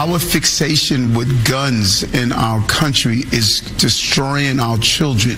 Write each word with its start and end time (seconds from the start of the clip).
Our 0.00 0.18
fixation 0.18 1.12
with 1.12 1.46
guns 1.46 2.04
in 2.14 2.32
our 2.32 2.66
country 2.66 3.24
is 3.32 3.60
destroying 3.76 4.58
our 4.58 4.78
children. 4.78 5.36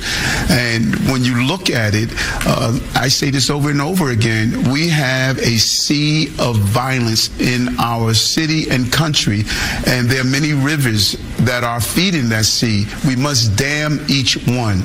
And 0.50 0.94
when 1.10 1.24
you 1.24 1.46
look 1.48 1.68
at 1.68 1.96
it, 1.96 2.10
uh, 2.46 2.78
I 2.94 3.08
say 3.08 3.30
this 3.30 3.50
over 3.50 3.70
and 3.70 3.80
over 3.80 4.10
again, 4.10 4.70
we 4.70 4.88
have 4.88 5.36
a 5.38 5.56
sea 5.56 6.28
of 6.38 6.58
violence 6.58 7.28
in 7.40 7.76
our 7.80 8.14
city 8.14 8.70
and 8.70 8.92
country, 8.92 9.42
and 9.88 10.08
there 10.08 10.20
are 10.20 10.30
many 10.30 10.52
rivers 10.52 11.16
that 11.38 11.64
are 11.64 11.80
feeding 11.80 12.28
that 12.28 12.44
sea. 12.44 12.86
We 13.04 13.16
must 13.16 13.56
dam 13.56 13.98
each 14.08 14.46
one. 14.46 14.84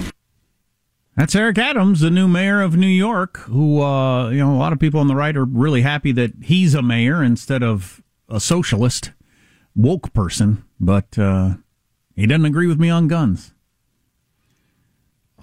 That's 1.15 1.35
Eric 1.35 1.59
Adams, 1.59 1.99
the 1.99 2.09
new 2.09 2.27
mayor 2.27 2.63
of 2.63 2.75
New 2.75 2.87
York, 2.87 3.37
who, 3.41 3.83
uh, 3.83 4.29
you 4.29 4.39
know, 4.39 4.55
a 4.55 4.57
lot 4.57 4.73
of 4.73 4.79
people 4.79 4.99
on 4.99 5.07
the 5.07 5.15
right 5.15 5.37
are 5.37 5.45
really 5.45 5.83
happy 5.83 6.11
that 6.13 6.31
he's 6.41 6.73
a 6.73 6.81
mayor 6.81 7.21
instead 7.21 7.61
of 7.61 8.01
a 8.27 8.39
socialist 8.39 9.11
woke 9.77 10.11
person, 10.11 10.65
but 10.79 11.17
uh, 11.17 11.53
he 12.15 12.25
doesn't 12.27 12.45
agree 12.45 12.67
with 12.67 12.79
me 12.79 12.89
on 12.89 13.07
guns. 13.07 13.53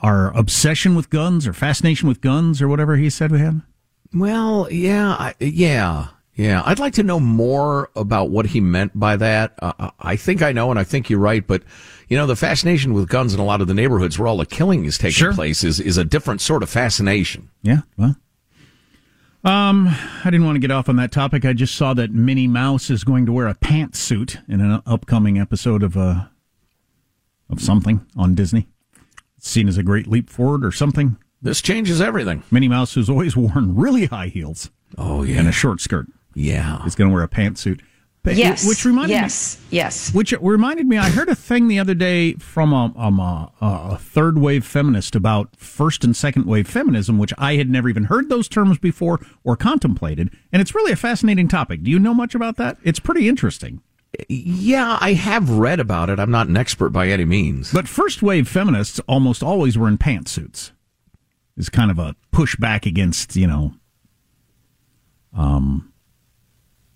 Our 0.02 0.36
obsession 0.36 0.94
with 0.94 1.08
guns 1.08 1.46
or 1.46 1.52
fascination 1.54 2.08
with 2.08 2.20
guns 2.20 2.60
or 2.60 2.68
whatever 2.68 2.96
he 2.96 3.08
said 3.08 3.30
we 3.32 3.38
had? 3.38 3.62
Well, 4.12 4.68
yeah, 4.70 5.12
I, 5.12 5.34
yeah, 5.40 6.08
yeah. 6.34 6.62
I'd 6.66 6.78
like 6.78 6.92
to 6.94 7.02
know 7.02 7.18
more 7.18 7.88
about 7.96 8.28
what 8.30 8.46
he 8.46 8.60
meant 8.60 8.98
by 8.98 9.16
that. 9.16 9.54
Uh, 9.62 9.90
I 9.98 10.16
think 10.16 10.42
I 10.42 10.52
know, 10.52 10.70
and 10.70 10.78
I 10.78 10.84
think 10.84 11.08
you're 11.08 11.18
right, 11.18 11.46
but 11.46 11.62
you 12.08 12.18
know, 12.18 12.26
the 12.26 12.36
fascination 12.36 12.92
with 12.92 13.08
guns 13.08 13.32
in 13.32 13.40
a 13.40 13.44
lot 13.44 13.62
of 13.62 13.66
the 13.66 13.72
neighborhoods 13.74 14.18
where 14.18 14.28
all 14.28 14.36
the 14.36 14.44
killing 14.46 14.84
is 14.84 14.98
taking 14.98 15.12
Sure. 15.12 15.32
place 15.32 15.64
is, 15.64 15.80
is 15.80 15.96
a 15.96 16.04
different 16.04 16.40
sort 16.42 16.62
of 16.62 16.68
fascination. 16.68 17.48
Yeah, 17.62 17.80
well. 17.96 18.16
Um, 19.44 19.88
I 19.88 20.30
didn't 20.30 20.46
want 20.46 20.56
to 20.56 20.60
get 20.60 20.70
off 20.70 20.88
on 20.88 20.96
that 20.96 21.12
topic. 21.12 21.44
I 21.44 21.52
just 21.52 21.74
saw 21.74 21.92
that 21.94 22.12
Minnie 22.12 22.48
Mouse 22.48 22.88
is 22.88 23.04
going 23.04 23.26
to 23.26 23.32
wear 23.32 23.46
a 23.46 23.54
pantsuit 23.54 24.38
in 24.48 24.60
an 24.62 24.82
upcoming 24.86 25.38
episode 25.38 25.82
of 25.82 25.96
uh 25.96 26.26
of 27.50 27.60
something 27.60 28.06
on 28.16 28.34
Disney. 28.34 28.68
It's 29.36 29.48
seen 29.50 29.68
as 29.68 29.76
a 29.76 29.82
great 29.82 30.06
leap 30.06 30.30
forward 30.30 30.64
or 30.64 30.72
something. 30.72 31.18
This 31.42 31.60
changes 31.60 32.00
everything. 32.00 32.42
Minnie 32.50 32.68
Mouse, 32.68 32.94
who's 32.94 33.10
always 33.10 33.36
worn 33.36 33.76
really 33.76 34.06
high 34.06 34.28
heels 34.28 34.70
Oh, 34.96 35.22
yeah. 35.24 35.40
and 35.40 35.48
a 35.48 35.52
short 35.52 35.82
skirt, 35.82 36.06
Yeah. 36.34 36.82
is 36.86 36.94
going 36.94 37.10
to 37.10 37.14
wear 37.14 37.22
a 37.22 37.28
pantsuit. 37.28 37.80
But- 38.24 38.36
Yes. 38.36 38.66
which 38.66 38.84
reminded 38.86 39.10
me. 39.10 39.20
yes. 39.20 39.58
Yes. 39.70 40.12
Which 40.14 40.32
reminded 40.40 40.86
me, 40.86 40.96
I 40.96 41.10
heard 41.10 41.28
a 41.28 41.34
thing 41.34 41.68
the 41.68 41.78
other 41.78 41.94
day 41.94 42.32
from 42.34 42.72
a, 42.72 42.90
um, 42.96 43.20
a, 43.20 43.52
a 43.60 43.98
third 43.98 44.38
wave 44.38 44.64
feminist 44.64 45.14
about 45.14 45.54
first 45.56 46.02
and 46.04 46.16
second 46.16 46.46
wave 46.46 46.66
feminism, 46.66 47.18
which 47.18 47.34
I 47.38 47.56
had 47.56 47.68
never 47.68 47.88
even 47.88 48.04
heard 48.04 48.30
those 48.30 48.48
terms 48.48 48.78
before 48.78 49.20
or 49.44 49.56
contemplated. 49.56 50.30
And 50.52 50.62
it's 50.62 50.74
really 50.74 50.90
a 50.90 50.96
fascinating 50.96 51.48
topic. 51.48 51.82
Do 51.82 51.90
you 51.90 51.98
know 51.98 52.14
much 52.14 52.34
about 52.34 52.56
that? 52.56 52.78
It's 52.82 52.98
pretty 52.98 53.28
interesting. 53.28 53.82
Yeah, 54.28 54.96
I 55.00 55.12
have 55.12 55.50
read 55.50 55.78
about 55.80 56.08
it. 56.08 56.18
I'm 56.18 56.30
not 56.30 56.46
an 56.48 56.56
expert 56.56 56.90
by 56.90 57.08
any 57.08 57.24
means. 57.26 57.72
But 57.74 57.88
first 57.88 58.22
wave 58.22 58.48
feminists 58.48 59.00
almost 59.06 59.42
always 59.42 59.76
were 59.76 59.88
in 59.88 59.98
pantsuits. 59.98 60.70
Is 61.58 61.68
kind 61.68 61.90
of 61.90 61.98
a 61.98 62.16
pushback 62.32 62.86
against, 62.86 63.36
you 63.36 63.46
know, 63.46 63.74
um, 65.36 65.92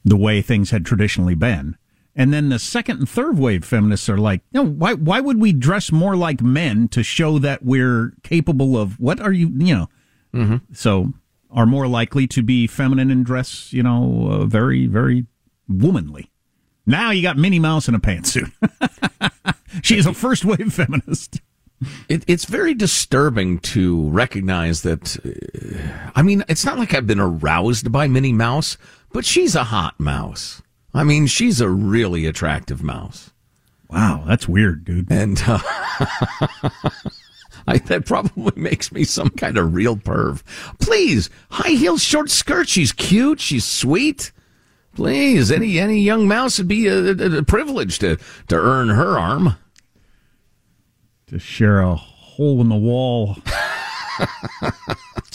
the 0.09 0.17
way 0.17 0.43
things 0.43 0.71
had 0.71 0.85
traditionally 0.85 1.35
been. 1.35 1.77
And 2.19 2.33
then 2.33 2.49
the 2.49 2.59
second 2.59 2.99
and 2.99 3.09
third 3.09 3.39
wave 3.39 3.65
feminists 3.65 4.09
are 4.09 4.19
like, 4.19 4.43
no, 4.53 4.65
why 4.65 4.95
why 4.95 5.21
would 5.21 5.41
we 5.41 5.53
dress 5.53 5.93
more 5.93 6.17
like 6.17 6.43
men 6.43 6.89
to 6.89 7.05
show 7.05 7.39
that 7.39 7.65
we're 7.65 8.13
capable 8.25 8.77
of 8.77 8.99
what 8.99 9.21
are 9.21 9.33
you, 9.33 9.53
you 9.57 9.75
know? 9.75 9.89
Mm-hmm. 10.35 10.73
So 10.75 11.13
are 11.51 11.65
more 11.65 11.87
likely 11.87 12.27
to 12.27 12.43
be 12.43 12.67
feminine 12.67 13.11
and 13.11 13.25
dress, 13.25 13.73
you 13.73 13.85
know, 13.85 14.29
uh, 14.31 14.45
very 14.47 14.87
very 14.87 15.27
womanly. 15.69 16.33
Now 16.87 17.13
you 17.13 17.23
got 17.23 17.37
Minnie 17.37 17.61
Mouse 17.61 17.87
in 17.87 17.95
a 17.95 18.01
pantsuit. 18.01 18.51
She's 19.83 20.07
a 20.07 20.15
first 20.15 20.45
wave 20.45 20.73
feminist. 20.73 21.41
It, 22.09 22.25
it's 22.27 22.47
very 22.47 22.75
disturbing 22.75 23.61
to 23.61 24.09
recognize 24.09 24.83
that. 24.83 25.17
Uh, 25.25 26.11
I 26.17 26.23
mean, 26.23 26.43
it's 26.49 26.65
not 26.65 26.79
like 26.79 26.95
I've 26.95 27.07
been 27.07 27.21
aroused 27.21 27.93
by 27.93 28.09
Minnie 28.09 28.33
Mouse, 28.33 28.77
but 29.13 29.25
she's 29.25 29.55
a 29.55 29.65
hot 29.65 29.99
mouse. 29.99 30.63
I 30.95 31.05
mean, 31.05 31.27
she's 31.27 31.61
a 31.61 31.69
really 31.69 32.27
attractive 32.27 32.83
mouse. 32.83 33.31
Wow, 33.91 34.25
that's 34.27 34.49
weird, 34.49 34.85
dude. 34.85 35.11
And 35.11 35.41
uh, 35.47 35.59
I, 37.67 37.79
that 37.87 38.05
probably 38.07 38.53
makes 38.61 38.93
me 38.93 39.05
some 39.05 39.31
kind 39.31 39.57
of 39.57 39.75
real 39.75 39.97
perv. 39.97 40.43
Please, 40.79 41.31
high 41.51 41.71
heels, 41.71 42.03
short 42.03 42.31
skirt. 42.31 42.69
She's 42.69 42.93
cute. 42.93 43.41
She's 43.41 43.65
sweet. 43.65 44.33
Please, 44.95 45.53
any 45.53 45.79
any 45.79 46.01
young 46.01 46.27
mouse 46.27 46.59
would 46.59 46.69
be 46.69 46.89
uh, 46.89 46.93
uh, 46.93 46.97
uh, 46.97 47.15
a, 47.19 47.35
a, 47.35 47.39
a 47.39 47.43
privilege 47.43 47.99
to 48.01 48.17
to 48.49 48.57
earn 48.57 48.89
her 48.89 49.19
arm. 49.19 49.57
To 51.29 51.39
share 51.39 51.81
a 51.81 51.95
hole 51.95 52.61
in 52.61 52.69
the 52.69 52.77
wall. 52.77 53.37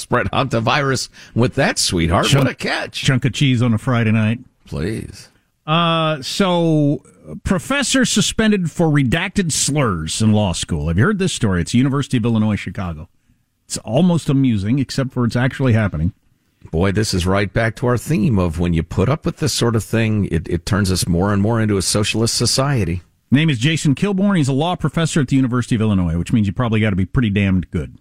Spread 0.04 0.28
hantavirus 0.32 1.08
with 1.34 1.56
that 1.56 1.80
sweetheart. 1.80 2.26
Chunk- 2.28 2.44
what 2.44 2.52
a 2.52 2.56
catch! 2.56 3.02
Chunk 3.02 3.24
of 3.24 3.32
cheese 3.32 3.62
on 3.62 3.74
a 3.74 3.78
Friday 3.78 4.12
night. 4.12 4.40
Please. 4.66 5.30
Uh, 5.66 6.22
so 6.22 7.02
professor 7.46 8.04
suspended 8.04 8.70
for 8.70 8.88
redacted 8.88 9.54
slurs 9.54 10.22
in 10.22 10.34
law 10.34 10.52
school. 10.52 10.90
Have 10.90 10.98
you 10.98 11.06
heard 11.06 11.20
this 11.20 11.32
story? 11.32 11.62
It's 11.62 11.74
University 11.74 12.18
of 12.18 12.26
Illinois, 12.26 12.58
Chicago. 12.58 13.08
It's 13.66 13.78
almost 13.78 14.28
amusing, 14.28 14.78
except 14.78 15.14
for 15.14 15.24
it's 15.24 15.38
actually 15.38 15.72
happening. 15.72 16.12
Boy, 16.70 16.92
this 16.92 17.14
is 17.14 17.26
right 17.26 17.52
back 17.52 17.78
to 17.78 17.88
our 17.88 17.98
theme 17.98 18.38
of 18.38 18.60
when 18.60 18.74
you 18.74 18.84
put 18.84 19.08
up 19.08 19.26
with 19.26 19.38
this 19.38 19.54
sort 19.54 19.74
of 19.74 19.86
thing, 19.86 20.26
it, 20.26 20.50
it 20.50 20.66
turns 20.66 20.92
us 20.92 21.08
more 21.08 21.32
and 21.32 21.42
more 21.42 21.62
into 21.62 21.78
a 21.78 21.82
socialist 21.82 22.36
society. 22.36 23.04
Name 23.32 23.50
is 23.50 23.58
Jason 23.58 23.96
Kilborn. 23.96 24.36
He's 24.36 24.50
a 24.50 24.54
law 24.54 24.76
professor 24.76 25.22
at 25.22 25.30
the 25.30 25.38
University 25.38 25.76
of 25.76 25.82
Illinois, 25.82 26.18
which 26.18 26.34
means 26.34 26.46
you 26.46 26.52
probably 26.52 26.82
got 26.82 26.90
to 26.90 26.98
be 26.98 27.06
pretty 27.06 27.30
damned 27.30 27.72
good. 27.72 27.98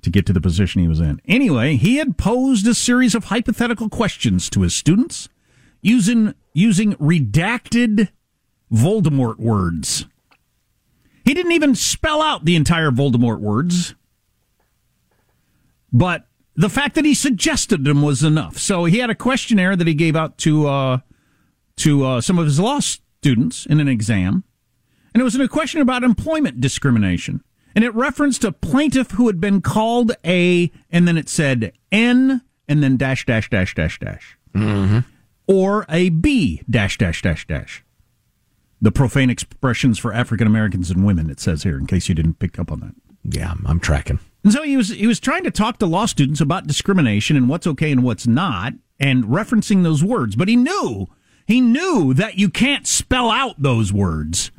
To 0.00 0.10
get 0.10 0.24
to 0.26 0.32
the 0.32 0.40
position 0.40 0.80
he 0.80 0.88
was 0.88 1.00
in. 1.00 1.20
Anyway, 1.26 1.76
he 1.76 1.96
had 1.96 2.16
posed 2.16 2.66
a 2.66 2.74
series 2.74 3.14
of 3.14 3.24
hypothetical 3.24 3.88
questions 3.88 4.48
to 4.50 4.62
his 4.62 4.74
students 4.74 5.28
using 5.82 6.34
using 6.54 6.94
redacted 6.94 8.08
Voldemort 8.72 9.38
words. 9.38 10.06
He 11.24 11.34
didn't 11.34 11.52
even 11.52 11.74
spell 11.74 12.22
out 12.22 12.44
the 12.44 12.56
entire 12.56 12.90
Voldemort 12.90 13.40
words, 13.40 13.94
but 15.92 16.26
the 16.54 16.68
fact 16.68 16.94
that 16.94 17.04
he 17.04 17.14
suggested 17.14 17.84
them 17.84 18.02
was 18.02 18.22
enough. 18.22 18.58
So 18.58 18.84
he 18.84 18.98
had 18.98 19.10
a 19.10 19.14
questionnaire 19.14 19.76
that 19.76 19.86
he 19.86 19.94
gave 19.94 20.16
out 20.16 20.38
to 20.38 20.66
uh, 20.66 20.98
to 21.76 22.04
uh, 22.04 22.20
some 22.20 22.38
of 22.38 22.46
his 22.46 22.60
law 22.60 22.80
students 22.80 23.66
in 23.66 23.80
an 23.80 23.88
exam, 23.88 24.44
and 25.14 25.20
it 25.20 25.24
was 25.24 25.34
a 25.34 25.48
question 25.48 25.80
about 25.80 26.02
employment 26.02 26.60
discrimination, 26.60 27.42
and 27.74 27.84
it 27.84 27.94
referenced 27.94 28.44
a 28.44 28.52
plaintiff 28.52 29.12
who 29.12 29.26
had 29.26 29.40
been 29.40 29.60
called 29.60 30.12
a, 30.24 30.70
and 30.90 31.06
then 31.06 31.16
it 31.16 31.28
said 31.28 31.72
N, 31.90 32.42
and 32.68 32.82
then 32.82 32.96
dash 32.96 33.26
dash 33.26 33.50
dash 33.50 33.74
dash 33.74 33.98
dash, 33.98 34.36
mm-hmm. 34.54 35.00
or 35.46 35.86
a 35.88 36.10
B 36.10 36.62
dash 36.68 36.98
dash 36.98 37.22
dash 37.22 37.46
dash. 37.46 37.84
The 38.80 38.92
profane 38.92 39.30
expressions 39.30 39.98
for 39.98 40.12
African 40.12 40.46
Americans 40.46 40.90
and 40.90 41.06
women. 41.06 41.30
It 41.30 41.38
says 41.38 41.62
here, 41.62 41.78
in 41.78 41.86
case 41.86 42.08
you 42.08 42.14
didn't 42.14 42.40
pick 42.40 42.58
up 42.58 42.72
on 42.72 42.80
that. 42.80 42.94
Yeah, 43.24 43.54
I'm 43.64 43.78
tracking. 43.78 44.18
And 44.44 44.52
so 44.52 44.62
he 44.62 44.76
was 44.76 44.88
he 44.88 45.06
was 45.06 45.20
trying 45.20 45.44
to 45.44 45.50
talk 45.50 45.78
to 45.78 45.86
law 45.86 46.06
students 46.06 46.40
about 46.40 46.66
discrimination 46.66 47.36
and 47.36 47.48
what's 47.48 47.66
okay 47.66 47.92
and 47.92 48.02
what's 48.02 48.26
not, 48.26 48.72
and 48.98 49.24
referencing 49.24 49.82
those 49.82 50.02
words. 50.02 50.34
But 50.34 50.48
he 50.48 50.56
knew 50.56 51.06
he 51.46 51.60
knew 51.60 52.14
that 52.14 52.38
you 52.38 52.48
can't 52.48 52.86
spell 52.86 53.30
out 53.30 53.60
those 53.62 53.92
words 53.92 54.50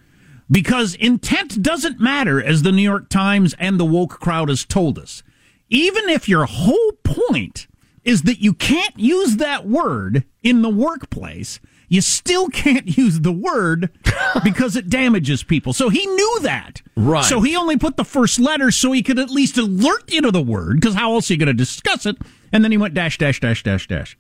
because 0.50 0.96
intent 0.96 1.62
doesn't 1.62 2.00
matter, 2.00 2.44
as 2.44 2.64
the 2.64 2.72
New 2.72 2.82
York 2.82 3.10
Times 3.10 3.56
and 3.60 3.80
the 3.80 3.86
woke 3.86 4.20
crowd 4.20 4.50
has 4.50 4.66
told 4.66 5.00
us. 5.00 5.24
Even 5.70 6.10
if 6.10 6.30
your 6.30 6.46
whole 6.46 6.92
point 7.04 7.68
is 8.04 8.24
that 8.24 8.42
you 8.42 8.54
can't 8.54 8.98
use 8.98 9.38
that 9.38 9.66
word 9.66 10.26
in 10.42 10.62
the 10.62 10.70
workplace, 10.70 11.60
you 11.88 12.02
still 12.02 12.50
can't 12.50 12.98
use 12.98 13.22
the 13.22 13.32
word 13.32 13.90
because 14.44 14.76
it 14.76 14.90
damages 14.90 15.44
people. 15.44 15.74
So 15.74 15.90
he 15.90 16.06
knew 16.06 16.40
that. 16.42 16.82
Right. 16.96 17.24
So 17.24 17.42
he 17.42 17.56
only 17.56 17.78
put 17.78 17.98
the 17.98 18.06
first 18.06 18.40
letter 18.40 18.72
so 18.72 18.92
he 18.92 19.04
could 19.04 19.20
at 19.20 19.30
least 19.30 19.58
alert 19.58 20.12
you 20.12 20.22
to 20.22 20.32
the 20.32 20.42
word 20.42 20.80
because 20.80 20.96
how 20.96 21.14
else 21.14 21.30
are 21.30 21.34
you 21.34 21.40
going 21.40 21.48
to 21.48 21.54
discuss 21.54 22.06
it? 22.06 22.18
And 22.52 22.64
then 22.64 22.72
he 22.72 22.78
went 22.78 22.94
dash, 22.94 23.18
dash, 23.18 23.40
dash, 23.40 23.64
dash, 23.64 23.88
dash. 23.88 24.18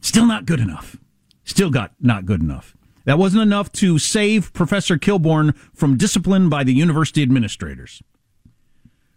Still 0.00 0.26
not 0.26 0.46
good 0.46 0.60
enough. 0.60 0.96
Still 1.44 1.70
got 1.70 1.92
not 2.00 2.26
good 2.26 2.40
enough. 2.40 2.76
That 3.04 3.18
wasn't 3.18 3.42
enough 3.42 3.72
to 3.72 3.98
save 3.98 4.52
Professor 4.52 4.96
Kilborn 4.96 5.56
from 5.74 5.96
discipline 5.96 6.48
by 6.48 6.64
the 6.64 6.72
university 6.72 7.22
administrators. 7.22 8.02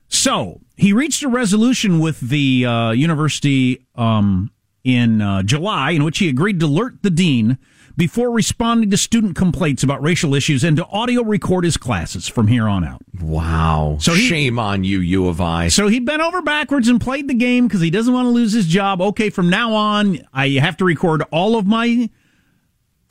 So 0.08 0.62
he 0.76 0.94
reached 0.94 1.24
a 1.24 1.28
resolution 1.30 2.00
with 2.00 2.20
the 2.20 2.66
uh, 2.66 2.92
university 2.92 3.86
um, 3.96 4.52
in 4.84 5.22
uh, 5.22 5.44
July 5.44 5.92
in 5.92 6.04
which 6.04 6.20
he 6.20 6.30
agreed 6.30 6.60
to 6.60 6.66
alert 6.68 7.02
the 7.02 7.10
dean 7.10 7.58
before 7.98 8.30
responding 8.30 8.92
to 8.92 8.98
student 8.98 9.36
complaints 9.36 9.82
about 9.82 10.02
racial 10.04 10.36
issues 10.36 10.64
and 10.64 10.76
to 10.78 10.86
audio 10.88 11.24
record 11.24 11.64
his 11.64 11.78
classes 11.78 12.28
from 12.28 12.48
here 12.48 12.68
on 12.68 12.84
out. 12.84 13.02
Wow. 13.22 13.98
So 14.02 14.14
he- 14.14 14.28
Shame 14.28 14.60
on 14.60 14.84
you, 14.84 15.00
U 15.00 15.28
of 15.28 15.40
I. 15.40 15.70
So 15.70 15.88
he 15.88 16.00
bent 16.00 16.22
over 16.22 16.42
backwards 16.42 16.88
and 16.90 17.00
played 17.00 17.28
the 17.28 17.34
game 17.34 17.68
because 17.68 17.82
he 17.82 17.90
doesn't 17.90 18.14
want 18.14 18.26
to 18.26 18.32
lose 18.32 18.52
his 18.52 18.68
job. 18.68 19.02
Okay, 19.02 19.30
from 19.30 19.50
now 19.50 19.74
on, 19.74 20.20
I 20.34 20.50
have 20.50 20.78
to 20.78 20.86
record 20.86 21.24
all 21.32 21.56
of 21.56 21.66
my 21.66 22.10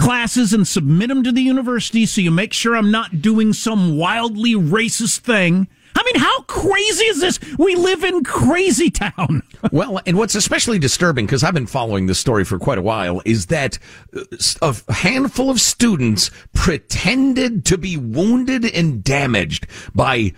classes 0.04 0.52
and 0.52 0.68
submit 0.68 1.08
them 1.08 1.22
to 1.22 1.32
the 1.32 1.40
university 1.40 2.04
so 2.04 2.20
you 2.20 2.30
make 2.30 2.52
sure 2.52 2.76
I'm 2.76 2.90
not 2.90 3.22
doing 3.22 3.54
some 3.54 3.96
wildly 3.96 4.52
racist 4.52 5.20
thing. 5.20 5.66
I 5.96 6.02
mean, 6.04 6.22
how 6.22 6.42
crazy 6.42 7.04
is 7.04 7.20
this? 7.20 7.40
We 7.56 7.74
live 7.74 8.04
in 8.04 8.22
crazy 8.22 8.90
town. 8.90 9.42
well, 9.72 10.00
and 10.04 10.18
what's 10.18 10.34
especially 10.34 10.78
disturbing, 10.78 11.24
because 11.24 11.42
I've 11.42 11.54
been 11.54 11.66
following 11.66 12.04
this 12.04 12.18
story 12.18 12.44
for 12.44 12.58
quite 12.58 12.76
a 12.76 12.82
while, 12.82 13.22
is 13.24 13.46
that 13.46 13.78
uh, 14.14 14.74
a 14.88 14.92
handful 14.92 15.48
of 15.48 15.58
students 15.58 16.30
pretended 16.52 17.64
to 17.66 17.78
be 17.78 17.96
wounded 17.96 18.66
and 18.66 19.02
damaged 19.02 19.66
by 19.94 20.34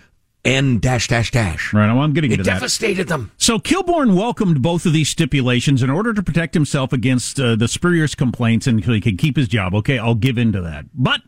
N 0.47 0.79
dash 0.79 1.07
dash 1.09 1.29
dash. 1.31 1.73
Right, 1.73 1.91
well, 1.93 2.01
I'm 2.03 2.13
getting 2.13 2.31
It 2.31 2.35
into 2.39 2.45
that. 2.45 2.55
devastated 2.55 3.07
them. 3.07 3.31
So 3.37 3.59
Kilborn 3.59 4.15
welcomed 4.15 4.61
both 4.61 4.85
of 4.85 4.93
these 4.93 5.09
stipulations 5.09 5.83
in 5.83 5.89
order 5.89 6.13
to 6.13 6.23
protect 6.23 6.53
himself 6.53 6.93
against 6.93 7.39
uh, 7.39 7.55
the 7.55 7.67
spurious 7.67 8.15
complaints 8.15 8.65
and 8.65 8.83
so 8.83 8.93
he 8.93 9.01
could 9.01 9.17
keep 9.17 9.35
his 9.35 9.47
job. 9.47 9.75
Okay, 9.75 9.99
I'll 9.99 10.15
give 10.15 10.37
in 10.37 10.53
to 10.53 10.61
that. 10.61 10.85
But, 10.93 11.21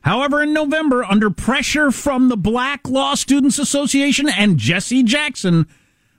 however, 0.00 0.42
in 0.42 0.52
November, 0.52 1.04
under 1.04 1.30
pressure 1.30 1.90
from 1.92 2.28
the 2.28 2.36
Black 2.36 2.88
Law 2.88 3.14
Students 3.14 3.58
Association 3.60 4.28
and 4.28 4.58
Jesse 4.58 5.04
Jackson, 5.04 5.66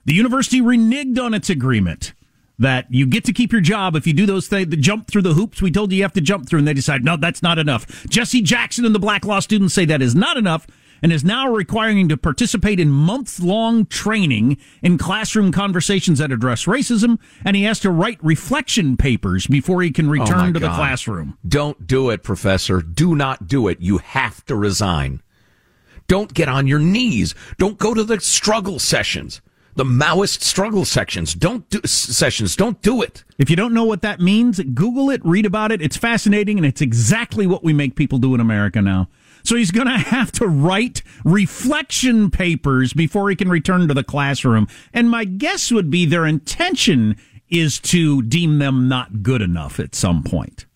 the 0.06 0.14
university 0.14 0.60
reneged 0.62 1.18
on 1.22 1.34
its 1.34 1.50
agreement 1.50 2.14
that 2.58 2.86
you 2.88 3.06
get 3.06 3.22
to 3.24 3.34
keep 3.34 3.52
your 3.52 3.60
job 3.60 3.94
if 3.96 4.06
you 4.06 4.14
do 4.14 4.24
those 4.24 4.48
things, 4.48 4.68
the 4.70 4.78
jump 4.78 5.08
through 5.08 5.20
the 5.20 5.34
hoops 5.34 5.60
we 5.60 5.70
told 5.70 5.92
you 5.92 5.98
you 5.98 6.02
have 6.02 6.12
to 6.14 6.22
jump 6.22 6.48
through, 6.48 6.60
and 6.60 6.66
they 6.66 6.72
decide, 6.72 7.04
no, 7.04 7.14
that's 7.16 7.42
not 7.42 7.58
enough. 7.58 8.06
Jesse 8.08 8.40
Jackson 8.40 8.86
and 8.86 8.94
the 8.94 8.98
Black 8.98 9.26
Law 9.26 9.40
students 9.40 9.74
say 9.74 9.84
that 9.84 10.00
is 10.00 10.14
not 10.14 10.38
enough 10.38 10.66
and 11.02 11.12
is 11.12 11.24
now 11.24 11.48
requiring 11.50 11.98
him 11.98 12.08
to 12.08 12.16
participate 12.16 12.80
in 12.80 12.90
month 12.90 13.40
long 13.40 13.86
training 13.86 14.56
in 14.82 14.98
classroom 14.98 15.52
conversations 15.52 16.18
that 16.18 16.32
address 16.32 16.64
racism, 16.64 17.18
and 17.44 17.56
he 17.56 17.64
has 17.64 17.80
to 17.80 17.90
write 17.90 18.18
reflection 18.22 18.96
papers 18.96 19.46
before 19.46 19.82
he 19.82 19.90
can 19.90 20.06
Oh, 20.06 20.10
return 20.10 20.54
to 20.54 20.60
the 20.60 20.68
classroom. 20.68 21.36
Don't 21.46 21.86
do 21.86 22.10
it, 22.10 22.22
Professor. 22.22 22.80
Do 22.82 23.14
not 23.14 23.46
do 23.46 23.68
it. 23.68 23.80
You 23.80 23.98
have 23.98 24.44
to 24.46 24.56
resign. 24.56 25.22
Don't 26.08 26.32
get 26.34 26.48
on 26.48 26.66
your 26.66 26.78
knees. 26.78 27.34
Don't 27.58 27.78
go 27.78 27.92
to 27.92 28.04
the 28.04 28.20
struggle 28.20 28.78
sessions, 28.78 29.40
the 29.74 29.84
Maoist 29.84 30.40
struggle 30.42 30.84
sections. 30.84 31.34
Don't 31.34 31.68
do 31.68 31.80
sessions. 31.84 32.54
Don't 32.56 32.80
do 32.80 33.02
it. 33.02 33.24
If 33.38 33.50
you 33.50 33.56
don't 33.56 33.74
know 33.74 33.84
what 33.84 34.02
that 34.02 34.20
means, 34.20 34.60
Google 34.60 35.10
it, 35.10 35.20
read 35.24 35.44
about 35.44 35.72
it. 35.72 35.82
It's 35.82 35.96
fascinating, 35.96 36.56
and 36.58 36.64
it's 36.66 36.80
exactly 36.80 37.46
what 37.46 37.64
we 37.64 37.72
make 37.72 37.96
people 37.96 38.18
do 38.18 38.34
in 38.34 38.40
America 38.40 38.80
now. 38.80 39.08
So 39.46 39.54
he's 39.54 39.70
going 39.70 39.86
to 39.86 39.96
have 39.96 40.32
to 40.32 40.48
write 40.48 41.02
reflection 41.24 42.32
papers 42.32 42.92
before 42.92 43.30
he 43.30 43.36
can 43.36 43.48
return 43.48 43.86
to 43.86 43.94
the 43.94 44.02
classroom. 44.02 44.66
And 44.92 45.08
my 45.08 45.24
guess 45.24 45.70
would 45.70 45.88
be 45.88 46.04
their 46.04 46.26
intention 46.26 47.16
is 47.48 47.78
to 47.78 48.22
deem 48.22 48.58
them 48.58 48.88
not 48.88 49.22
good 49.22 49.42
enough 49.42 49.78
at 49.78 49.94
some 49.94 50.24
point. 50.24 50.66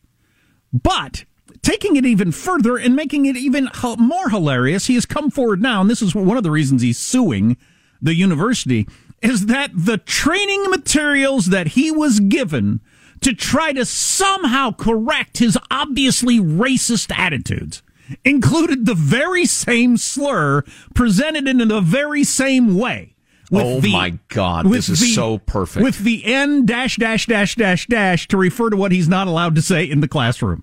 But 0.73 1.25
taking 1.63 1.97
it 1.97 2.07
even 2.07 2.31
further 2.31 2.77
and 2.77 2.95
making 2.95 3.27
it 3.27 3.37
even 3.37 3.69
more 3.99 4.31
hilarious, 4.31 4.87
he 4.87 4.95
has 4.95 5.05
come 5.05 5.33
forward 5.33 5.61
now, 5.61 5.81
and 5.81 5.91
this 5.91 6.01
is 6.01 6.15
one 6.15 6.37
of 6.37 6.45
the 6.45 6.53
reasons 6.53 6.83
he's 6.83 6.97
suing 6.97 7.57
the 8.01 8.15
university, 8.15 8.87
is 9.21 9.47
that 9.47 9.73
the 9.75 9.99
training 9.99 10.71
materials 10.71 11.47
that 11.47 11.69
he 11.69 11.91
was 11.91 12.21
given 12.21 12.81
to 13.21 13.35
try 13.35 13.73
to 13.73 13.85
somehow 13.85 14.71
correct 14.71 15.39
his 15.39 15.59
obviously 15.73 16.39
racist 16.39 17.13
attitudes 17.19 17.83
included 18.25 18.87
the 18.87 18.95
very 18.95 19.47
same 19.47 19.97
slur 19.97 20.63
presented 20.95 21.47
in 21.49 21.59
the 21.69 21.81
very 21.81 22.25
same 22.25 22.77
way. 22.79 23.15
with 23.51 23.65
Oh 23.65 23.81
the- 23.81 23.93
my 23.93 24.19
God, 24.29 24.71
this 24.71 24.89
is 24.89 25.15
so 25.15 25.39
perfect. 25.39 25.83
With 25.85 25.99
the 25.99 26.25
N 26.25 26.67
dash 26.67 26.97
dash 26.97 27.27
dash 27.27 27.57
dash 27.57 27.87
dash 27.87 28.29
to 28.29 28.37
refer 28.37 28.71
to 28.71 28.77
what 28.77 28.93
he's 28.93 29.09
not 29.09 29.27
allowed 29.27 29.55
to 29.57 29.63
say 29.63 29.85
in 29.85 30.01
the 30.01 30.09
classroom. 30.09 30.63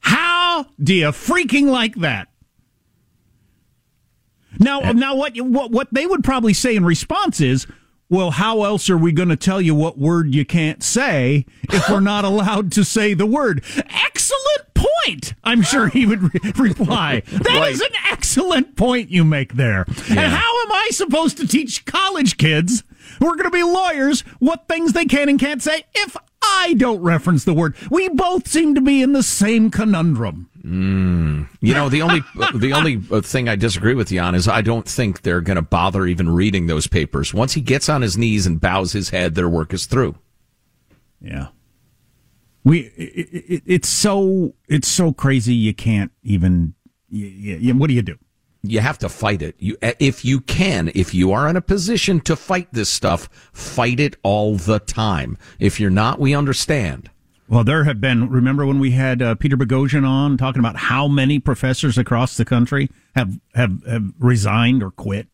How 0.00 0.66
do 0.82 0.94
you 0.94 1.06
freaking 1.06 1.68
like 1.70 1.94
that? 1.96 2.28
Now, 4.58 4.80
now 4.92 5.16
what, 5.16 5.36
what 5.36 5.70
what 5.72 5.88
they 5.92 6.06
would 6.06 6.22
probably 6.22 6.52
say 6.54 6.76
in 6.76 6.84
response 6.84 7.40
is, 7.40 7.66
well, 8.08 8.30
how 8.30 8.62
else 8.62 8.88
are 8.88 8.98
we 8.98 9.10
going 9.10 9.30
to 9.30 9.36
tell 9.36 9.60
you 9.60 9.74
what 9.74 9.98
word 9.98 10.32
you 10.34 10.44
can't 10.44 10.82
say 10.82 11.46
if 11.72 11.88
we're 11.88 12.00
not 12.00 12.24
allowed 12.26 12.70
to 12.72 12.84
say 12.84 13.14
the 13.14 13.26
word? 13.26 13.64
Excellent 13.90 14.73
point. 15.04 15.34
I'm 15.44 15.62
sure 15.62 15.88
he 15.88 16.06
would 16.06 16.22
re- 16.34 16.52
reply. 16.56 17.22
That 17.30 17.68
is 17.70 17.80
Right. 17.80 17.90
an 17.90 17.96
excellent 18.12 18.76
point 18.76 19.10
you 19.10 19.24
make 19.24 19.54
there. 19.54 19.84
And 20.08 20.18
how 20.18 20.62
am 20.64 20.72
I 20.72 20.88
supposed 20.92 21.36
to 21.38 21.46
teach 21.46 21.84
college 21.84 22.36
kids 22.36 22.82
who 23.18 23.26
are 23.26 23.36
going 23.36 23.44
to 23.44 23.50
be 23.50 23.62
lawyers 23.62 24.20
what 24.38 24.66
things 24.68 24.92
they 24.92 25.04
can 25.04 25.28
and 25.28 25.38
can't 25.38 25.62
say 25.62 25.84
if 25.94 26.16
I 26.42 26.74
don't 26.74 27.00
reference 27.00 27.44
the 27.44 27.54
word? 27.54 27.74
We 27.90 28.08
both 28.08 28.48
seem 28.48 28.74
to 28.74 28.80
be 28.80 29.02
in 29.02 29.12
the 29.12 29.22
same 29.22 29.70
conundrum. 29.70 30.48
You 30.66 31.74
know, 31.74 31.88
the 31.90 32.00
only 32.02 32.22
the 32.54 32.72
only 32.72 33.02
uh, 33.10 33.20
thing 33.20 33.48
I 33.50 33.56
disagree 33.56 33.92
with 33.94 34.10
you 34.10 34.20
on 34.20 34.34
is 34.34 34.48
I 34.48 34.62
don't 34.62 34.88
think 34.88 35.20
they're 35.20 35.42
going 35.42 35.56
to 35.56 35.62
bother 35.62 36.06
even 36.06 36.30
reading 36.30 36.66
those 36.68 36.86
papers. 36.86 37.34
Once 37.34 37.52
he 37.52 37.60
gets 37.60 37.88
on 37.90 38.00
his 38.00 38.16
knees 38.16 38.46
and 38.46 38.58
bows 38.60 38.92
his 38.92 39.10
head, 39.10 39.34
their 39.34 39.48
work 39.48 39.74
is 39.74 39.84
through. 39.84 40.14
Yeah. 41.20 41.48
We 42.64 42.80
it, 42.96 43.28
it, 43.32 43.62
it's 43.66 43.88
so 43.88 44.54
it's 44.68 44.88
so 44.88 45.12
crazy 45.12 45.54
you 45.54 45.74
can't 45.74 46.12
even 46.22 46.74
y 47.12 47.60
y 47.62 47.72
what 47.72 47.88
do 47.88 47.94
you 47.94 48.02
do? 48.02 48.16
You 48.62 48.80
have 48.80 48.96
to 48.98 49.10
fight 49.10 49.42
it. 49.42 49.54
You, 49.58 49.76
uh, 49.82 49.92
if 49.98 50.24
you 50.24 50.40
can, 50.40 50.90
if 50.94 51.12
you 51.12 51.32
are 51.32 51.46
in 51.50 51.56
a 51.56 51.60
position 51.60 52.20
to 52.22 52.34
fight 52.34 52.68
this 52.72 52.88
stuff, 52.88 53.28
fight 53.52 54.00
it 54.00 54.16
all 54.22 54.56
the 54.56 54.78
time. 54.78 55.36
If 55.58 55.78
you're 55.78 55.90
not, 55.90 56.18
we 56.18 56.34
understand. 56.34 57.10
Well, 57.46 57.62
there 57.62 57.84
have 57.84 58.00
been. 58.00 58.30
Remember 58.30 58.64
when 58.64 58.78
we 58.78 58.92
had 58.92 59.20
uh, 59.20 59.34
Peter 59.34 59.58
Boghossian 59.58 60.08
on 60.08 60.38
talking 60.38 60.60
about 60.60 60.76
how 60.76 61.06
many 61.08 61.38
professors 61.38 61.98
across 61.98 62.38
the 62.38 62.46
country 62.46 62.88
have 63.14 63.38
have, 63.54 63.84
have 63.86 64.14
resigned 64.18 64.82
or 64.82 64.90
quit 64.90 65.28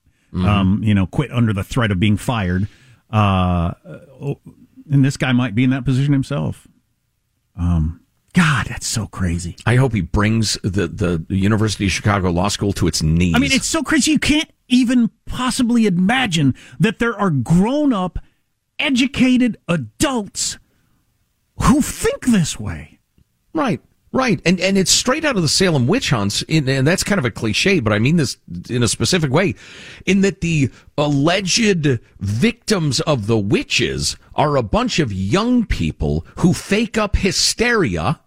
Um, 0.46 0.82
you 0.82 0.94
know, 0.94 1.06
quit 1.06 1.30
under 1.32 1.52
the 1.52 1.64
threat 1.64 1.90
of 1.90 1.99
being 2.00 2.16
fired. 2.16 2.66
Uh, 3.10 3.75
and 4.90 5.04
this 5.04 5.16
guy 5.16 5.32
might 5.32 5.54
be 5.54 5.64
in 5.64 5.70
that 5.70 5.84
position 5.84 6.12
himself. 6.12 6.66
Um, 7.57 8.00
God, 8.33 8.66
that's 8.66 8.87
so 8.87 9.07
crazy. 9.07 9.57
I 9.66 9.76
hope 9.76 9.92
he 9.92 10.02
brings 10.02 10.54
the, 10.62 10.87
the 10.87 11.25
University 11.28 11.87
of 11.87 11.92
Chicago 11.92 12.30
Law 12.30 12.49
School 12.49 12.73
to 12.75 12.87
its 12.87 13.02
knees. 13.02 13.35
I 13.35 13.38
mean, 13.38 13.52
it's 13.52 13.66
so 13.66 13.83
crazy. 13.83 14.12
You 14.12 14.19
can't 14.19 14.50
even 14.69 15.11
possibly 15.26 15.87
imagine 15.87 16.54
that 16.78 17.00
there 17.00 17.19
are 17.19 17.30
grown 17.30 17.92
up, 17.92 18.19
educated 18.78 19.57
adults 19.69 20.59
who 21.62 21.83
think 21.83 22.26
this 22.26 22.59
way. 22.59 23.00
Right. 23.52 23.80
Right, 24.12 24.40
and 24.45 24.59
and 24.59 24.76
it's 24.76 24.90
straight 24.90 25.25
out 25.25 25.37
of 25.37 25.43
the 25.43 25.49
Salem 25.49 25.87
witch 25.87 26.11
hunts, 26.11 26.43
in, 26.43 26.69
and 26.69 26.85
that's 26.85 27.05
kind 27.05 27.21
of 27.21 27.25
a 27.25 27.31
cliche, 27.31 27.79
but 27.79 27.93
I 27.93 28.00
mean 28.00 28.17
this 28.17 28.38
in 28.69 28.83
a 28.83 28.88
specific 28.88 29.31
way, 29.31 29.55
in 30.05 30.23
that 30.23 30.40
the 30.40 30.71
alleged 30.99 32.00
victims 32.19 33.00
of 33.02 33.29
the 33.29 33.38
witches 33.38 34.17
are 34.35 34.57
a 34.57 34.64
bunch 34.64 34.99
of 34.99 35.12
young 35.12 35.64
people 35.64 36.26
who 36.38 36.52
fake 36.52 36.99
up 36.99 37.14
hysteria 37.14 38.21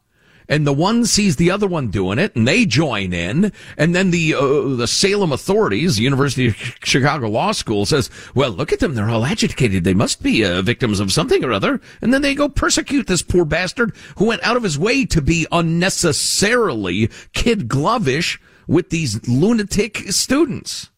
and 0.48 0.66
the 0.66 0.74
one 0.74 1.06
sees 1.06 1.36
the 1.36 1.52
other 1.52 1.68
one 1.68 1.90
doing 1.90 2.20
it, 2.20 2.36
and 2.36 2.48
they 2.48 2.66
join 2.66 3.14
in, 3.14 3.52
and 3.78 3.96
then 3.96 4.12
the 4.12 4.36
uh, 4.36 4.76
the 4.76 4.88
Salem 4.88 5.32
authorities, 5.32 5.96
the 5.96 6.04
University 6.04 6.48
of 6.48 6.56
Chicago 6.84 7.30
Law 7.30 7.52
School, 7.52 7.86
says, 7.86 8.10
"Well, 8.36 8.52
look 8.52 8.72
at 8.72 8.80
them; 8.80 8.96
they're 8.96 9.10
all 9.10 9.26
agitated. 9.26 9.84
They 9.84 9.94
must 9.94 10.22
be 10.24 10.46
uh, 10.46 10.62
victims 10.62 11.00
of 11.00 11.12
something 11.12 11.44
or 11.44 11.52
other." 11.52 11.82
And 12.02 12.14
then 12.14 12.22
they 12.22 12.36
go 12.36 12.50
persecute 12.50 13.08
this 13.08 13.22
poor 13.22 13.46
bastard 13.46 13.96
who 14.18 14.26
went 14.26 14.46
out 14.46 14.58
of 14.58 14.64
his 14.64 14.80
way 14.80 15.06
to 15.06 15.22
be 15.22 15.48
unnecessarily 15.52 17.10
kid 17.34 17.68
glovish 17.68 18.40
with 18.68 18.90
these 18.90 19.28
lunatic 19.28 19.98
students 20.12 20.90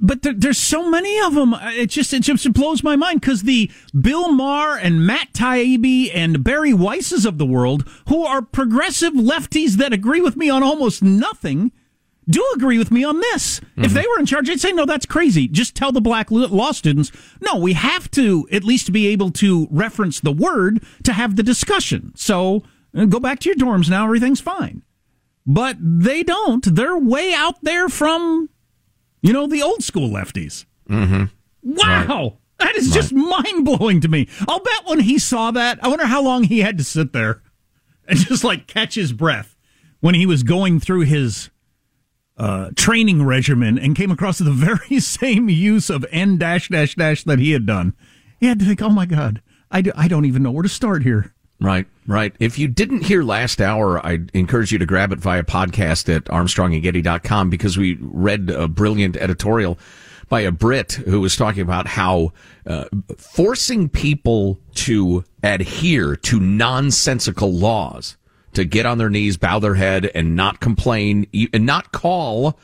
but 0.00 0.22
there, 0.22 0.32
there's 0.32 0.58
so 0.58 0.88
many 0.88 1.20
of 1.20 1.34
them. 1.34 1.54
It 1.54 1.88
just 1.90 2.12
it 2.12 2.22
just 2.22 2.52
blows 2.52 2.82
my 2.82 2.96
mind 2.96 3.20
because 3.20 3.42
the 3.42 3.70
Bill 3.98 4.32
Maher 4.32 4.78
and 4.78 5.06
Matt 5.06 5.32
Taibbi 5.32 6.10
and 6.14 6.44
Bari 6.44 6.72
Weisses 6.72 7.26
of 7.26 7.38
the 7.38 7.46
world, 7.46 7.88
who 8.08 8.24
are 8.24 8.42
progressive 8.42 9.12
lefties 9.14 9.72
that 9.72 9.92
agree 9.92 10.20
with 10.20 10.36
me 10.36 10.48
on 10.48 10.62
almost 10.62 11.02
nothing, 11.02 11.72
do 12.28 12.44
agree 12.54 12.78
with 12.78 12.90
me 12.90 13.04
on 13.04 13.20
this. 13.20 13.60
Mm-hmm. 13.60 13.84
If 13.84 13.92
they 13.92 14.06
were 14.06 14.18
in 14.18 14.26
charge, 14.26 14.48
I'd 14.48 14.60
say 14.60 14.72
no, 14.72 14.86
that's 14.86 15.06
crazy. 15.06 15.48
Just 15.48 15.74
tell 15.74 15.92
the 15.92 16.00
black 16.00 16.30
law 16.30 16.72
students, 16.72 17.10
no, 17.40 17.56
we 17.58 17.74
have 17.74 18.10
to 18.12 18.48
at 18.52 18.64
least 18.64 18.92
be 18.92 19.08
able 19.08 19.30
to 19.32 19.68
reference 19.70 20.20
the 20.20 20.32
word 20.32 20.82
to 21.02 21.12
have 21.12 21.36
the 21.36 21.42
discussion. 21.42 22.12
So 22.16 22.62
uh, 22.96 23.06
go 23.06 23.20
back 23.20 23.40
to 23.40 23.48
your 23.48 23.56
dorms 23.56 23.90
now. 23.90 24.04
Everything's 24.04 24.40
fine. 24.40 24.82
But 25.46 25.76
they 25.80 26.22
don't. 26.22 26.74
They're 26.74 26.96
way 26.96 27.34
out 27.34 27.62
there 27.62 27.90
from 27.90 28.48
you 29.24 29.32
know, 29.32 29.46
the 29.46 29.62
old 29.62 29.82
school 29.82 30.10
lefties. 30.10 30.66
Mm-hmm. 30.88 31.24
Wow. 31.62 32.22
Right. 32.22 32.32
That 32.58 32.76
is 32.76 32.88
right. 32.88 32.94
just 32.94 33.12
mind 33.14 33.64
blowing 33.64 34.02
to 34.02 34.08
me. 34.08 34.28
I'll 34.46 34.60
bet 34.60 34.84
when 34.84 35.00
he 35.00 35.18
saw 35.18 35.50
that, 35.50 35.82
I 35.82 35.88
wonder 35.88 36.06
how 36.06 36.22
long 36.22 36.44
he 36.44 36.60
had 36.60 36.76
to 36.76 36.84
sit 36.84 37.14
there 37.14 37.42
and 38.08 38.18
just 38.18 38.44
like 38.44 38.66
catch 38.66 38.96
his 38.96 39.14
breath 39.14 39.56
when 40.00 40.14
he 40.14 40.26
was 40.26 40.42
going 40.42 40.78
through 40.78 41.00
his 41.00 41.48
uh, 42.36 42.70
training 42.76 43.24
regimen 43.24 43.78
and 43.78 43.96
came 43.96 44.10
across 44.10 44.38
the 44.38 44.50
very 44.52 45.00
same 45.00 45.48
use 45.48 45.88
of 45.88 46.04
N 46.10 46.36
dash 46.36 46.68
dash 46.68 46.94
dash 46.94 47.24
that 47.24 47.38
he 47.38 47.52
had 47.52 47.64
done. 47.64 47.94
He 48.40 48.46
had 48.46 48.58
to 48.58 48.66
think, 48.66 48.82
oh 48.82 48.90
my 48.90 49.06
God, 49.06 49.40
I, 49.70 49.80
do, 49.80 49.92
I 49.96 50.06
don't 50.06 50.26
even 50.26 50.42
know 50.42 50.50
where 50.50 50.62
to 50.62 50.68
start 50.68 51.02
here. 51.02 51.33
Right, 51.64 51.86
right. 52.06 52.34
If 52.38 52.58
you 52.58 52.68
didn't 52.68 53.04
hear 53.04 53.22
last 53.22 53.58
hour, 53.58 54.04
I 54.04 54.20
encourage 54.34 54.70
you 54.70 54.78
to 54.78 54.84
grab 54.84 55.12
it 55.12 55.18
via 55.18 55.42
podcast 55.42 56.14
at 56.14 56.24
armstrongandgetty.com 56.24 57.48
because 57.48 57.78
we 57.78 57.96
read 58.00 58.50
a 58.50 58.68
brilliant 58.68 59.16
editorial 59.16 59.78
by 60.28 60.42
a 60.42 60.52
Brit 60.52 60.92
who 60.92 61.22
was 61.22 61.36
talking 61.36 61.62
about 61.62 61.86
how 61.86 62.32
uh, 62.66 62.84
forcing 63.16 63.88
people 63.88 64.58
to 64.74 65.24
adhere 65.42 66.16
to 66.16 66.38
nonsensical 66.38 67.50
laws, 67.50 68.18
to 68.52 68.64
get 68.66 68.84
on 68.84 68.98
their 68.98 69.10
knees, 69.10 69.38
bow 69.38 69.58
their 69.58 69.76
head, 69.76 70.10
and 70.14 70.36
not 70.36 70.60
complain, 70.60 71.26
and 71.54 71.64
not 71.64 71.92
call 71.92 72.58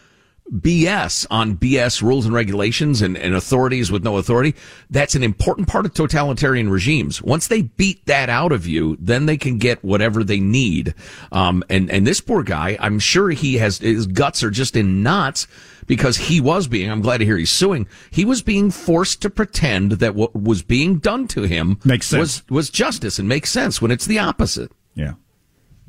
BS 0.52 1.26
on 1.30 1.56
BS 1.56 2.02
rules 2.02 2.26
and 2.26 2.34
regulations 2.34 3.02
and, 3.02 3.16
and 3.16 3.34
authorities 3.34 3.92
with 3.92 4.02
no 4.02 4.16
authority. 4.16 4.54
That's 4.90 5.14
an 5.14 5.22
important 5.22 5.68
part 5.68 5.86
of 5.86 5.94
totalitarian 5.94 6.70
regimes. 6.70 7.22
Once 7.22 7.48
they 7.48 7.62
beat 7.62 8.04
that 8.06 8.28
out 8.28 8.52
of 8.52 8.66
you, 8.66 8.96
then 9.00 9.26
they 9.26 9.36
can 9.36 9.58
get 9.58 9.82
whatever 9.84 10.24
they 10.24 10.40
need. 10.40 10.94
Um, 11.30 11.62
and, 11.70 11.90
and 11.90 12.06
this 12.06 12.20
poor 12.20 12.42
guy, 12.42 12.76
I'm 12.80 12.98
sure 12.98 13.30
he 13.30 13.58
has, 13.58 13.78
his 13.78 14.06
guts 14.06 14.42
are 14.42 14.50
just 14.50 14.76
in 14.76 15.02
knots 15.02 15.46
because 15.86 16.16
he 16.16 16.40
was 16.40 16.66
being, 16.66 16.90
I'm 16.90 17.00
glad 17.00 17.18
to 17.18 17.24
hear 17.24 17.36
he's 17.36 17.50
suing. 17.50 17.86
He 18.10 18.24
was 18.24 18.42
being 18.42 18.70
forced 18.70 19.22
to 19.22 19.30
pretend 19.30 19.92
that 19.92 20.14
what 20.14 20.34
was 20.34 20.62
being 20.62 20.98
done 20.98 21.28
to 21.28 21.42
him 21.42 21.78
makes 21.84 22.06
sense. 22.06 22.20
was, 22.20 22.50
was 22.50 22.70
justice 22.70 23.18
and 23.18 23.28
makes 23.28 23.50
sense 23.50 23.80
when 23.80 23.90
it's 23.90 24.06
the 24.06 24.18
opposite. 24.18 24.72
Yeah. 24.94 25.14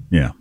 Yeah. 0.10 0.32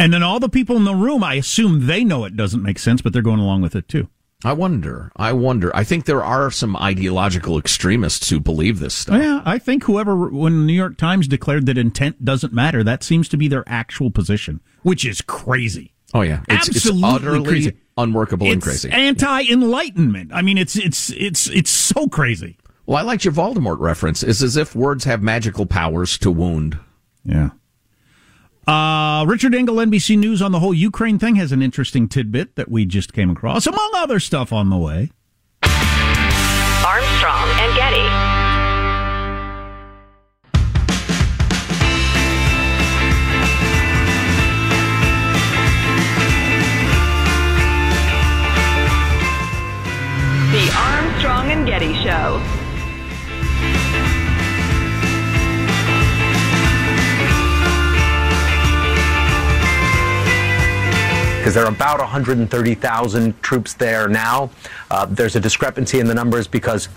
And 0.00 0.12
then 0.12 0.22
all 0.22 0.40
the 0.40 0.48
people 0.48 0.76
in 0.76 0.84
the 0.84 0.94
room, 0.94 1.22
I 1.22 1.34
assume 1.34 1.86
they 1.86 2.04
know 2.04 2.24
it 2.24 2.36
doesn't 2.36 2.62
make 2.62 2.78
sense, 2.78 3.02
but 3.02 3.12
they're 3.12 3.22
going 3.22 3.38
along 3.38 3.62
with 3.62 3.76
it 3.76 3.86
too. 3.86 4.08
I 4.42 4.54
wonder. 4.54 5.12
I 5.16 5.34
wonder. 5.34 5.70
I 5.76 5.84
think 5.84 6.06
there 6.06 6.24
are 6.24 6.50
some 6.50 6.74
ideological 6.74 7.58
extremists 7.58 8.30
who 8.30 8.40
believe 8.40 8.78
this 8.78 8.94
stuff. 8.94 9.20
Yeah, 9.20 9.42
I 9.44 9.58
think 9.58 9.84
whoever, 9.84 10.16
when 10.16 10.60
the 10.60 10.64
New 10.64 10.72
York 10.72 10.96
Times 10.96 11.28
declared 11.28 11.66
that 11.66 11.76
intent 11.76 12.24
doesn't 12.24 12.52
matter, 12.52 12.82
that 12.82 13.02
seems 13.02 13.28
to 13.28 13.36
be 13.36 13.48
their 13.48 13.64
actual 13.66 14.10
position, 14.10 14.62
which 14.82 15.04
is 15.04 15.20
crazy. 15.20 15.92
Oh 16.14 16.22
yeah, 16.22 16.40
it's, 16.48 16.68
absolutely 16.68 17.02
it's 17.02 17.14
utterly 17.14 17.44
crazy. 17.44 17.76
unworkable 17.98 18.46
it's 18.46 18.54
and 18.54 18.62
crazy. 18.62 18.90
Anti-enlightenment. 18.90 20.32
I 20.32 20.40
mean, 20.40 20.56
it's 20.56 20.76
it's 20.76 21.10
it's 21.10 21.48
it's 21.50 21.70
so 21.70 22.08
crazy. 22.08 22.56
Well, 22.86 22.96
I 22.96 23.02
liked 23.02 23.26
your 23.26 23.34
Voldemort 23.34 23.78
reference. 23.78 24.22
It's 24.22 24.42
as 24.42 24.56
if 24.56 24.74
words 24.74 25.04
have 25.04 25.22
magical 25.22 25.66
powers 25.66 26.16
to 26.18 26.30
wound. 26.30 26.78
Yeah. 27.24 27.50
Uh, 28.70 29.24
Richard 29.24 29.52
Engel, 29.52 29.78
NBC 29.78 30.16
News 30.16 30.40
on 30.40 30.52
the 30.52 30.60
whole 30.60 30.72
Ukraine 30.72 31.18
thing 31.18 31.34
has 31.34 31.50
an 31.50 31.60
interesting 31.60 32.06
tidbit 32.06 32.54
that 32.54 32.70
we 32.70 32.86
just 32.86 33.12
came 33.12 33.28
across, 33.28 33.66
among 33.66 33.90
other 33.96 34.20
stuff 34.20 34.52
on 34.52 34.70
the 34.70 34.76
way. 34.76 35.10
Armstrong 35.64 37.48
and 37.58 37.74
Getty. 37.74 38.06
The 50.52 50.72
Armstrong 50.76 51.50
and 51.50 51.66
Getty 51.66 51.94
Show. 52.04 52.59
Because 61.50 61.64
there 61.64 61.64
are 61.64 61.74
about 61.74 61.98
130,000 61.98 63.42
troops 63.42 63.74
there 63.74 64.06
now. 64.06 64.48
Uh, 64.88 65.04
there's 65.06 65.34
a 65.34 65.40
discrepancy 65.40 65.98
in 65.98 66.06
the 66.06 66.14
numbers 66.14 66.46
because 66.46 66.88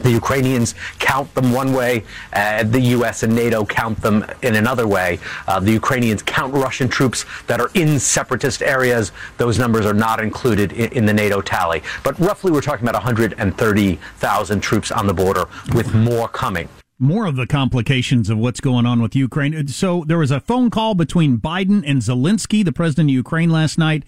the 0.00 0.10
Ukrainians 0.10 0.74
count 0.98 1.34
them 1.34 1.52
one 1.52 1.74
way, 1.74 2.04
uh, 2.32 2.62
the 2.62 2.80
U.S. 2.96 3.22
and 3.22 3.34
NATO 3.34 3.66
count 3.66 4.00
them 4.00 4.24
in 4.40 4.54
another 4.54 4.86
way. 4.86 5.18
Uh, 5.46 5.60
the 5.60 5.72
Ukrainians 5.72 6.22
count 6.22 6.54
Russian 6.54 6.88
troops 6.88 7.26
that 7.48 7.60
are 7.60 7.70
in 7.74 8.00
separatist 8.00 8.62
areas. 8.62 9.12
Those 9.36 9.58
numbers 9.58 9.84
are 9.84 9.92
not 9.92 10.20
included 10.22 10.72
in, 10.72 10.90
in 10.92 11.04
the 11.04 11.12
NATO 11.12 11.42
tally. 11.42 11.82
But 12.02 12.18
roughly, 12.18 12.50
we're 12.50 12.62
talking 12.62 12.88
about 12.88 12.94
130,000 12.94 14.60
troops 14.60 14.90
on 14.90 15.06
the 15.06 15.14
border, 15.14 15.44
with 15.74 15.92
more 15.92 16.28
coming 16.28 16.70
more 16.98 17.26
of 17.26 17.36
the 17.36 17.46
complications 17.46 18.28
of 18.28 18.38
what's 18.38 18.60
going 18.60 18.86
on 18.86 19.00
with 19.00 19.14
Ukraine. 19.14 19.68
So 19.68 20.04
there 20.06 20.18
was 20.18 20.30
a 20.30 20.40
phone 20.40 20.70
call 20.70 20.94
between 20.94 21.38
Biden 21.38 21.82
and 21.86 22.02
Zelensky, 22.02 22.64
the 22.64 22.72
president 22.72 23.10
of 23.10 23.14
Ukraine, 23.14 23.50
last 23.50 23.78
night. 23.78 24.04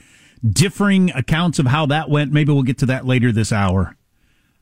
Differing 0.48 1.10
accounts 1.10 1.58
of 1.58 1.66
how 1.66 1.86
that 1.86 2.08
went. 2.08 2.32
Maybe 2.32 2.52
we'll 2.52 2.62
get 2.62 2.78
to 2.78 2.86
that 2.86 3.06
later 3.06 3.30
this 3.30 3.52
hour. 3.52 3.96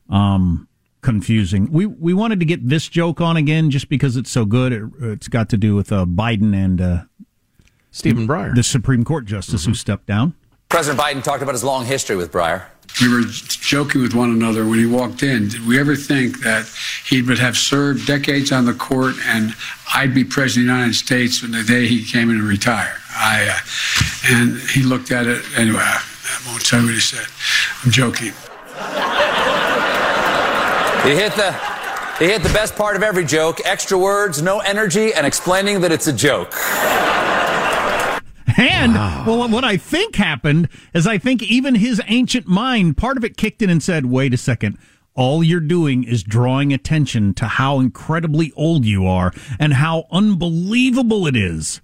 Um, 0.09 0.67
confusing. 1.01 1.71
We 1.71 1.85
we 1.85 2.13
wanted 2.13 2.39
to 2.41 2.45
get 2.45 2.67
this 2.67 2.89
joke 2.89 3.21
on 3.21 3.37
again 3.37 3.69
just 3.71 3.87
because 3.87 4.17
it's 4.17 4.29
so 4.29 4.43
good. 4.43 4.73
It, 4.73 4.83
has 5.01 5.27
got 5.29 5.47
to 5.49 5.57
do 5.57 5.75
with 5.75 5.91
uh, 5.93 6.05
Biden 6.05 6.53
and 6.53 6.81
uh, 6.81 7.03
Stephen 7.91 8.27
Breyer, 8.27 8.53
the 8.53 8.63
Supreme 8.63 9.05
Court 9.05 9.25
justice 9.25 9.61
mm-hmm. 9.61 9.71
who 9.71 9.75
stepped 9.75 10.05
down. 10.05 10.35
President 10.67 11.01
Biden 11.01 11.23
talked 11.23 11.41
about 11.41 11.55
his 11.55 11.63
long 11.63 11.85
history 11.85 12.17
with 12.17 12.31
Breyer 12.31 12.65
we 13.01 13.07
were 13.07 13.21
joking 13.23 14.01
with 14.01 14.13
one 14.13 14.29
another 14.29 14.67
when 14.67 14.79
he 14.79 14.85
walked 14.85 15.23
in. 15.23 15.47
Did 15.47 15.65
we 15.65 15.79
ever 15.79 15.95
think 15.95 16.41
that 16.41 16.69
he 17.05 17.21
would 17.21 17.39
have 17.39 17.57
served 17.57 18.05
decades 18.05 18.51
on 18.51 18.65
the 18.65 18.73
court 18.73 19.15
and 19.25 19.55
I'd 19.93 20.13
be 20.13 20.23
president 20.23 20.69
of 20.69 20.75
the 20.75 20.77
United 20.77 20.95
States 20.95 21.41
when 21.41 21.51
the 21.51 21.63
day 21.63 21.87
he 21.87 22.03
came 22.03 22.29
in 22.29 22.37
to 22.37 22.43
retire? 22.43 22.97
I 23.11 23.47
uh, 23.49 24.35
and 24.35 24.59
he 24.69 24.83
looked 24.83 25.11
at 25.11 25.27
it 25.27 25.43
anyway. 25.57 25.79
I 25.79 26.03
won't 26.47 26.65
tell 26.65 26.81
you 26.81 26.87
what 26.87 26.95
he 26.95 27.01
said. 27.01 27.25
I'm 27.83 27.91
joking. 27.91 28.33
He 31.03 31.15
hit 31.15 31.33
the 31.33 31.53
he 32.19 32.25
hit 32.25 32.43
the 32.43 32.51
best 32.53 32.75
part 32.75 32.97
of 32.97 33.03
every 33.03 33.23
joke: 33.23 33.61
extra 33.63 33.97
words, 33.97 34.41
no 34.41 34.59
energy, 34.59 35.13
and 35.13 35.25
explaining 35.25 35.81
that 35.81 35.91
it's 35.91 36.07
a 36.07 36.13
joke. 36.13 36.53
And 38.57 38.93
well, 38.93 39.47
what 39.49 39.63
I 39.63 39.77
think 39.77 40.15
happened 40.15 40.69
is 40.93 41.07
I 41.07 41.17
think 41.17 41.43
even 41.43 41.75
his 41.75 42.01
ancient 42.07 42.47
mind, 42.47 42.97
part 42.97 43.17
of 43.17 43.23
it 43.23 43.37
kicked 43.37 43.61
in 43.61 43.69
and 43.69 43.81
said, 43.81 44.05
wait 44.05 44.33
a 44.33 44.37
second. 44.37 44.77
All 45.15 45.43
you're 45.43 45.59
doing 45.59 46.03
is 46.03 46.23
drawing 46.23 46.71
attention 46.71 47.33
to 47.35 47.45
how 47.45 47.79
incredibly 47.79 48.53
old 48.55 48.85
you 48.85 49.05
are 49.05 49.33
and 49.59 49.73
how 49.73 50.05
unbelievable 50.11 51.27
it 51.27 51.35
is 51.35 51.81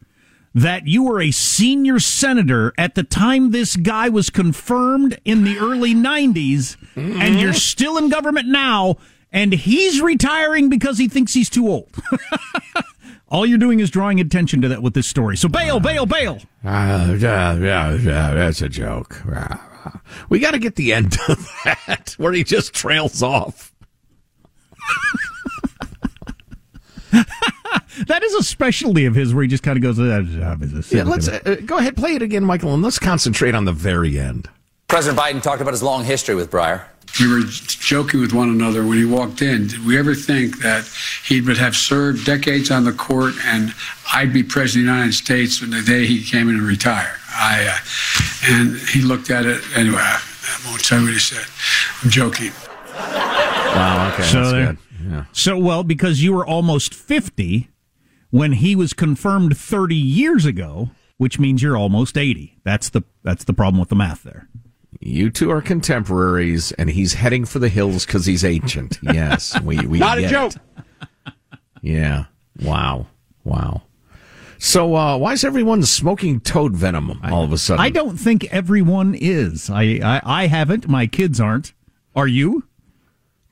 that 0.54 0.88
you 0.88 1.04
were 1.04 1.22
a 1.22 1.32
senior 1.32 2.00
senator 2.00 2.74
at 2.78 2.96
the 2.96 3.04
time 3.04 3.52
this 3.52 3.76
guy 3.76 4.08
was 4.08 4.30
confirmed 4.30 5.20
in 5.26 5.44
the 5.44 5.58
early 5.58 5.94
90s 5.94 6.78
and 6.96 7.40
you're 7.40 7.50
mm-hmm. 7.50 7.58
still 7.58 7.98
in 7.98 8.08
government 8.08 8.48
now 8.48 8.96
and 9.36 9.54
he's 9.54 10.02
retiring 10.02 10.70
because 10.70 10.98
he 10.98 11.10
thinks 11.10 11.34
he's 11.34 11.50
too 11.50 11.68
old. 11.68 11.90
All 13.28 13.46
you're 13.46 13.58
doing 13.58 13.82
is 13.82 13.90
drawing 13.90 14.22
attention 14.22 14.62
to 14.62 14.70
that 14.70 14.82
with 14.82 14.94
this 14.94 15.08
story. 15.08 15.36
So 15.36 15.50
bail, 15.50 15.82
bail, 15.82 16.06
bail. 16.06 16.40
Uh, 16.64 17.18
yeah, 17.20 17.54
yeah, 17.56 17.94
yeah, 17.96 18.34
that's 18.34 18.62
a 18.62 18.70
joke. 18.70 19.22
We 20.30 20.40
got 20.40 20.52
to 20.52 20.60
get 20.60 20.76
the 20.76 20.94
end 20.94 21.18
of 21.28 21.48
that 21.66 22.16
where 22.18 22.32
he 22.32 22.44
just 22.44 22.74
trails 22.74 23.22
off. 23.22 23.74
that 27.12 28.24
is 28.24 28.34
a 28.36 28.44
specialty 28.44 29.06
of 29.06 29.16
his 29.16 29.34
where 29.34 29.44
he 29.44 29.50
just 29.50 29.64
kind 29.64 29.78
of 29.78 29.84
goes, 29.84 30.00
uh, 30.00 30.24
yeah, 30.90 31.04
let's 31.04 31.28
uh, 31.28 31.58
go 31.66 31.78
ahead, 31.78 31.98
play 31.98 32.16
it 32.16 32.22
again, 32.22 32.46
Michael, 32.46 32.74
and 32.74 32.82
let's 32.82 33.00
concentrate 33.00 33.54
on 33.54 33.66
the 33.66 33.74
very 33.74 34.18
end. 34.18 34.50
President 34.88 35.20
Biden 35.20 35.42
talked 35.42 35.62
about 35.62 35.74
his 35.74 35.84
long 35.84 36.04
history 36.06 36.36
with 36.36 36.50
Breyer. 36.50 36.86
We 37.20 37.28
were 37.32 37.42
joking 37.48 38.20
with 38.20 38.34
one 38.34 38.50
another 38.50 38.86
when 38.86 38.98
he 38.98 39.06
walked 39.06 39.42
in. 39.42 39.68
Did 39.68 39.86
we 39.86 39.98
ever 39.98 40.14
think 40.14 40.60
that 40.60 40.86
he 41.26 41.40
would 41.42 41.58
have 41.58 41.76
served 41.76 42.26
decades 42.26 42.70
on 42.72 42.84
the 42.84 42.92
court 42.92 43.34
and 43.46 43.74
I'd 44.14 44.34
be 44.34 44.44
president 44.44 44.88
of 44.90 44.94
the 44.94 44.98
United 44.98 45.14
States 45.14 45.62
when 45.62 45.70
the 45.70 45.82
day 45.82 46.06
he 46.06 46.24
came 46.24 46.50
in 46.50 46.56
and 46.56 46.64
retired? 46.68 47.16
I, 47.30 47.66
uh, 47.68 48.52
and 48.54 48.78
he 48.90 49.02
looked 49.02 49.30
at 49.30 49.46
it 49.46 49.62
anyway. 49.76 49.98
I, 50.00 50.22
I 50.22 50.70
won't 50.70 50.84
tell 50.84 51.00
you 51.00 51.06
what 51.06 51.14
he 51.14 51.20
said. 51.20 51.46
I'm 52.04 52.10
joking. 52.10 52.52
Wow. 52.94 54.12
Okay. 54.14 54.24
So 54.24 54.40
that's 54.40 54.52
there- 54.52 54.66
good. 54.68 54.78
Yeah. 55.08 55.26
So, 55.34 55.58
well, 55.58 55.84
because 55.84 56.24
you 56.24 56.34
were 56.34 56.46
almost 56.46 56.94
50 56.94 57.70
when 58.32 58.54
he 58.54 58.76
was 58.76 58.94
confirmed 58.94 59.56
30 59.56 59.96
years 59.96 60.46
ago, 60.46 60.90
which 61.18 61.38
means 61.40 61.62
you're 61.62 61.78
almost 61.78 62.18
80. 62.18 62.58
That's 62.64 62.90
the 62.90 63.04
that's 63.24 63.44
the 63.44 63.54
problem 63.54 63.80
with 63.80 63.90
the 63.90 63.96
math 63.96 64.24
there. 64.24 64.50
You 65.08 65.30
two 65.30 65.52
are 65.52 65.62
contemporaries, 65.62 66.72
and 66.74 66.90
he's 66.90 67.14
heading 67.14 67.46
for 67.46 67.60
the 67.60 67.70
hills 67.70 68.08
because 68.08 68.26
he's 68.26 68.44
ancient. 68.44 68.98
Yes, 69.04 69.60
we 69.62 69.78
we 69.88 70.00
Not 70.00 70.18
a 70.18 70.28
joke. 70.28 70.54
it. 70.56 71.34
Yeah. 71.84 72.26
Wow. 72.64 73.06
Wow. 73.44 73.84
So, 74.58 74.96
uh, 74.96 75.16
why 75.18 75.34
is 75.34 75.44
everyone 75.44 75.84
smoking 75.84 76.40
toad 76.40 76.76
venom 76.76 77.20
all 77.24 77.44
of 77.44 77.54
a 77.54 77.58
sudden? 77.60 77.86
I 77.86 77.92
don't 77.92 78.18
think 78.18 78.46
everyone 78.46 79.14
is. 79.14 79.70
I, 79.70 80.00
I 80.04 80.22
I 80.26 80.48
haven't. 80.48 80.88
My 80.88 81.06
kids 81.06 81.40
aren't. 81.40 81.74
Are 82.16 82.28
you? 82.28 82.64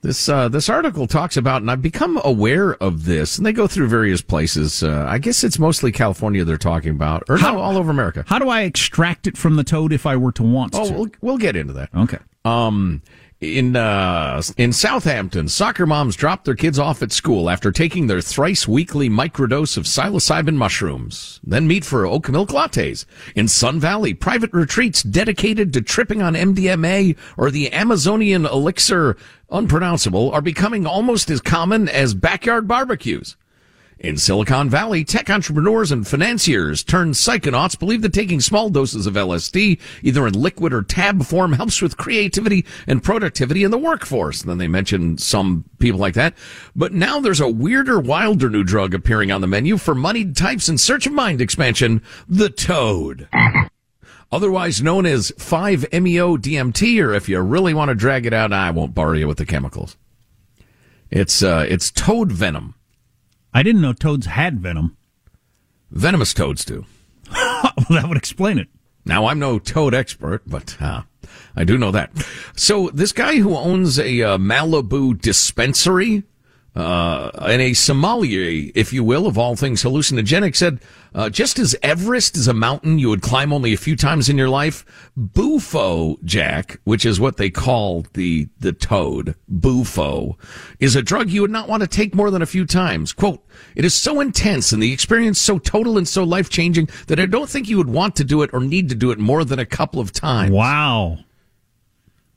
This 0.03 0.27
uh, 0.27 0.49
this 0.49 0.67
article 0.67 1.07
talks 1.07 1.37
about, 1.37 1.61
and 1.61 1.71
I've 1.71 1.81
become 1.81 2.19
aware 2.25 2.73
of 2.75 3.05
this, 3.05 3.37
and 3.37 3.45
they 3.45 3.53
go 3.53 3.67
through 3.67 3.87
various 3.87 4.21
places. 4.21 4.83
Uh, 4.83 5.05
I 5.07 5.17
guess 5.17 5.45
it's 5.45 5.57
mostly 5.57 5.93
California 5.93 6.43
they're 6.43 6.57
talking 6.57 6.91
about, 6.91 7.23
or 7.29 7.37
no, 7.37 7.57
all 7.57 7.77
over 7.77 7.89
America. 7.89 8.25
How 8.27 8.37
do 8.37 8.49
I 8.49 8.63
extract 8.63 9.27
it 9.27 9.37
from 9.37 9.55
the 9.55 9.63
toad 9.63 9.93
if 9.93 10.05
I 10.05 10.17
were 10.17 10.33
to 10.33 10.43
want 10.43 10.75
Oh, 10.75 10.87
to? 10.89 10.93
we'll, 10.93 11.07
we'll 11.21 11.37
get 11.37 11.55
into 11.55 11.71
that. 11.73 11.89
Okay. 11.95 12.17
Um, 12.43 13.01
in 13.43 13.75
uh, 13.75 14.41
in 14.57 14.71
Southampton, 14.71 15.49
soccer 15.49 15.85
moms 15.85 16.15
dropped 16.15 16.45
their 16.45 16.55
kids 16.55 16.79
off 16.79 17.01
at 17.01 17.11
school 17.11 17.49
after 17.49 17.71
taking 17.71 18.07
their 18.07 18.21
thrice 18.21 18.67
weekly 18.67 19.09
microdose 19.09 19.77
of 19.77 19.83
psilocybin 19.83 20.55
mushrooms, 20.55 21.39
then 21.43 21.67
meet 21.67 21.83
for 21.83 22.05
oat 22.05 22.29
milk 22.29 22.49
lattes. 22.49 23.05
In 23.35 23.47
Sun 23.47 23.79
Valley, 23.79 24.13
private 24.13 24.53
retreats 24.53 25.03
dedicated 25.03 25.73
to 25.73 25.81
tripping 25.81 26.21
on 26.21 26.33
MDMA 26.33 27.17
or 27.37 27.51
the 27.51 27.71
Amazonian 27.73 28.45
elixir 28.45 29.17
unpronounceable 29.51 30.31
are 30.31 30.41
becoming 30.41 30.87
almost 30.87 31.29
as 31.29 31.41
common 31.41 31.89
as 31.89 32.13
backyard 32.13 32.67
barbecues. 32.67 33.35
In 34.03 34.17
Silicon 34.17 34.69
Valley, 34.69 35.05
tech 35.05 35.29
entrepreneurs 35.29 35.89
and 35.89 36.05
financiers 36.05 36.83
turned 36.83 37.13
psychonauts 37.13 37.79
believe 37.79 38.01
that 38.01 38.11
taking 38.11 38.41
small 38.41 38.69
doses 38.69 39.07
of 39.07 39.13
LSD, 39.13 39.79
either 40.01 40.27
in 40.27 40.33
liquid 40.33 40.73
or 40.73 40.83
tab 40.83 41.23
form, 41.23 41.53
helps 41.53 41.81
with 41.81 41.95
creativity 41.95 42.65
and 42.85 43.01
productivity 43.01 43.63
in 43.63 43.71
the 43.71 43.77
workforce. 43.77 44.41
And 44.41 44.49
then 44.49 44.57
they 44.57 44.67
mentioned 44.67 45.21
some 45.21 45.63
people 45.79 46.01
like 46.01 46.15
that. 46.15 46.33
But 46.75 46.91
now 46.91 47.21
there's 47.21 47.39
a 47.39 47.47
weirder, 47.47 47.97
wilder 47.97 48.49
new 48.49 48.65
drug 48.65 48.93
appearing 48.93 49.31
on 49.31 49.39
the 49.39 49.47
menu 49.47 49.77
for 49.77 49.95
moneyed 49.95 50.35
types 50.35 50.67
in 50.67 50.77
search 50.77 51.07
of 51.07 51.13
mind 51.13 51.39
expansion, 51.39 52.01
the 52.27 52.49
Toad. 52.49 53.29
Otherwise 54.33 54.83
known 54.83 55.05
as 55.05 55.31
5-MeO-DMT, 55.37 57.01
or 57.01 57.13
if 57.13 57.29
you 57.29 57.39
really 57.39 57.73
want 57.73 57.87
to 57.87 57.95
drag 57.95 58.25
it 58.25 58.33
out, 58.33 58.51
I 58.51 58.69
won't 58.71 58.93
bore 58.93 59.15
you 59.15 59.29
with 59.29 59.37
the 59.37 59.45
chemicals. 59.45 59.95
It's, 61.09 61.41
uh, 61.41 61.65
it's 61.69 61.89
toad 61.89 62.33
venom. 62.33 62.75
I 63.53 63.63
didn't 63.63 63.81
know 63.81 63.93
toads 63.93 64.25
had 64.25 64.59
venom. 64.59 64.97
Venomous 65.91 66.33
toads 66.33 66.65
do. 66.65 66.85
well, 67.31 67.73
that 67.89 68.05
would 68.07 68.17
explain 68.17 68.57
it. 68.57 68.67
Now, 69.05 69.27
I'm 69.27 69.39
no 69.39 69.59
toad 69.59 69.93
expert, 69.93 70.43
but 70.47 70.77
uh, 70.81 71.03
I 71.55 71.63
do 71.63 71.77
know 71.77 71.91
that. 71.91 72.11
So, 72.55 72.89
this 72.93 73.11
guy 73.11 73.37
who 73.37 73.55
owns 73.55 73.99
a 73.99 74.21
uh, 74.21 74.37
Malibu 74.37 75.19
dispensary 75.19 76.23
uh, 76.75 77.29
and 77.41 77.61
a 77.61 77.73
sommelier, 77.73 78.71
if 78.73 78.93
you 78.93 79.03
will, 79.03 79.27
of 79.27 79.37
all 79.37 79.55
things 79.55 79.83
hallucinogenic, 79.83 80.55
said 80.55 80.79
uh, 81.13 81.29
just 81.29 81.59
as 81.59 81.75
Everest 81.83 82.35
is 82.37 82.47
a 82.47 82.53
mountain 82.53 82.99
you 82.99 83.09
would 83.09 83.21
climb 83.21 83.53
only 83.53 83.73
a 83.73 83.77
few 83.77 83.95
times 83.95 84.29
in 84.29 84.37
your 84.37 84.49
life, 84.49 84.85
Bufo 85.15 86.17
Jack, 86.23 86.79
which 86.83 87.05
is 87.05 87.19
what 87.19 87.37
they 87.37 87.49
call 87.49 88.05
the 88.13 88.47
the 88.59 88.73
toad, 88.73 89.35
Bufo, 89.47 90.37
is 90.79 90.95
a 90.95 91.01
drug 91.01 91.29
you 91.29 91.41
would 91.41 91.51
not 91.51 91.69
want 91.69 91.81
to 91.81 91.87
take 91.87 92.15
more 92.15 92.31
than 92.31 92.41
a 92.41 92.47
few 92.47 92.65
times. 92.65 93.13
Quote, 93.13 93.45
it 93.75 93.85
is 93.85 93.93
so 93.93 94.19
intense 94.19 94.71
and 94.71 94.81
the 94.81 94.93
experience 94.93 95.39
so 95.39 95.59
total 95.59 95.97
and 95.97 96.07
so 96.07 96.23
life 96.23 96.49
changing 96.49 96.89
that 97.07 97.19
I 97.19 97.25
don't 97.25 97.49
think 97.49 97.69
you 97.69 97.77
would 97.77 97.89
want 97.89 98.15
to 98.17 98.23
do 98.23 98.41
it 98.41 98.49
or 98.53 98.59
need 98.59 98.89
to 98.89 98.95
do 98.95 99.11
it 99.11 99.19
more 99.19 99.43
than 99.43 99.59
a 99.59 99.65
couple 99.65 99.99
of 99.99 100.11
times. 100.11 100.51
Wow. 100.51 101.19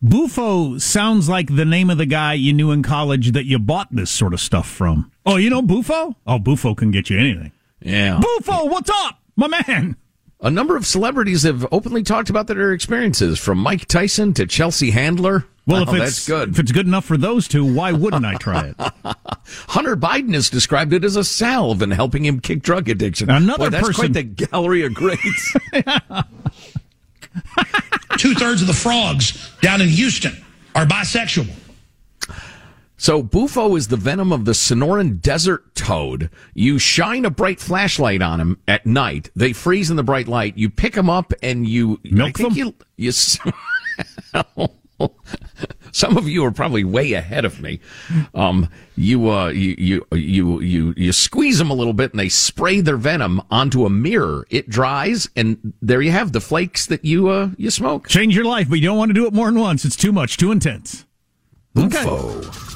Bufo 0.03 0.77
sounds 0.79 1.29
like 1.29 1.57
the 1.57 1.65
name 1.65 1.89
of 1.89 1.99
the 1.99 2.07
guy 2.07 2.35
you 2.35 2.53
knew 2.53 2.71
in 2.71 2.83
college 2.83 3.33
that 3.33 3.47
you 3.47 3.59
bought 3.59 3.89
this 3.91 4.11
sort 4.11 4.35
of 4.35 4.41
stuff 4.41 4.69
from. 4.69 5.11
Oh, 5.25 5.37
you 5.37 5.49
know 5.49 5.63
Bufo? 5.63 6.15
Oh, 6.27 6.39
Bufo 6.39 6.75
can 6.75 6.91
get 6.91 7.09
you 7.09 7.19
anything. 7.19 7.53
Yeah. 7.87 8.21
Bufo, 8.21 8.67
what's 8.67 8.91
up, 8.91 9.21
my 9.37 9.47
man? 9.67 9.97
A 10.41 10.51
number 10.51 10.77
of 10.77 10.85
celebrities 10.85 11.45
have 11.45 11.67
openly 11.73 12.03
talked 12.03 12.29
about 12.31 12.47
their 12.47 12.73
experiences, 12.73 13.39
from 13.39 13.59
Mike 13.59 13.87
Tyson 13.87 14.35
to 14.35 14.47
Chelsea 14.47 14.91
Handler. 14.91 15.47
Well, 15.67 15.83
if 15.83 15.89
Oh, 15.89 15.95
it's 15.95 16.03
that's 16.05 16.27
good. 16.27 16.51
if 16.51 16.59
it's 16.59 16.73
good 16.73 16.87
enough 16.87 17.05
for 17.05 17.17
those 17.17 17.49
two, 17.49 17.65
why 17.75 17.93
wouldn't 17.93 18.25
I 18.25 18.35
try 18.35 18.67
it? 18.77 18.77
Hunter 19.69 19.97
Biden 19.97 20.35
has 20.35 20.51
described 20.51 20.93
it 20.93 21.05
as 21.05 21.17
a 21.17 21.25
salve 21.25 21.81
and 21.83 21.93
helping 21.93 22.25
him 22.25 22.41
kick 22.41 22.63
drug 22.63 22.89
addiction. 22.89 23.31
Another 23.31 23.67
Boy, 23.67 23.71
that's 23.71 23.87
person- 23.87 24.01
quite 24.01 24.13
the 24.13 24.23
gallery 24.25 24.85
of 24.85 24.93
greats. 24.95 25.55
Two 28.19 28.35
thirds 28.35 28.63
of 28.63 28.67
the 28.69 28.75
frogs 28.75 29.53
down 29.61 29.81
in 29.81 29.89
Houston 29.89 30.37
are 30.75 30.87
bisexual. 30.87 31.49
So, 32.99 33.23
Bufo 33.23 33.77
is 33.77 33.89
the 33.89 33.97
venom 33.97 34.33
of 34.33 34.47
the 34.47 34.53
Sonoran 34.53 35.21
desert 35.21 35.75
toad. 35.75 36.31
You 36.55 36.79
shine 36.79 37.27
a 37.27 37.31
bright 37.31 37.61
flashlight 37.61 38.23
on 38.23 38.39
them 38.39 38.59
at 38.67 38.87
night. 38.87 39.31
They 39.37 39.53
freeze 39.53 39.91
in 39.91 39.97
the 39.97 40.03
bright 40.03 40.29
light. 40.29 40.57
You 40.57 40.71
pick 40.71 40.95
them 40.95 41.11
up 41.11 41.35
and 41.43 41.69
you 41.69 42.01
Milk 42.05 42.39
them? 42.39 42.55
You, 42.55 42.75
you 42.97 43.13
Some 45.93 46.17
of 46.17 46.27
you 46.27 46.43
are 46.45 46.51
probably 46.51 46.85
way 46.85 47.13
ahead 47.13 47.45
of 47.45 47.61
me. 47.61 47.81
Um, 48.35 48.71
you, 48.97 49.31
uh, 49.31 49.49
you, 49.49 49.75
you, 49.79 50.07
you, 50.13 50.61
you, 50.61 50.95
you 50.97 51.13
squeeze 51.13 51.59
them 51.59 51.71
a 51.71 51.75
little 51.75 51.93
bit 51.93 52.13
and 52.13 52.21
they 52.21 52.31
spray 52.31 52.81
their 52.81 52.97
venom 52.97 53.43
onto 53.51 53.85
a 53.85 53.91
mirror. 53.91 54.47
It 54.49 54.71
dries 54.71 55.29
and 55.37 55.75
there 55.83 56.01
you 56.01 56.13
have 56.13 56.33
the 56.33 56.41
flakes 56.41 56.87
that 56.87 57.05
you, 57.05 57.29
uh, 57.29 57.51
you 57.59 57.71
smoke. 57.71 58.09
Change 58.09 58.35
your 58.35 58.47
life, 58.47 58.71
but 58.71 58.79
you 58.79 58.87
don't 58.87 58.99
want 58.99 59.11
to 59.11 59.15
do 59.15 59.27
it 59.27 59.35
more 59.35 59.51
than 59.51 59.61
once. 59.61 59.85
It's 59.85 59.97
too 59.97 60.13
much, 60.13 60.39
too 60.39 60.51
intense. 60.51 61.05
Bufo. 61.75 62.76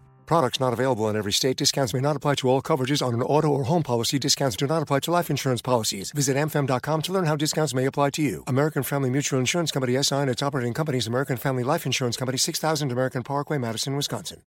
Products 0.31 0.61
not 0.61 0.71
available 0.71 1.09
in 1.09 1.17
every 1.17 1.33
state. 1.33 1.57
Discounts 1.57 1.93
may 1.93 1.99
not 1.99 2.15
apply 2.15 2.35
to 2.35 2.47
all 2.47 2.61
coverages 2.61 3.05
on 3.05 3.13
an 3.13 3.21
auto 3.21 3.49
or 3.49 3.65
home 3.65 3.83
policy. 3.83 4.17
Discounts 4.17 4.55
do 4.55 4.65
not 4.65 4.81
apply 4.81 5.01
to 5.01 5.11
life 5.11 5.29
insurance 5.29 5.61
policies. 5.61 6.13
Visit 6.13 6.37
amfam.com 6.37 7.01
to 7.01 7.11
learn 7.11 7.25
how 7.25 7.35
discounts 7.35 7.73
may 7.73 7.83
apply 7.83 8.11
to 8.11 8.21
you. 8.21 8.45
American 8.47 8.81
Family 8.81 9.09
Mutual 9.09 9.39
Insurance 9.39 9.71
Company 9.71 10.01
SI 10.01 10.15
and 10.15 10.29
its 10.29 10.41
operating 10.41 10.73
companies 10.73 11.05
American 11.05 11.35
Family 11.35 11.65
Life 11.65 11.85
Insurance 11.85 12.15
Company 12.15 12.37
6000 12.37 12.93
American 12.93 13.23
Parkway, 13.23 13.57
Madison, 13.57 13.97
Wisconsin. 13.97 14.41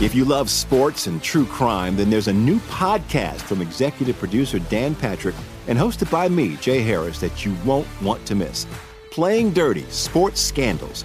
If 0.00 0.14
you 0.14 0.24
love 0.24 0.48
sports 0.48 1.08
and 1.08 1.20
true 1.20 1.46
crime, 1.46 1.96
then 1.96 2.10
there's 2.10 2.28
a 2.28 2.32
new 2.32 2.60
podcast 2.60 3.40
from 3.40 3.60
executive 3.60 4.16
producer 4.20 4.60
Dan 4.60 4.94
Patrick 4.94 5.34
and 5.66 5.76
hosted 5.76 6.12
by 6.12 6.28
me, 6.28 6.54
Jay 6.58 6.80
Harris, 6.80 7.18
that 7.18 7.44
you 7.44 7.56
won't 7.64 7.88
want 8.00 8.24
to 8.26 8.36
miss. 8.36 8.68
Playing 9.10 9.52
Dirty 9.52 9.82
Sports 9.90 10.40
Scandals. 10.40 11.04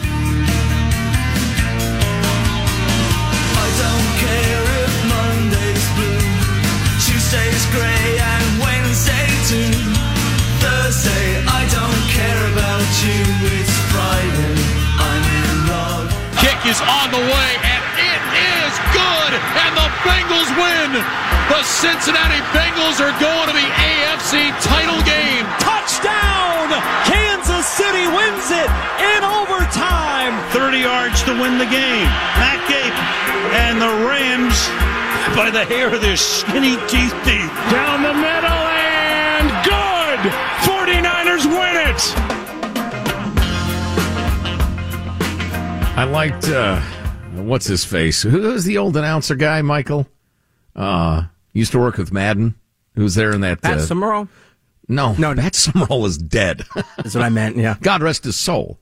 Kick 16.37 16.61
is 16.69 16.77
on 16.85 17.09
the 17.09 17.17
way, 17.17 17.49
and 17.65 17.83
it 17.97 18.21
is 18.37 18.73
good, 18.93 19.33
and 19.33 19.73
the 19.73 19.89
Bengals 20.05 20.49
win. 20.53 20.93
The 21.49 21.63
Cincinnati 21.65 22.37
Bengals 22.53 23.01
are 23.01 23.13
going 23.17 23.47
to 23.49 23.55
the 23.57 23.69
AFC 23.73 24.53
title 24.61 25.01
game. 25.01 25.49
Touchdown! 25.57 26.69
Kansas 27.09 27.65
City 27.65 28.05
wins 28.05 28.53
it 28.53 28.69
in 29.17 29.21
overtime. 29.25 30.37
30 30.53 30.85
yards 30.85 31.23
to 31.23 31.33
win 31.33 31.57
the 31.57 31.65
game. 31.65 32.05
Matt 32.37 32.61
Gape 32.69 32.97
and 33.65 33.81
the 33.81 33.89
Rams 34.05 34.61
by 35.35 35.49
the 35.49 35.65
hair 35.65 35.91
of 35.91 36.01
their 36.01 36.17
skinny 36.17 36.77
teeth 36.85 37.17
teeth. 37.25 37.53
Down 37.73 38.05
the 38.05 38.13
middle 38.13 38.63
and 38.77 39.49
good! 39.65 40.21
49ers 40.69 41.49
win 41.49 41.75
it! 41.89 42.40
I 45.93 46.05
liked 46.05 46.47
uh, 46.47 46.79
what's 47.33 47.65
his 47.67 47.85
face? 47.85 48.23
Who's 48.23 48.63
the 48.63 48.77
old 48.77 48.95
announcer 48.97 49.35
guy? 49.35 49.61
Michael 49.61 50.07
uh, 50.75 51.25
used 51.53 51.73
to 51.73 51.79
work 51.79 51.97
with 51.97 52.11
Madden. 52.11 52.55
Who's 52.95 53.15
there 53.15 53.33
in 53.33 53.41
that? 53.41 53.61
Pat 53.61 53.77
uh, 53.77 53.81
Summerall? 53.81 54.27
No, 54.87 55.13
no, 55.13 55.35
Pat 55.35 55.53
Summerall 55.53 56.05
is 56.05 56.17
dead. 56.17 56.65
That's 56.97 57.13
what 57.13 57.23
I 57.23 57.29
meant. 57.29 57.57
Yeah. 57.57 57.75
God 57.81 58.01
rest 58.01 58.23
his 58.23 58.35
soul. 58.35 58.79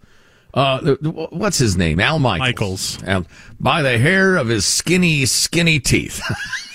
Uh, 0.53 0.95
what's 1.29 1.57
his 1.57 1.77
name? 1.77 1.99
Al 1.99 2.19
Michaels. 2.19 2.99
Michaels. 2.99 3.03
Al, 3.03 3.25
by 3.59 3.81
the 3.81 3.97
hair 3.97 4.35
of 4.35 4.47
his 4.47 4.65
skinny, 4.65 5.25
skinny 5.25 5.79
teeth. 5.79 6.21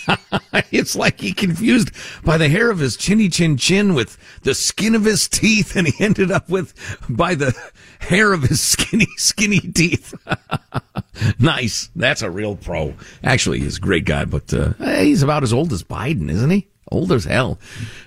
it's 0.70 0.94
like 0.94 1.20
he 1.20 1.32
confused 1.32 1.90
by 2.24 2.38
the 2.38 2.48
hair 2.48 2.70
of 2.70 2.78
his 2.78 2.96
chinny 2.96 3.28
chin 3.28 3.56
chin 3.56 3.94
with 3.94 4.16
the 4.42 4.54
skin 4.54 4.94
of 4.94 5.04
his 5.04 5.28
teeth, 5.28 5.76
and 5.76 5.88
he 5.88 6.04
ended 6.04 6.30
up 6.30 6.48
with 6.48 6.74
by 7.08 7.34
the 7.34 7.54
hair 7.98 8.32
of 8.32 8.42
his 8.42 8.60
skinny, 8.72 9.08
skinny 9.16 9.60
teeth. 9.60 10.14
nice. 11.38 11.90
That's 11.96 12.22
a 12.22 12.30
real 12.30 12.56
pro. 12.56 12.94
Actually, 13.22 13.60
he's 13.60 13.78
a 13.78 13.80
great 13.80 14.04
guy, 14.04 14.24
but 14.24 14.52
uh, 14.52 14.72
he's 14.78 15.22
about 15.22 15.42
as 15.42 15.52
old 15.52 15.72
as 15.72 15.82
Biden, 15.82 16.30
isn't 16.30 16.50
he? 16.50 16.68
Old 16.90 17.12
as 17.12 17.24
hell. 17.24 17.58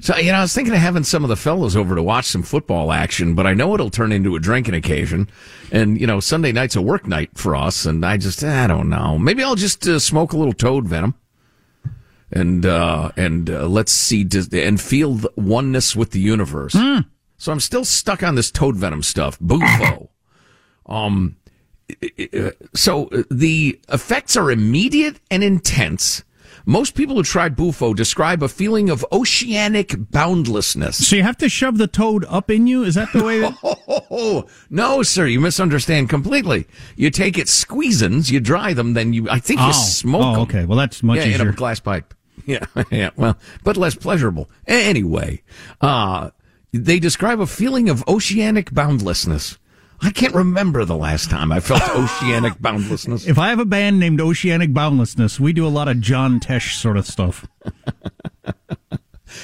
So, 0.01 0.15
you 0.17 0.31
know, 0.31 0.37
I 0.37 0.41
was 0.41 0.53
thinking 0.53 0.73
of 0.73 0.79
having 0.79 1.03
some 1.03 1.23
of 1.23 1.29
the 1.29 1.35
fellows 1.35 1.75
over 1.75 1.95
to 1.95 2.03
watch 2.03 2.25
some 2.25 2.43
football 2.43 2.91
action, 2.91 3.33
but 3.33 3.47
I 3.47 3.53
know 3.53 3.73
it'll 3.73 3.89
turn 3.89 4.11
into 4.11 4.35
a 4.35 4.39
drinking 4.39 4.75
occasion. 4.75 5.29
And, 5.71 5.99
you 5.99 6.05
know, 6.05 6.19
Sunday 6.19 6.51
night's 6.51 6.75
a 6.75 6.81
work 6.81 7.07
night 7.07 7.31
for 7.33 7.55
us, 7.55 7.85
and 7.85 8.05
I 8.05 8.17
just, 8.17 8.43
I 8.43 8.67
don't 8.67 8.89
know. 8.89 9.17
Maybe 9.17 9.43
I'll 9.43 9.55
just 9.55 9.87
uh, 9.87 9.99
smoke 9.99 10.31
a 10.33 10.37
little 10.37 10.53
toad 10.53 10.87
venom 10.87 11.15
and 12.31 12.65
uh, 12.65 13.11
and 13.15 13.49
uh, 13.49 13.67
let's 13.67 13.91
see 13.91 14.27
and 14.51 14.79
feel 14.79 15.13
the 15.13 15.31
oneness 15.35 15.95
with 15.95 16.11
the 16.11 16.19
universe. 16.19 16.73
So 17.37 17.51
I'm 17.51 17.59
still 17.59 17.85
stuck 17.85 18.23
on 18.23 18.35
this 18.35 18.51
toad 18.51 18.75
venom 18.75 19.03
stuff. 19.03 19.39
Bufo. 19.39 20.09
um. 20.85 21.37
So 22.73 23.09
the 23.31 23.79
effects 23.87 24.35
are 24.35 24.51
immediate 24.51 25.21
and 25.31 25.41
intense. 25.41 26.23
Most 26.69 26.95
people 26.95 27.15
who 27.15 27.23
try 27.23 27.47
Bufo 27.47 27.93
describe 27.93 28.43
a 28.43 28.49
feeling 28.49 28.89
of 28.89 29.05
oceanic 29.09 29.95
boundlessness. 30.11 31.07
So 31.07 31.15
you 31.15 31.23
have 31.23 31.37
to 31.37 31.47
shove 31.47 31.77
the 31.77 31.87
toad 31.87 32.25
up 32.27 32.51
in 32.51 32.67
you? 32.67 32.83
Is 32.83 32.95
that 32.95 33.07
the 33.13 33.23
way 33.23 33.39
that... 33.39 33.55
Oh, 33.63 34.45
no, 34.69 35.01
sir, 35.01 35.27
you 35.27 35.39
misunderstand 35.39 36.09
completely. 36.09 36.67
You 36.97 37.09
take 37.09 37.37
it 37.37 37.47
squeezins, 37.47 38.29
you 38.29 38.41
dry 38.41 38.73
them, 38.73 38.95
then 38.95 39.13
you, 39.13 39.29
I 39.29 39.39
think 39.39 39.61
you 39.61 39.67
Oh. 39.69 39.71
smoke 39.71 40.21
Oh, 40.25 40.31
them. 40.33 40.41
okay. 40.41 40.65
Well, 40.65 40.77
that's 40.77 41.01
much 41.01 41.19
yeah, 41.19 41.41
in 41.41 41.47
a 41.47 41.51
glass 41.53 41.79
pipe. 41.79 42.13
Yeah, 42.45 42.65
yeah, 42.91 43.09
well, 43.17 43.37
but 43.63 43.75
less 43.77 43.95
pleasurable. 43.95 44.49
Anyway, 44.67 45.43
uh, 45.81 46.29
they 46.71 46.99
describe 46.99 47.41
a 47.41 47.47
feeling 47.47 47.89
of 47.89 48.07
oceanic 48.07 48.73
boundlessness. 48.73 49.57
I 50.01 50.11
can't 50.11 50.33
remember 50.35 50.85
the 50.85 50.95
last 50.95 51.29
time 51.29 51.51
I 51.51 51.59
felt 51.59 51.81
oceanic 51.89 52.53
boundlessness. 52.61 53.27
If 53.27 53.37
I 53.39 53.49
have 53.49 53.59
a 53.59 53.65
band 53.65 53.99
named 53.99 54.21
Oceanic 54.21 54.73
Boundlessness, 54.73 55.39
we 55.39 55.53
do 55.53 55.65
a 55.65 55.69
lot 55.69 55.87
of 55.87 55.99
John 55.99 56.39
Tesh 56.39 56.75
sort 56.75 56.97
of 56.97 57.07
stuff. 57.07 57.47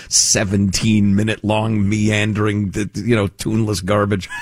17 0.10 1.16
minute 1.16 1.44
long 1.44 1.88
meandering, 1.90 2.74
you 2.96 3.16
know, 3.16 3.28
tuneless 3.28 3.82
garbage. 3.82 4.30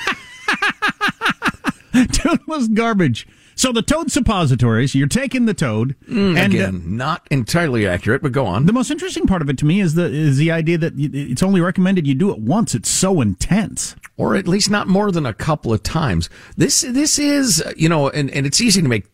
Tuneless 1.93 2.67
garbage. 2.73 3.27
So 3.55 3.71
the 3.73 3.81
toad 3.81 4.11
suppositories, 4.11 4.95
you're 4.95 5.07
taking 5.07 5.45
the 5.45 5.53
toad, 5.53 5.95
Mm, 6.09 6.37
and 6.37 6.53
Again, 6.53 6.75
uh, 6.75 6.79
not 6.85 7.27
entirely 7.29 7.85
accurate, 7.85 8.21
but 8.21 8.31
go 8.31 8.45
on. 8.45 8.65
the 8.65 8.73
most 8.73 8.89
interesting 8.89 9.27
part 9.27 9.41
of 9.41 9.49
it 9.49 9.57
to 9.59 9.65
me 9.65 9.81
is 9.81 9.93
the 9.95 10.05
is 10.05 10.37
the 10.37 10.51
idea 10.51 10.77
that 10.77 10.93
it's 10.97 11.43
only 11.43 11.59
recommended 11.61 12.07
you 12.07 12.15
do 12.15 12.31
it 12.31 12.39
once. 12.39 12.73
It's 12.73 12.89
so 12.89 13.19
intense. 13.21 13.95
Or 14.21 14.35
at 14.35 14.47
least 14.47 14.69
not 14.69 14.87
more 14.87 15.11
than 15.11 15.25
a 15.25 15.33
couple 15.33 15.73
of 15.73 15.81
times. 15.81 16.29
This 16.55 16.81
this 16.81 17.17
is 17.17 17.63
you 17.75 17.89
know, 17.89 18.09
and, 18.09 18.29
and 18.29 18.45
it's 18.45 18.61
easy 18.61 18.81
to 18.81 18.87
make 18.87 19.05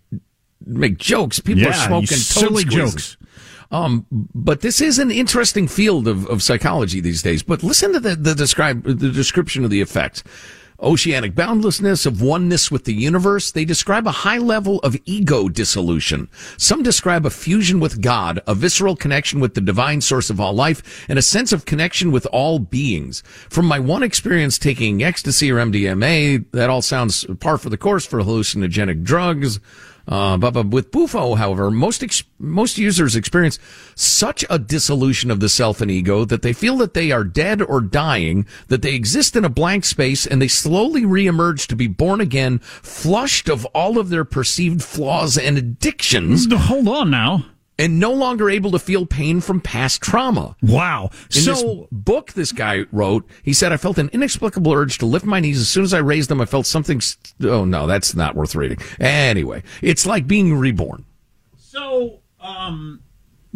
make 0.65 0.97
jokes. 0.97 1.39
People 1.39 1.63
Yeah, 1.63 1.69
are 1.69 1.87
smoking 1.87 2.17
silly 2.17 2.63
squeezes. 2.63 2.91
jokes. 2.91 3.17
Um, 3.71 4.05
but 4.11 4.61
this 4.61 4.81
is 4.81 4.99
an 4.99 5.11
interesting 5.11 5.67
field 5.67 6.07
of, 6.07 6.25
of 6.27 6.41
psychology 6.41 6.99
these 7.01 7.21
days. 7.21 7.41
But 7.43 7.63
listen 7.63 7.93
to 7.93 7.99
the, 7.99 8.15
the 8.15 8.35
describe 8.35 8.83
the 8.83 9.09
description 9.11 9.63
of 9.63 9.69
the 9.69 9.81
effects. 9.81 10.23
Oceanic 10.79 11.33
boundlessness, 11.33 12.05
of 12.05 12.21
oneness 12.21 12.71
with 12.71 12.85
the 12.85 12.93
universe. 12.93 13.51
They 13.51 13.65
describe 13.65 14.07
a 14.07 14.11
high 14.11 14.37
level 14.37 14.79
of 14.79 14.97
ego 15.05 15.49
dissolution. 15.49 16.29
Some 16.57 16.83
describe 16.83 17.25
a 17.25 17.29
fusion 17.29 17.79
with 17.79 18.01
God, 18.01 18.41
a 18.47 18.55
visceral 18.55 18.95
connection 18.95 19.39
with 19.39 19.53
the 19.53 19.61
divine 19.61 20.01
source 20.01 20.29
of 20.29 20.39
all 20.39 20.53
life, 20.53 21.05
and 21.09 21.17
a 21.17 21.23
sense 21.23 21.51
of 21.51 21.65
connection 21.65 22.11
with 22.11 22.27
all 22.31 22.59
beings. 22.59 23.23
From 23.49 23.65
my 23.65 23.79
one 23.79 24.03
experience 24.03 24.57
taking 24.57 25.03
ecstasy 25.03 25.51
or 25.51 25.57
MDMA, 25.57 26.45
that 26.51 26.69
all 26.69 26.81
sounds 26.81 27.25
par 27.39 27.57
for 27.57 27.69
the 27.69 27.77
course 27.77 28.05
for 28.05 28.21
hallucinogenic 28.21 29.03
drugs. 29.03 29.59
Uh, 30.07 30.37
but, 30.37 30.51
but 30.51 30.67
with 30.67 30.91
Bufo, 30.91 31.35
however, 31.35 31.69
most 31.69 32.01
ex- 32.01 32.23
most 32.39 32.77
users 32.77 33.15
experience 33.15 33.59
such 33.95 34.45
a 34.49 34.57
dissolution 34.57 35.29
of 35.29 35.41
the 35.41 35.49
self 35.49 35.81
and 35.81 35.91
ego 35.91 36.23
that 36.23 36.41
they 36.41 36.53
feel 36.53 36.77
that 36.77 36.93
they 36.93 37.11
are 37.11 37.25
dead 37.25 37.61
or 37.61 37.81
dying, 37.81 38.45
that 38.69 38.81
they 38.81 38.93
exist 38.93 39.35
in 39.35 39.43
a 39.43 39.49
blank 39.49 39.83
space, 39.83 40.25
and 40.25 40.41
they 40.41 40.47
slowly 40.47 41.03
reemerge 41.03 41.67
to 41.67 41.75
be 41.75 41.87
born 41.87 42.21
again, 42.21 42.59
flushed 42.59 43.49
of 43.49 43.65
all 43.67 43.97
of 43.97 44.09
their 44.09 44.23
perceived 44.23 44.81
flaws 44.81 45.37
and 45.37 45.57
addictions. 45.57 46.47
Hold 46.51 46.87
on 46.87 47.09
now. 47.09 47.45
And 47.79 47.99
no 47.99 48.11
longer 48.11 48.49
able 48.49 48.71
to 48.71 48.79
feel 48.79 49.05
pain 49.05 49.39
from 49.39 49.61
past 49.61 50.01
trauma. 50.01 50.55
Wow. 50.63 51.11
In 51.35 51.41
so 51.41 51.51
this 51.51 51.63
book 51.91 52.33
this 52.33 52.51
guy 52.51 52.85
wrote, 52.91 53.29
he 53.43 53.53
said, 53.53 53.71
I 53.71 53.77
felt 53.77 53.99
an 53.99 54.09
inexplicable 54.13 54.73
urge 54.73 54.97
to 54.97 55.05
lift 55.05 55.25
my 55.25 55.39
knees. 55.39 55.59
As 55.61 55.69
soon 55.69 55.83
as 55.83 55.93
I 55.93 55.99
raised 55.99 56.29
them, 56.29 56.41
I 56.41 56.45
felt 56.45 56.65
something. 56.65 57.01
St- 57.01 57.33
oh, 57.43 57.65
no, 57.65 57.85
that's 57.85 58.15
not 58.15 58.35
worth 58.35 58.55
reading. 58.55 58.79
Anyway, 58.99 59.61
it's 59.83 60.07
like 60.07 60.25
being 60.25 60.57
reborn. 60.57 61.05
So, 61.57 62.21
um, 62.39 63.03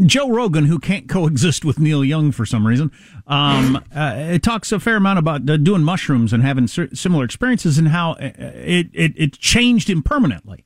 Joe 0.06 0.30
Rogan, 0.30 0.66
who 0.66 0.80
can't 0.80 1.10
coexist 1.10 1.66
with 1.66 1.80
Neil 1.80 2.04
Young 2.04 2.32
for 2.32 2.46
some 2.46 2.66
reason, 2.66 2.92
um, 3.28 3.78
uh, 3.96 4.14
it 4.16 4.44
talks 4.44 4.72
a 4.72 4.80
fair 4.80 4.98
amount 4.98 5.20
about 5.20 5.50
uh, 5.50 5.58
doing 5.58 5.84
mushrooms 5.84 6.34
and 6.34 6.44
having 6.44 6.68
similar 6.68 7.24
experiences 7.24 7.78
and 7.78 7.90
how 7.90 8.12
uh, 8.14 8.32
it, 8.38 8.88
it, 8.94 9.14
it 9.16 9.34
changed 9.34 9.90
him 9.90 10.02
permanently. 10.02 10.66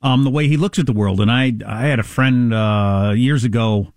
Um, 0.00 0.22
the 0.22 0.30
way 0.30 0.46
he 0.46 0.56
looks 0.56 0.78
at 0.78 0.86
the 0.86 0.92
world. 0.92 1.20
And 1.20 1.30
I, 1.30 1.52
I 1.66 1.86
had 1.86 1.98
a 1.98 2.04
friend, 2.04 2.54
uh, 2.54 3.12
years 3.16 3.42
ago, 3.42 3.92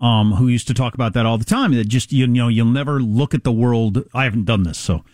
um, 0.00 0.32
who 0.32 0.46
used 0.48 0.68
to 0.68 0.74
talk 0.74 0.94
about 0.94 1.12
that 1.14 1.26
all 1.26 1.38
the 1.38 1.44
time. 1.44 1.74
That 1.74 1.88
just, 1.88 2.12
you 2.12 2.26
know, 2.26 2.48
you'll 2.48 2.66
never 2.66 3.00
look 3.00 3.34
at 3.34 3.44
the 3.44 3.52
world. 3.52 4.04
I 4.14 4.24
haven't 4.24 4.44
done 4.44 4.62
this, 4.62 4.78
so. 4.78 5.04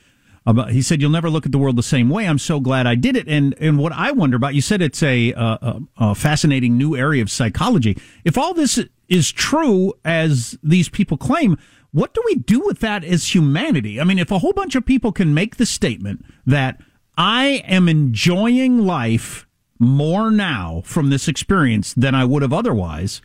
About, 0.49 0.71
he 0.71 0.81
said, 0.81 1.01
"You'll 1.01 1.11
never 1.11 1.29
look 1.29 1.45
at 1.45 1.51
the 1.51 1.59
world 1.59 1.75
the 1.75 1.83
same 1.83 2.09
way." 2.09 2.25
I'm 2.25 2.39
so 2.39 2.61
glad 2.61 2.87
I 2.87 2.95
did 2.95 3.17
it. 3.17 3.27
And 3.27 3.53
and 3.59 3.79
what 3.79 3.93
I 3.93 4.13
wonder 4.13 4.37
about, 4.37 4.55
you 4.55 4.61
said 4.61 4.81
it's 4.81 5.03
a, 5.03 5.33
a, 5.33 5.81
a 5.97 6.15
fascinating 6.15 6.79
new 6.79 6.95
area 6.95 7.21
of 7.21 7.33
psychology. 7.33 7.99
If 8.25 8.39
all 8.39 8.55
this 8.55 8.79
is 9.09 9.33
true 9.33 9.93
as 10.05 10.57
these 10.63 10.89
people 10.89 11.17
claim, 11.17 11.59
what 11.91 12.15
do 12.15 12.23
we 12.25 12.37
do 12.37 12.61
with 12.61 12.79
that 12.79 13.03
as 13.03 13.35
humanity? 13.35 14.01
I 14.01 14.05
mean, 14.05 14.21
if 14.21 14.31
a 14.31 14.39
whole 14.39 14.53
bunch 14.53 14.77
of 14.77 14.87
people 14.87 15.11
can 15.11 15.35
make 15.35 15.57
the 15.57 15.67
statement 15.67 16.25
that 16.47 16.81
I 17.19 17.65
am 17.67 17.89
enjoying 17.89 18.87
life 18.87 19.46
more 19.79 20.31
now 20.31 20.83
from 20.85 21.11
this 21.11 21.29
experience 21.29 21.95
than 21.95 22.15
I 22.15 22.25
would 22.25 22.43
have 22.43 22.53
otherwise, 22.53 23.21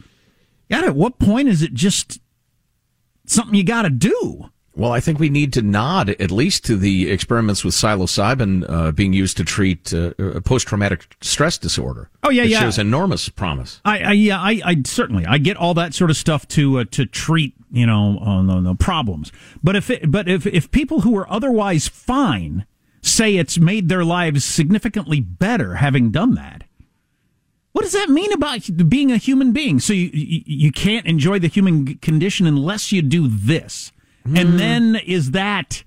God, 0.69 0.85
at 0.85 0.95
what 0.95 1.19
point 1.19 1.47
is 1.47 1.61
it 1.61 1.73
just 1.73 2.19
something 3.25 3.55
you 3.55 3.63
got 3.63 3.83
to 3.83 3.89
do? 3.89 4.49
Well, 4.73 4.93
I 4.93 5.01
think 5.01 5.19
we 5.19 5.29
need 5.29 5.51
to 5.53 5.61
nod 5.61 6.09
at 6.09 6.31
least 6.31 6.63
to 6.65 6.77
the 6.77 7.11
experiments 7.11 7.65
with 7.65 7.73
psilocybin 7.73 8.69
uh, 8.69 8.91
being 8.93 9.11
used 9.11 9.35
to 9.37 9.43
treat 9.43 9.93
uh, 9.93 10.11
post 10.45 10.67
traumatic 10.67 11.13
stress 11.19 11.57
disorder. 11.57 12.09
Oh 12.23 12.29
yeah, 12.29 12.43
it 12.43 12.49
yeah, 12.49 12.61
shows 12.61 12.77
enormous 12.77 13.27
promise. 13.27 13.81
I, 13.83 13.99
I 13.99 14.11
yeah, 14.13 14.39
I, 14.39 14.61
I 14.63 14.75
certainly 14.85 15.25
I 15.25 15.39
get 15.39 15.57
all 15.57 15.73
that 15.73 15.93
sort 15.93 16.09
of 16.09 16.15
stuff 16.15 16.47
to 16.49 16.79
uh, 16.79 16.85
to 16.91 17.05
treat 17.05 17.53
you 17.69 17.85
know 17.85 18.17
uh, 18.19 18.41
no, 18.41 18.61
no 18.61 18.73
problems. 18.73 19.33
But 19.61 19.75
if 19.75 19.89
it, 19.89 20.09
but 20.09 20.29
if 20.29 20.45
if 20.45 20.71
people 20.71 21.01
who 21.01 21.17
are 21.17 21.29
otherwise 21.29 21.89
fine 21.89 22.65
say 23.01 23.35
it's 23.35 23.57
made 23.57 23.89
their 23.89 24.05
lives 24.05 24.45
significantly 24.45 25.19
better 25.19 25.75
having 25.75 26.11
done 26.11 26.35
that. 26.35 26.63
What 27.73 27.83
does 27.83 27.93
that 27.93 28.09
mean 28.09 28.31
about 28.33 28.69
being 28.89 29.11
a 29.11 29.17
human 29.17 29.53
being? 29.53 29.79
So 29.79 29.93
you 29.93 30.09
you, 30.13 30.41
you 30.45 30.71
can't 30.71 31.05
enjoy 31.05 31.39
the 31.39 31.47
human 31.47 31.95
condition 31.97 32.45
unless 32.45 32.91
you 32.91 33.01
do 33.01 33.27
this. 33.27 33.91
Hmm. 34.25 34.37
And 34.37 34.59
then 34.59 34.95
is 34.95 35.31
that 35.31 35.83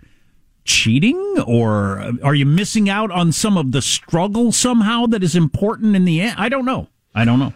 cheating 0.64 1.36
or 1.46 2.12
are 2.22 2.34
you 2.34 2.46
missing 2.46 2.88
out 2.88 3.10
on 3.10 3.32
some 3.32 3.58
of 3.58 3.72
the 3.72 3.82
struggle 3.82 4.50
somehow 4.50 5.06
that 5.06 5.22
is 5.22 5.36
important 5.36 5.94
in 5.94 6.04
the 6.04 6.20
end? 6.22 6.36
I 6.38 6.48
don't 6.48 6.64
know. 6.64 6.88
I 7.14 7.24
don't 7.24 7.38
know. 7.38 7.52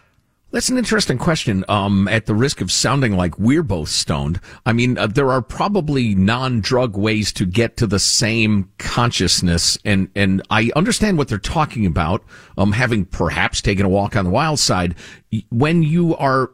That's 0.51 0.71
an 0.71 0.79
interesting 0.79 1.19
question. 1.19 1.63
Um, 1.69 2.09
at 2.09 2.25
the 2.25 2.35
risk 2.35 2.63
of 2.63 2.73
sounding 2.73 3.15
like 3.15 3.39
we're 3.39 3.63
both 3.63 3.91
stoned, 3.91 4.41
I 4.65 4.73
mean, 4.73 4.97
uh, 4.97 5.07
there 5.07 5.31
are 5.31 5.43
probably 5.43 6.15
non-drug 6.15 6.97
ways 6.97 7.33
to 7.35 7.45
get 7.45 7.77
to 7.77 7.87
the 7.87 7.99
same 7.99 8.71
consciousness, 8.79 9.77
and 9.85 10.09
and 10.17 10.41
I 10.49 10.71
understand 10.75 11.19
what 11.19 11.29
they're 11.29 11.37
talking 11.37 11.85
about. 11.85 12.25
Um, 12.57 12.73
having 12.73 13.05
perhaps 13.05 13.61
taken 13.61 13.85
a 13.85 13.91
walk 13.91 14.17
on 14.17 14.25
the 14.25 14.31
wild 14.31 14.59
side, 14.59 14.95
when 15.51 15.83
you 15.83 16.17
are, 16.17 16.51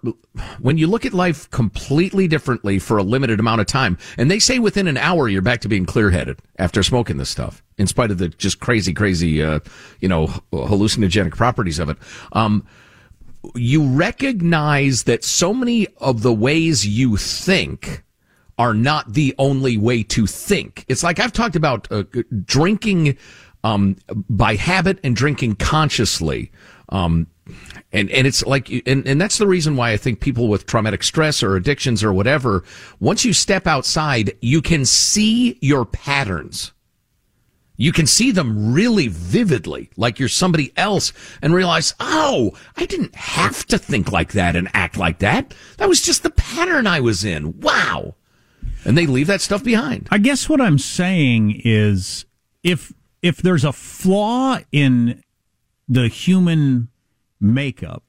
when 0.58 0.76
you 0.76 0.88
look 0.88 1.06
at 1.06 1.14
life 1.14 1.48
completely 1.50 2.26
differently 2.26 2.80
for 2.80 2.98
a 2.98 3.04
limited 3.04 3.38
amount 3.38 3.60
of 3.60 3.68
time, 3.68 3.96
and 4.18 4.28
they 4.28 4.40
say 4.40 4.58
within 4.58 4.88
an 4.88 4.96
hour 4.96 5.28
you're 5.28 5.40
back 5.40 5.60
to 5.60 5.68
being 5.68 5.86
clear-headed 5.86 6.40
after 6.58 6.82
smoking 6.82 7.18
this 7.18 7.30
stuff, 7.30 7.62
in 7.78 7.86
spite 7.86 8.10
of 8.10 8.18
the 8.18 8.28
just 8.28 8.58
crazy, 8.58 8.92
crazy, 8.92 9.40
uh, 9.40 9.60
you 10.00 10.08
know, 10.08 10.26
hallucinogenic 10.52 11.36
properties 11.36 11.78
of 11.78 11.88
it. 11.88 11.96
Um 12.32 12.66
you 13.54 13.86
recognize 13.86 15.04
that 15.04 15.24
so 15.24 15.54
many 15.54 15.86
of 15.98 16.22
the 16.22 16.32
ways 16.32 16.86
you 16.86 17.16
think 17.16 18.02
are 18.58 18.74
not 18.74 19.12
the 19.14 19.34
only 19.38 19.76
way 19.76 20.02
to 20.02 20.26
think. 20.26 20.84
It's 20.88 21.02
like 21.02 21.18
I've 21.18 21.32
talked 21.32 21.56
about 21.56 21.90
uh, 21.90 22.04
drinking 22.44 23.16
um, 23.64 23.96
by 24.28 24.54
habit 24.54 24.98
and 25.02 25.16
drinking 25.16 25.56
consciously. 25.56 26.52
Um, 26.90 27.26
and, 27.92 28.10
and 28.10 28.26
it's 28.26 28.44
like, 28.44 28.70
and, 28.86 29.06
and 29.06 29.20
that's 29.20 29.38
the 29.38 29.46
reason 29.46 29.76
why 29.76 29.90
I 29.92 29.96
think 29.96 30.20
people 30.20 30.48
with 30.48 30.66
traumatic 30.66 31.02
stress 31.02 31.42
or 31.42 31.56
addictions 31.56 32.04
or 32.04 32.12
whatever, 32.12 32.64
once 33.00 33.24
you 33.24 33.32
step 33.32 33.66
outside, 33.66 34.36
you 34.40 34.62
can 34.62 34.84
see 34.84 35.58
your 35.60 35.84
patterns. 35.84 36.72
You 37.76 37.92
can 37.92 38.06
see 38.06 38.30
them 38.30 38.72
really 38.72 39.08
vividly, 39.08 39.90
like 39.96 40.18
you're 40.18 40.28
somebody 40.28 40.72
else, 40.76 41.12
and 41.42 41.52
realize, 41.52 41.94
oh, 41.98 42.56
I 42.76 42.86
didn't 42.86 43.14
have 43.16 43.66
to 43.66 43.78
think 43.78 44.12
like 44.12 44.32
that 44.32 44.54
and 44.54 44.68
act 44.74 44.96
like 44.96 45.18
that. 45.18 45.54
That 45.78 45.88
was 45.88 46.00
just 46.00 46.22
the 46.22 46.30
pattern 46.30 46.86
I 46.86 47.00
was 47.00 47.24
in. 47.24 47.60
Wow. 47.60 48.14
And 48.84 48.96
they 48.96 49.06
leave 49.06 49.26
that 49.26 49.40
stuff 49.40 49.64
behind. 49.64 50.08
I 50.10 50.18
guess 50.18 50.48
what 50.48 50.60
I'm 50.60 50.78
saying 50.78 51.62
is 51.64 52.26
if 52.62 52.92
if 53.22 53.38
there's 53.38 53.64
a 53.64 53.72
flaw 53.72 54.58
in 54.70 55.22
the 55.88 56.08
human 56.08 56.88
makeup 57.40 58.04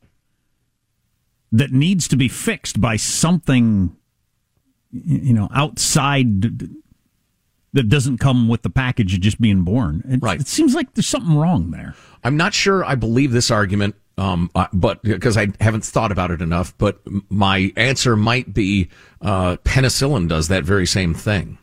that 1.52 1.72
needs 1.72 2.08
to 2.10 2.18
be 2.18 2.28
fixed 2.28 2.82
by 2.82 2.98
something 2.98 3.96
you 4.92 5.34
know 5.34 5.50
outside 5.54 6.70
that 7.76 7.90
doesn't 7.90 8.20
come 8.20 8.48
with 8.48 8.62
the 8.62 8.70
package 8.70 9.14
of 9.14 9.20
just 9.20 9.40
being 9.40 9.64
born. 9.64 10.02
It, 10.08 10.24
right. 10.24 10.40
It 10.40 10.48
seems 10.48 10.74
like 10.74 10.94
there's 10.94 11.08
something 11.08 11.36
wrong 11.36 11.72
there. 11.72 11.94
I'm 12.24 12.38
not 12.38 12.54
sure 12.54 12.86
I 12.86 12.96
believe 12.96 13.34
this 13.34 13.52
argument, 13.52 13.96
um, 14.18 14.50
uh, 14.56 14.68
but 14.72 15.04
because 15.04 15.36
I 15.36 15.50
haven't 15.60 15.84
thought 15.84 16.12
about 16.12 16.32
it 16.32 16.42
enough. 16.42 16.74
But 16.78 17.02
my 17.30 17.74
answer 17.76 18.16
might 18.16 18.54
be 18.54 18.88
uh, 19.22 19.58
penicillin 19.58 20.30
does 20.30 20.48
that 20.48 20.64
very 20.64 20.88
same 20.88 21.14
thing. 21.14 21.58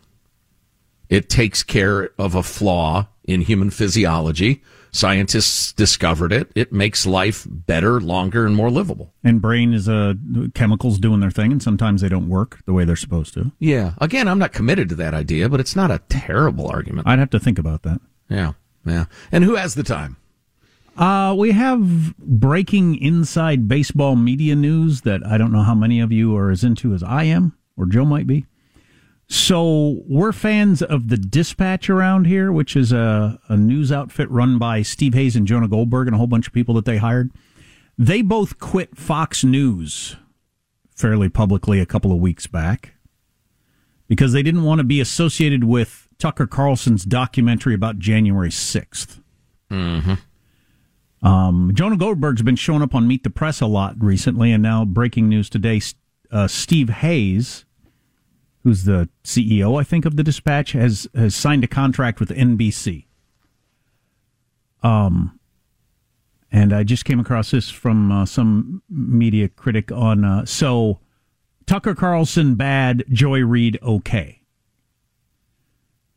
It 1.12 1.29
takes 1.29 1.62
care 1.62 2.09
of 2.16 2.35
a 2.35 2.42
flaw 2.42 3.09
in 3.25 3.42
human 3.42 3.68
physiology. 3.68 4.62
Scientists 4.92 5.70
discovered 5.75 6.33
it. 6.33 6.51
It 6.55 6.72
makes 6.72 7.05
life 7.05 7.46
better, 7.46 8.01
longer, 8.01 8.46
and 8.46 8.57
more 8.57 8.70
livable. 8.70 9.12
And 9.22 9.38
brain 9.38 9.75
is 9.75 9.90
uh, 9.90 10.14
chemicals 10.55 10.98
doing 10.98 11.20
their 11.20 11.31
thing, 11.31 11.53
and 11.53 11.62
sometimes 11.62 12.01
they 12.01 12.09
don't 12.09 12.31
work 12.31 12.61
the 12.64 12.72
way 12.72 12.87
they're 12.87 12.96
supposed 12.96 13.35
to. 13.35 13.53
Yeah. 13.59 13.92
Again, 13.98 14.27
I'm 14.27 14.38
not 14.38 14.55
committed 14.55 14.88
to 14.88 14.94
that 14.94 15.12
idea, 15.12 15.51
but 15.51 15.61
it's 15.61 15.77
not 15.77 15.90
a 15.90 16.01
terrible 16.09 16.66
argument. 16.66 17.07
I'd 17.07 17.18
have 17.18 17.29
to 17.31 17.40
think 17.40 17.59
about 17.59 17.83
that. 17.83 18.01
Yeah. 18.31 18.55
Yeah. 18.87 19.05
And 19.31 19.44
who 19.44 19.57
has 19.57 19.75
the 19.75 19.83
time? 19.83 20.16
Uh, 20.96 21.35
we 21.37 21.53
have 21.53 22.16
breaking 22.16 22.96
inside 22.96 23.68
baseball 23.68 24.16
media 24.16 24.57
news 24.57 25.03
that 25.03 25.20
I 25.27 25.37
don't 25.37 25.53
know 25.53 25.62
how 25.62 25.75
many 25.75 26.01
of 26.01 26.11
you 26.11 26.35
are 26.38 26.51
as 26.51 26.64
into 26.64 26.94
as 26.94 27.03
I 27.03 27.25
am, 27.25 27.55
or 27.77 27.85
Joe 27.85 28.07
might 28.07 28.27
be. 28.27 28.46
So 29.33 30.03
we're 30.07 30.33
fans 30.33 30.83
of 30.83 31.09
the 31.09 31.16
Dispatch 31.16 31.88
around 31.88 32.27
here, 32.27 32.53
which 32.53 32.77
is 32.77 32.92
a, 32.92 33.40
a 33.49 33.57
news 33.57 33.90
outfit 33.90 34.31
run 34.31 34.59
by 34.59 34.83
Steve 34.83 35.14
Hayes 35.14 35.37
and 35.37 35.47
Jonah 35.47 35.68
Goldberg 35.68 36.07
and 36.07 36.14
a 36.14 36.18
whole 36.18 36.27
bunch 36.27 36.47
of 36.47 36.53
people 36.53 36.75
that 36.75 36.85
they 36.85 36.99
hired. 36.99 37.31
They 37.97 38.21
both 38.21 38.59
quit 38.59 38.95
Fox 38.95 39.42
News 39.42 40.16
fairly 40.95 41.31
publicly 41.31 41.81
a 41.81 41.87
couple 41.87 42.12
of 42.12 42.18
weeks 42.18 42.47
back 42.47 42.92
because 44.07 44.35
they 44.35 44.42
didn't 44.42 44.64
want 44.64 44.81
to 44.81 44.85
be 44.85 45.01
associated 45.01 45.64
with 45.64 46.09
Tucker 46.18 46.47
Carlson's 46.47 47.07
documentary 47.07 47.73
about 47.73 47.99
January 47.99 48.51
6th. 48.51 49.23
Mm-hmm. 49.71 51.27
Um, 51.27 51.71
Jonah 51.73 51.97
Goldberg's 51.97 52.42
been 52.42 52.57
showing 52.57 52.83
up 52.83 52.95
on 52.95 53.09
Meet 53.09 53.25
the 53.25 53.31
Press 53.31 53.62
a 53.62 53.66
lot 53.66 53.95
recently, 53.99 54.53
and 54.53 54.62
now 54.62 54.85
breaking 54.85 55.31
news 55.31 55.49
today: 55.49 55.81
uh, 56.31 56.49
Steve 56.49 56.90
Hayes, 56.90 57.64
who's 58.62 58.85
the 58.85 59.09
CEO, 59.25 59.81
I 59.81 59.85
think, 59.85 60.05
of 60.05 60.16
the 60.16 60.22
Dispatch, 60.22 60.72
has 60.72 61.09
has 61.14 61.35
signed 61.35 61.64
a 61.64 61.68
contract 61.68 62.20
with 62.20 62.31
NBC. 62.31 63.07
Um, 64.83 65.38
and 66.51 66.72
I 66.72 66.85
just 66.85 67.05
came 67.05 67.20
across 67.20 67.51
this 67.51 67.70
from 67.70 68.12
uh, 68.12 68.27
some 68.27 68.83
media 68.88 69.48
critic 69.48 69.90
on. 69.90 70.25
Uh, 70.25 70.44
so 70.44 71.01
Tucker 71.66 71.94
Carlson 71.94 72.55
bad, 72.55 73.05
Joy 73.09 73.40
Reid 73.40 73.79
okay. 73.83 74.40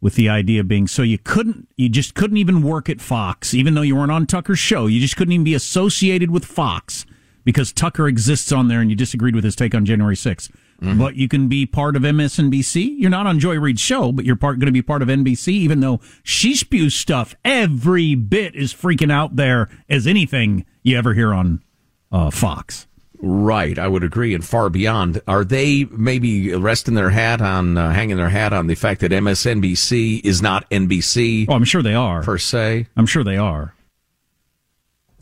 With 0.01 0.15
the 0.15 0.29
idea 0.29 0.63
being, 0.63 0.87
so 0.87 1.01
you 1.01 1.17
couldn't, 1.17 1.67
you 1.77 1.89
just 1.89 2.13
couldn't 2.13 2.37
even 2.37 2.61
work 2.61 2.89
at 2.89 3.01
Fox, 3.01 3.55
even 3.55 3.73
though 3.73 3.81
you 3.81 3.95
weren't 3.95 4.11
on 4.11 4.27
Tucker's 4.27 4.59
show. 4.59 4.85
You 4.85 4.99
just 4.99 5.15
couldn't 5.15 5.31
even 5.31 5.43
be 5.43 5.55
associated 5.55 6.29
with 6.29 6.45
Fox 6.45 7.07
because 7.43 7.71
Tucker 7.71 8.07
exists 8.07 8.51
on 8.51 8.67
there 8.67 8.81
and 8.81 8.89
you 8.89 8.95
disagreed 8.95 9.33
with 9.33 9.43
his 9.43 9.55
take 9.55 9.73
on 9.73 9.85
January 9.85 10.15
6th. 10.15 10.51
But 10.79 11.15
you 11.15 11.27
can 11.27 11.47
be 11.47 11.65
part 11.65 11.95
of 11.95 12.03
MSNBC. 12.03 12.95
You're 12.97 13.09
not 13.09 13.25
on 13.27 13.39
Joy 13.39 13.59
Reid's 13.59 13.81
show, 13.81 14.11
but 14.11 14.25
you're 14.25 14.35
part, 14.35 14.59
going 14.59 14.67
to 14.67 14.71
be 14.71 14.81
part 14.81 15.01
of 15.01 15.07
NBC, 15.07 15.47
even 15.49 15.79
though 15.79 15.99
she 16.21 16.55
spews 16.55 16.93
stuff 16.93 17.33
every 17.43 18.13
bit 18.13 18.55
as 18.55 18.73
freaking 18.73 19.11
out 19.11 19.35
there 19.35 19.69
as 19.89 20.05
anything 20.05 20.65
you 20.83 20.97
ever 20.97 21.13
hear 21.13 21.33
on 21.33 21.63
uh, 22.11 22.29
Fox. 22.29 22.87
Right, 23.19 23.79
I 23.79 23.87
would 23.87 24.03
agree, 24.03 24.35
and 24.35 24.45
far 24.45 24.69
beyond. 24.69 25.21
Are 25.27 25.43
they 25.43 25.85
maybe 25.85 26.53
resting 26.53 26.93
their 26.93 27.09
hat 27.09 27.41
on, 27.41 27.77
uh, 27.77 27.91
hanging 27.91 28.17
their 28.17 28.29
hat 28.29 28.53
on 28.53 28.67
the 28.67 28.75
fact 28.75 29.01
that 29.01 29.11
MSNBC 29.11 30.23
is 30.23 30.41
not 30.41 30.69
NBC? 30.69 31.45
Oh, 31.49 31.53
I'm 31.53 31.63
sure 31.63 31.81
they 31.81 31.95
are. 31.95 32.21
Per 32.21 32.37
se. 32.37 32.87
I'm 32.95 33.05
sure 33.05 33.23
they 33.23 33.37
are. 33.37 33.73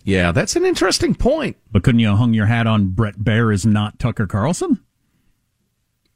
Yeah, 0.03 0.31
that's 0.31 0.55
an 0.55 0.65
interesting 0.65 1.15
point. 1.15 1.55
But 1.71 1.83
couldn't 1.83 1.99
you 1.99 2.07
have 2.07 2.17
hung 2.17 2.33
your 2.33 2.47
hat 2.47 2.67
on 2.67 2.87
Bret 2.87 3.15
Baier 3.19 3.53
is 3.53 3.65
not 3.65 3.99
Tucker 3.99 4.27
Carlson? 4.27 4.79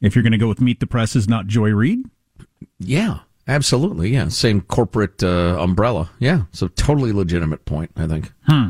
If 0.01 0.15
you're 0.15 0.23
going 0.23 0.31
to 0.31 0.37
go 0.37 0.47
with 0.47 0.61
Meet 0.61 0.79
the 0.79 0.87
Press 0.87 1.15
is 1.15 1.27
not 1.27 1.47
Joy 1.47 1.69
Reid? 1.69 2.05
Yeah, 2.79 3.19
absolutely. 3.47 4.09
Yeah, 4.09 4.27
same 4.27 4.61
corporate 4.61 5.23
uh, 5.23 5.57
umbrella. 5.59 6.09
Yeah, 6.19 6.43
so 6.51 6.67
totally 6.69 7.11
legitimate 7.11 7.65
point, 7.65 7.91
I 7.95 8.07
think. 8.07 8.31
Hmm. 8.47 8.69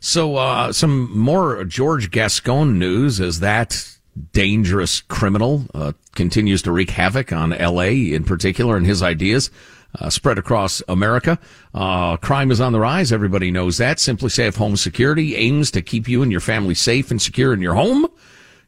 So, 0.00 0.36
uh, 0.36 0.72
some 0.72 1.16
more 1.18 1.64
George 1.64 2.12
Gascon 2.12 2.78
news 2.78 3.20
as 3.20 3.40
that 3.40 3.98
dangerous 4.32 5.00
criminal 5.00 5.66
uh, 5.74 5.92
continues 6.14 6.62
to 6.62 6.72
wreak 6.72 6.90
havoc 6.90 7.32
on 7.32 7.52
L.A. 7.52 8.12
in 8.12 8.24
particular 8.24 8.76
and 8.76 8.86
his 8.86 9.02
ideas. 9.02 9.50
Uh, 9.98 10.10
spread 10.10 10.36
across 10.36 10.82
America. 10.86 11.38
Uh, 11.72 12.14
crime 12.18 12.50
is 12.50 12.60
on 12.60 12.72
the 12.72 12.78
rise. 12.78 13.10
Everybody 13.10 13.50
knows 13.50 13.78
that. 13.78 13.96
SimpliSafe 13.96 14.54
Home 14.56 14.76
Security 14.76 15.34
aims 15.34 15.70
to 15.70 15.80
keep 15.80 16.06
you 16.06 16.22
and 16.22 16.30
your 16.30 16.42
family 16.42 16.74
safe 16.74 17.10
and 17.10 17.20
secure 17.20 17.54
in 17.54 17.62
your 17.62 17.74
home. 17.74 18.06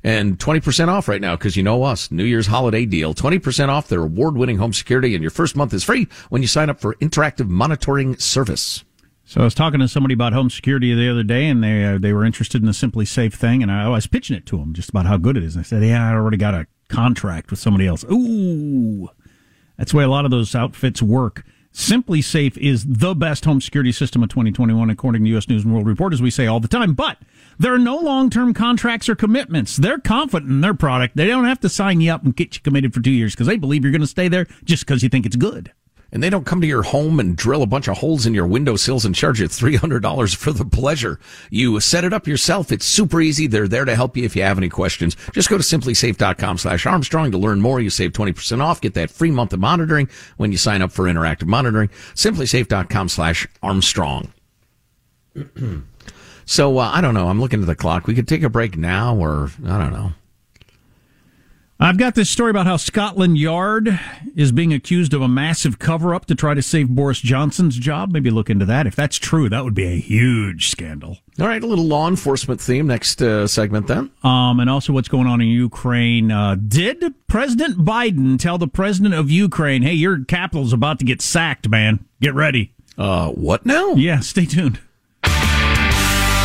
And 0.03 0.39
20% 0.39 0.89
off 0.89 1.09
right 1.09 1.21
now 1.21 1.37
because 1.37 1.57
you 1.57 1.63
know 1.63 1.83
us. 1.83 2.11
New 2.11 2.25
Year's 2.25 2.47
holiday 2.47 2.87
deal. 2.87 3.13
20% 3.15 3.69
off 3.69 3.89
their 3.89 4.03
award 4.03 4.37
winning 4.37 4.57
home 4.57 4.73
security 4.73 5.15
and 5.15 5.23
your 5.23 5.31
first 5.31 5.57
month 5.57 5.75
is 5.75 5.85
free 5.85 6.09
when 6.31 6.41
you 6.41 6.49
sign 6.49 6.71
up 6.71 6.81
for 6.81 6.95
interactive 6.97 7.49
monitoring 7.49 8.17
service. 8.17 8.83
So 9.31 9.43
I 9.43 9.45
was 9.45 9.55
talking 9.55 9.79
to 9.79 9.87
somebody 9.87 10.15
about 10.15 10.33
home 10.33 10.51
security 10.51 10.93
the 10.93 11.09
other 11.09 11.23
day, 11.23 11.47
and 11.47 11.63
they 11.63 11.85
uh, 11.85 11.99
they 11.99 12.13
were 12.13 12.25
interested 12.25 12.63
in 12.63 12.67
the 12.67 12.73
SimpliSafe 12.73 13.33
thing, 13.33 13.63
and 13.63 13.71
I, 13.71 13.85
I 13.85 13.89
was 13.89 14.09
pitching 14.09 14.37
it 14.37 14.45
to 14.47 14.59
them 14.59 14.73
just 14.73 14.89
about 14.89 15.07
how 15.07 15.19
good 15.19 15.37
it 15.37 15.45
is. 15.45 15.55
And 15.55 15.65
I 15.65 15.69
said, 15.69 15.85
"Yeah, 15.85 16.05
I 16.05 16.15
already 16.15 16.37
got 16.37 16.53
a 16.55 16.67
contract 16.89 17.53
with 17.53 17.61
somebody 17.61 17.87
else." 17.87 18.05
Ooh, 18.11 19.09
that's 19.79 19.93
the 19.93 19.99
way 19.99 20.03
a 20.03 20.09
lot 20.09 20.25
of 20.25 20.33
those 20.33 20.57
outfits 20.57 21.01
work. 21.01 21.45
SimpliSafe 21.73 22.57
is 22.57 22.85
the 22.85 23.15
best 23.15 23.45
home 23.45 23.61
security 23.61 23.93
system 23.93 24.25
of 24.25 24.31
2021, 24.31 24.91
according 24.91 25.23
to 25.23 25.31
U.S. 25.31 25.49
News 25.49 25.63
and 25.63 25.73
World 25.73 25.87
Report, 25.87 26.13
as 26.13 26.21
we 26.21 26.33
say 26.33 26.49
all 26.49 26.59
the 26.59 26.67
time. 26.67 26.95
But 26.95 27.19
there 27.61 27.75
are 27.75 27.79
no 27.79 27.99
long 27.99 28.31
term 28.31 28.55
contracts 28.55 29.07
or 29.07 29.15
commitments. 29.15 29.77
They're 29.77 29.99
confident 29.99 30.51
in 30.51 30.63
their 30.63 30.73
product. 30.73 31.15
They 31.15 31.27
don't 31.27 31.45
have 31.45 31.61
to 31.61 31.69
sign 31.69 32.01
you 32.01 32.11
up 32.11 32.25
and 32.25 32.35
get 32.35 32.55
you 32.55 32.63
committed 32.63 32.95
for 32.95 33.01
two 33.01 33.11
years 33.11 33.35
because 33.35 33.47
they 33.47 33.59
believe 33.59 33.85
you're 33.85 33.93
going 33.93 34.01
to 34.01 34.07
stay 34.07 34.29
there 34.29 34.47
just 34.65 34.87
because 34.87 35.03
you 35.03 35.11
think 35.11 35.27
it's 35.27 35.37
good. 35.37 35.71
And 36.11 36.23
they 36.23 36.31
don't 36.31 36.47
come 36.47 36.63
to 36.63 36.67
your 36.67 36.83
home 36.83 37.21
and 37.21 37.37
drill 37.37 37.63
a 37.63 37.67
bunch 37.67 37.87
of 37.87 37.99
holes 37.99 38.25
in 38.25 38.33
your 38.33 38.47
windowsills 38.47 39.05
and 39.05 39.15
charge 39.15 39.41
you 39.41 39.47
$300 39.47 40.35
for 40.35 40.53
the 40.53 40.65
pleasure. 40.65 41.21
You 41.51 41.79
set 41.81 42.03
it 42.03 42.15
up 42.15 42.27
yourself. 42.27 42.73
It's 42.73 42.87
super 42.87 43.21
easy. 43.21 43.47
They're 43.47 43.69
there 43.69 43.85
to 43.85 43.95
help 43.95 44.17
you 44.17 44.25
if 44.25 44.35
you 44.35 44.43
have 44.43 44.59
any 44.59 44.71
questions. 44.71 45.15
Just 45.35 45.51
go 45.51 45.59
to 45.59 45.63
simplisafe.com 45.63 46.59
slash 46.59 46.87
Armstrong 46.87 47.31
to 47.31 47.39
learn 47.39 47.61
more. 47.61 47.79
You 47.79 47.91
save 47.91 48.13
20% 48.13 48.61
off. 48.61 48.81
Get 48.81 48.95
that 48.95 49.11
free 49.11 49.31
month 49.31 49.53
of 49.53 49.61
monitoring 49.61 50.09
when 50.39 50.51
you 50.51 50.59
sign 50.59 50.81
up 50.81 50.93
for 50.93 51.05
interactive 51.05 51.47
monitoring. 51.47 51.91
SimpliSafe.com 52.15 53.11
slash 53.11 53.47
Armstrong. 53.63 54.33
so, 56.51 56.79
uh, 56.79 56.91
I 56.93 57.01
don't 57.01 57.15
know. 57.15 57.29
I'm 57.29 57.41
looking 57.41 57.61
at 57.61 57.67
the 57.69 57.77
clock. 57.77 58.09
We 58.09 58.15
could 58.15 58.27
take 58.27 58.43
a 58.43 58.51
break 58.51 58.77
now 58.77 59.15
or 59.15 59.51
I 59.65 59.79
don't 59.79 59.93
know. 59.93 60.15
I've 61.79 61.97
got 61.97 62.17
this 62.17 62.29
story 62.29 62.51
about 62.51 62.67
how 62.67 62.77
Scotland 62.77 63.39
Yard 63.39 64.01
is 64.35 64.51
being 64.51 64.75
accused 64.75 65.15
of 65.15 65.23
a 65.23 65.29
massive 65.29 65.79
cover 65.79 66.13
up 66.13 66.27
to 66.27 66.35
try 66.35 66.55
to 66.55 66.61
save 66.61 66.89
Boris 66.89 67.21
Johnson's 67.21 67.79
job. 67.79 68.11
Maybe 68.11 68.31
look 68.31 68.51
into 68.51 68.67
that. 68.67 68.89
If 68.89 68.97
that's 68.97 69.17
true, 69.17 69.49
that 69.49 69.63
would 69.63 69.75
be 69.75 69.87
a 69.87 69.97
huge 69.97 70.69
scandal. 70.69 71.19
All 71.39 71.47
right, 71.47 71.63
a 71.63 71.67
little 71.67 71.87
law 71.87 72.09
enforcement 72.09 72.61
theme 72.61 72.89
next 72.89 73.23
uh, 73.23 73.47
segment 73.47 73.87
then. 73.87 74.11
Um, 74.25 74.59
and 74.59 74.69
also 74.69 74.93
what's 74.93 75.09
going 75.09 75.29
on 75.29 75.41
in 75.41 75.47
Ukraine. 75.47 76.33
Uh, 76.33 76.57
did 76.57 77.15
President 77.29 77.79
Biden 77.79 78.41
tell 78.41 78.59
the 78.59 78.69
president 78.69 79.15
of 79.15 79.31
Ukraine, 79.31 79.83
hey, 79.83 79.95
your 79.95 80.25
capital's 80.25 80.73
about 80.73 80.99
to 80.99 81.05
get 81.05 81.23
sacked, 81.23 81.69
man? 81.69 82.05
Get 82.21 82.35
ready. 82.35 82.75
Uh, 82.99 83.29
what 83.29 83.65
now? 83.65 83.93
Yeah, 83.93 84.19
stay 84.19 84.45
tuned. 84.45 84.81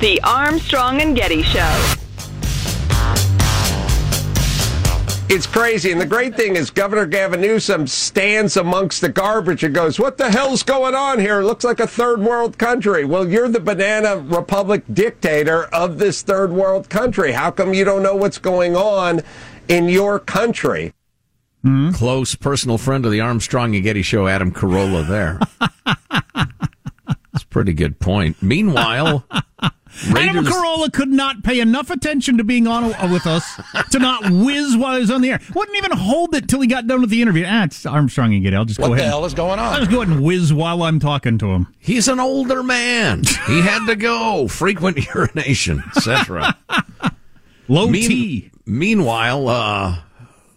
The 0.00 0.20
Armstrong 0.22 1.00
and 1.00 1.16
Getty 1.16 1.42
Show. 1.42 1.94
It's 5.28 5.46
crazy. 5.46 5.90
And 5.90 6.00
the 6.00 6.06
great 6.06 6.36
thing 6.36 6.54
is, 6.54 6.70
Governor 6.70 7.04
Gavin 7.04 7.40
Newsom 7.40 7.88
stands 7.88 8.56
amongst 8.56 9.00
the 9.00 9.08
garbage 9.08 9.64
and 9.64 9.74
goes, 9.74 9.98
What 9.98 10.16
the 10.16 10.30
hell's 10.30 10.62
going 10.62 10.94
on 10.94 11.18
here? 11.18 11.40
It 11.40 11.46
looks 11.46 11.64
like 11.64 11.80
a 11.80 11.86
third 11.88 12.20
world 12.20 12.58
country. 12.58 13.04
Well, 13.04 13.28
you're 13.28 13.48
the 13.48 13.58
banana 13.58 14.18
republic 14.18 14.84
dictator 14.92 15.64
of 15.74 15.98
this 15.98 16.22
third 16.22 16.52
world 16.52 16.88
country. 16.88 17.32
How 17.32 17.50
come 17.50 17.74
you 17.74 17.84
don't 17.84 18.04
know 18.04 18.14
what's 18.14 18.38
going 18.38 18.76
on 18.76 19.22
in 19.66 19.88
your 19.88 20.20
country? 20.20 20.94
Hmm? 21.62 21.90
Close 21.90 22.36
personal 22.36 22.78
friend 22.78 23.04
of 23.04 23.10
the 23.10 23.20
Armstrong 23.20 23.74
and 23.74 23.82
Getty 23.82 24.02
show, 24.02 24.28
Adam 24.28 24.52
Carolla. 24.52 25.06
There, 25.08 25.40
that's 27.32 27.42
a 27.42 27.48
pretty 27.48 27.72
good 27.72 27.98
point. 27.98 28.40
Meanwhile, 28.40 29.24
Adam 30.10 30.44
Carolla 30.44 30.92
could 30.92 31.08
not 31.08 31.42
pay 31.42 31.60
enough 31.60 31.90
attention 31.90 32.38
to 32.38 32.44
being 32.44 32.66
on 32.66 32.88
with 33.12 33.26
us 33.26 33.60
to 33.90 33.98
not 33.98 34.30
whiz 34.30 34.76
while 34.76 34.94
he 34.94 35.00
was 35.00 35.10
on 35.10 35.20
the 35.22 35.30
air. 35.30 35.40
Wouldn't 35.54 35.76
even 35.78 35.92
hold 35.92 36.34
it 36.34 36.48
till 36.48 36.60
he 36.60 36.66
got 36.66 36.86
done 36.86 37.00
with 37.00 37.10
the 37.10 37.22
interview. 37.22 37.44
Ah, 37.46 37.64
it's 37.64 37.84
Armstrong 37.86 38.32
and. 38.32 38.54
I'll 38.54 38.64
just 38.64 38.78
What 38.80 38.88
go 38.88 38.94
the 38.94 39.00
ahead. 39.00 39.10
hell 39.10 39.24
is 39.24 39.34
going 39.34 39.58
on? 39.58 39.72
I'll 39.72 39.78
just 39.80 39.90
go 39.90 40.02
ahead 40.02 40.14
and 40.14 40.24
whiz 40.24 40.52
while 40.52 40.82
I'm 40.82 41.00
talking 41.00 41.38
to 41.38 41.46
him. 41.52 41.66
He's 41.78 42.08
an 42.08 42.20
older 42.20 42.62
man. 42.62 43.24
He 43.46 43.60
had 43.60 43.86
to 43.86 43.96
go. 43.96 44.48
Frequent 44.48 44.98
urination, 45.14 45.82
etc. 45.96 46.56
Low 47.68 47.90
T. 47.92 48.50
Meanwhile, 48.66 49.48
uh, 49.48 49.98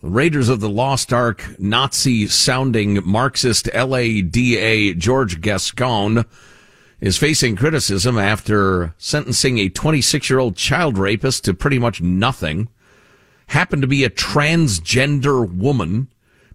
Raiders 0.01 0.49
of 0.49 0.59
the 0.61 0.69
Lost 0.69 1.13
Ark 1.13 1.45
Nazi 1.59 2.27
sounding 2.27 2.99
Marxist 3.05 3.69
LADA 3.73 4.95
George 4.95 5.41
Gascon 5.41 6.25
is 7.01 7.17
facing 7.17 7.55
criticism 7.55 8.17
after 8.17 8.93
sentencing 8.99 9.57
a 9.57 9.69
26 9.69 10.29
year 10.29 10.39
old 10.39 10.55
child 10.55 10.97
rapist 10.97 11.43
to 11.43 11.53
pretty 11.53 11.79
much 11.79 12.01
nothing. 12.01 12.69
Happened 13.47 13.81
to 13.81 13.87
be 13.87 14.05
a 14.05 14.09
transgender 14.09 15.51
woman. 15.51 16.07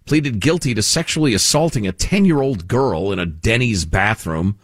Pleaded 0.05 0.39
guilty 0.39 0.73
to 0.73 0.81
sexually 0.81 1.33
assaulting 1.33 1.85
a 1.85 1.91
10 1.91 2.23
year 2.23 2.41
old 2.41 2.67
girl 2.67 3.11
in 3.11 3.19
a 3.19 3.25
Denny's 3.25 3.83
bathroom. 3.83 4.57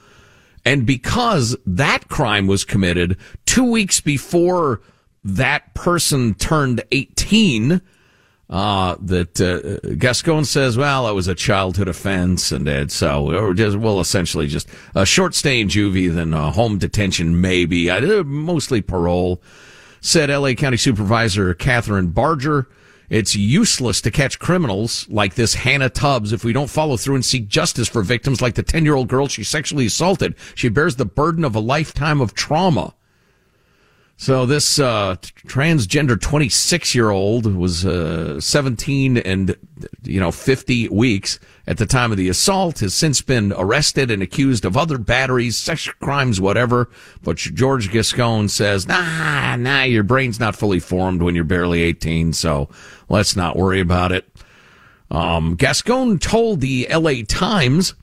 And 0.65 0.85
because 0.85 1.57
that 1.65 2.07
crime 2.07 2.47
was 2.47 2.63
committed 2.63 3.17
two 3.45 3.69
weeks 3.69 3.99
before 3.99 4.79
that 5.25 5.73
person 5.73 6.33
turned 6.35 6.81
18, 6.93 7.81
uh, 8.49 8.95
that 9.01 9.39
uh, 9.39 9.95
Gascon 9.95 10.45
says, 10.45 10.77
well, 10.77 11.07
it 11.07 11.13
was 11.13 11.27
a 11.27 11.35
childhood 11.35 11.87
offense, 11.87 12.51
and 12.51 12.67
it, 12.67 12.91
so 12.91 13.33
or 13.33 13.53
just 13.53 13.77
well, 13.77 13.99
essentially 13.99 14.47
just 14.47 14.67
a 14.93 15.05
short 15.05 15.33
stay 15.33 15.61
in 15.61 15.69
juvie, 15.69 16.13
then 16.13 16.33
uh, 16.33 16.51
home 16.51 16.77
detention, 16.77 17.39
maybe, 17.39 17.89
uh, 17.89 18.23
mostly 18.23 18.81
parole. 18.81 19.41
Said 20.01 20.29
L.A. 20.29 20.53
County 20.53 20.75
Supervisor 20.75 21.55
Kathryn 21.55 22.13
Barger. 22.13 22.67
It's 23.09 23.35
useless 23.35 24.01
to 24.01 24.11
catch 24.11 24.39
criminals 24.39 25.07
like 25.07 25.35
this 25.35 25.53
Hannah 25.53 25.89
Tubbs 25.89 26.33
if 26.33 26.43
we 26.43 26.51
don't 26.51 26.69
follow 26.69 26.97
through 26.97 27.15
and 27.15 27.23
seek 27.23 27.47
justice 27.47 27.87
for 27.87 28.01
victims 28.01 28.41
like 28.41 28.55
the 28.55 28.63
10 28.63 28.83
year 28.83 28.95
old 28.95 29.07
girl 29.07 29.27
she 29.27 29.43
sexually 29.43 29.85
assaulted. 29.85 30.35
She 30.55 30.67
bears 30.67 30.95
the 30.95 31.05
burden 31.05 31.45
of 31.45 31.55
a 31.55 31.59
lifetime 31.59 32.19
of 32.19 32.33
trauma. 32.33 32.95
So 34.15 34.45
this 34.45 34.79
uh, 34.79 35.15
transgender 35.47 36.19
26 36.19 36.95
year 36.95 37.09
old 37.09 37.45
was 37.45 37.85
uh, 37.85 38.39
17 38.39 39.17
and 39.17 39.55
you 40.03 40.19
know 40.19 40.31
50 40.31 40.89
weeks 40.89 41.39
at 41.67 41.77
the 41.77 41.85
time 41.85 42.11
of 42.11 42.17
the 42.17 42.29
assault. 42.29 42.79
Has 42.79 42.93
since 42.93 43.21
been 43.21 43.51
arrested 43.53 44.11
and 44.11 44.21
accused 44.21 44.65
of 44.65 44.77
other 44.77 44.97
batteries, 44.97 45.57
sex 45.57 45.87
crimes, 45.99 46.39
whatever. 46.39 46.89
But 47.23 47.37
George 47.37 47.91
Gascon 47.91 48.49
says, 48.49 48.87
"Nah, 48.87 49.55
nah, 49.55 49.83
your 49.83 50.03
brain's 50.03 50.39
not 50.39 50.55
fully 50.55 50.79
formed 50.79 51.21
when 51.21 51.35
you're 51.35 51.43
barely 51.43 51.81
18, 51.81 52.33
so 52.33 52.69
let's 53.09 53.35
not 53.35 53.57
worry 53.57 53.79
about 53.79 54.11
it." 54.11 54.29
Um, 55.11 55.55
Gascon 55.55 56.19
told 56.19 56.61
the 56.61 56.87
L.A. 56.89 57.23
Times 57.23 57.93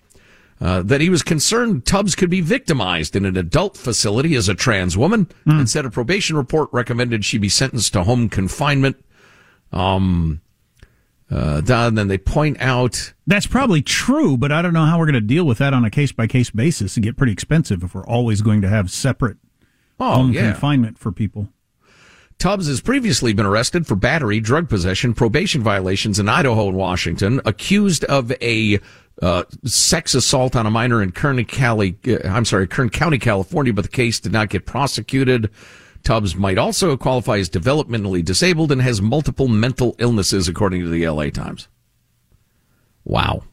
uh, 0.61 0.83
that 0.83 1.01
he 1.01 1.09
was 1.09 1.23
concerned 1.23 1.87
Tubbs 1.87 2.15
could 2.15 2.31
be 2.31 2.41
victimized 2.41 3.17
in 3.17 3.25
an 3.25 3.37
adult 3.37 3.77
facility 3.77 4.35
as 4.35 4.49
a 4.49 4.55
trans 4.55 4.97
woman, 4.97 5.29
and 5.47 5.69
said 5.69 5.87
a 5.87 5.91
probation 5.91 6.37
report 6.37 6.69
recommended 6.73 7.25
she 7.25 7.39
be 7.39 7.49
sentenced 7.49 7.93
to 7.95 8.05
home 8.05 8.29
confinement. 8.29 9.03
Um, 9.73 10.41
uh, 11.31 11.63
and 11.69 11.97
then 11.97 12.09
they 12.09 12.19
point 12.19 12.61
out 12.61 13.13
That's 13.27 13.47
probably 13.47 13.83
true, 13.83 14.37
but 14.37 14.51
I 14.51 14.63
don't 14.63 14.73
know 14.75 14.85
how 14.85 14.99
we're 14.99 15.07
going 15.07 15.15
to 15.15 15.21
deal 15.21 15.45
with 15.45 15.59
that 15.59 15.73
on 15.73 15.85
a 15.85 15.91
case 15.91 16.11
by 16.13 16.27
case 16.27 16.51
basis. 16.51 16.97
It 16.97 17.03
get 17.03 17.17
pretty 17.17 17.33
expensive 17.33 17.83
if 17.85 17.95
we're 17.95 18.07
always 18.07 18.43
going 18.43 18.61
to 18.63 18.69
have 18.69 18.91
separate 18.91 19.37
Oh, 20.03 20.15
home 20.15 20.33
yeah. 20.33 20.53
confinement 20.53 20.99
for 20.99 21.13
people. 21.13 21.49
Tubbs 22.39 22.67
has 22.69 22.81
previously 22.81 23.35
been 23.35 23.45
arrested 23.45 23.87
for 23.87 23.95
battery, 23.95 24.41
drug 24.41 24.67
possession, 24.69 25.13
probation 25.13 25.63
violations 25.63 26.19
in 26.19 26.27
Idaho 26.27 26.69
and 26.69 26.77
Washington, 26.77 27.39
accused 27.45 28.03
of 28.05 28.33
a 28.41 28.81
uh, 29.23 29.45
sex 29.65 30.15
assault 30.15 30.57
on 30.57 30.67
a 30.67 30.71
minor 30.71 31.03
in 31.03 31.13
Kern 31.13 31.45
County, 31.45 31.97
uh, 32.09 32.27
I'm 32.29 32.45
sorry, 32.45 32.67
Kern 32.67 32.91
County, 32.91 33.19
California, 33.19 33.73
but 33.73 33.83
the 33.83 33.91
case 33.91 34.21
did 34.21 34.33
not 34.33 34.49
get 34.49 34.67
prosecuted. 34.67 35.51
Tubbs 36.03 36.35
might 36.35 36.57
also 36.57 36.97
qualify 36.97 37.39
as 37.39 37.51
developmentally 37.51 38.25
disabled 38.25 38.73
and 38.73 38.81
has 38.81 39.03
multiple 39.03 39.49
mental 39.49 39.95
illnesses, 39.99 40.49
according 40.49 40.81
to 40.81 40.89
the 40.89 41.07
LA 41.07 41.29
Times. 41.29 41.69
Wow. 43.05 43.45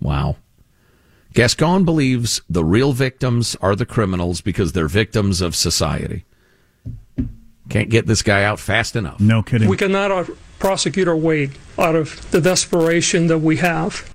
Wow. 0.00 0.36
Gascon 1.32 1.84
believes 1.84 2.42
the 2.48 2.64
real 2.64 2.92
victims 2.92 3.56
are 3.60 3.76
the 3.76 3.86
criminals 3.86 4.40
because 4.40 4.72
they're 4.72 4.88
victims 4.88 5.40
of 5.40 5.54
society. 5.54 6.24
Can't 7.68 7.90
get 7.90 8.06
this 8.06 8.22
guy 8.22 8.44
out 8.44 8.58
fast 8.58 8.96
enough. 8.96 9.20
No 9.20 9.42
kidding. 9.42 9.68
We 9.68 9.76
cannot 9.76 10.10
uh, 10.10 10.24
prosecute 10.58 11.06
our 11.06 11.16
way 11.16 11.50
out 11.78 11.94
of 11.94 12.30
the 12.30 12.40
desperation 12.40 13.26
that 13.26 13.38
we 13.38 13.56
have. 13.58 14.14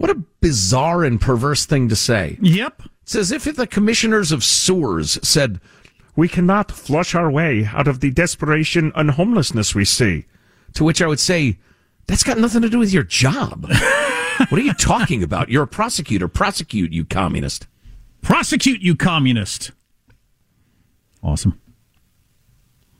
What 0.00 0.08
a 0.08 0.24
bizarre 0.40 1.04
and 1.04 1.20
perverse 1.20 1.66
thing 1.66 1.90
to 1.90 1.94
say. 1.94 2.38
Yep. 2.40 2.84
It's 3.02 3.14
as 3.14 3.30
if 3.30 3.44
the 3.44 3.66
commissioners 3.66 4.32
of 4.32 4.42
sewers 4.42 5.18
said, 5.22 5.60
We 6.16 6.26
cannot 6.26 6.72
flush 6.72 7.14
our 7.14 7.30
way 7.30 7.66
out 7.66 7.86
of 7.86 8.00
the 8.00 8.10
desperation 8.10 8.92
and 8.94 9.10
homelessness 9.10 9.74
we 9.74 9.84
see. 9.84 10.24
To 10.72 10.84
which 10.84 11.02
I 11.02 11.06
would 11.06 11.20
say, 11.20 11.58
That's 12.06 12.22
got 12.22 12.38
nothing 12.38 12.62
to 12.62 12.70
do 12.70 12.78
with 12.78 12.94
your 12.94 13.02
job. 13.02 13.66
what 14.48 14.52
are 14.52 14.60
you 14.60 14.72
talking 14.72 15.22
about? 15.22 15.50
You're 15.50 15.64
a 15.64 15.68
prosecutor. 15.68 16.28
Prosecute, 16.28 16.92
you 16.94 17.04
communist. 17.04 17.66
Prosecute, 18.22 18.80
you 18.80 18.96
communist. 18.96 19.70
Awesome. 21.22 21.60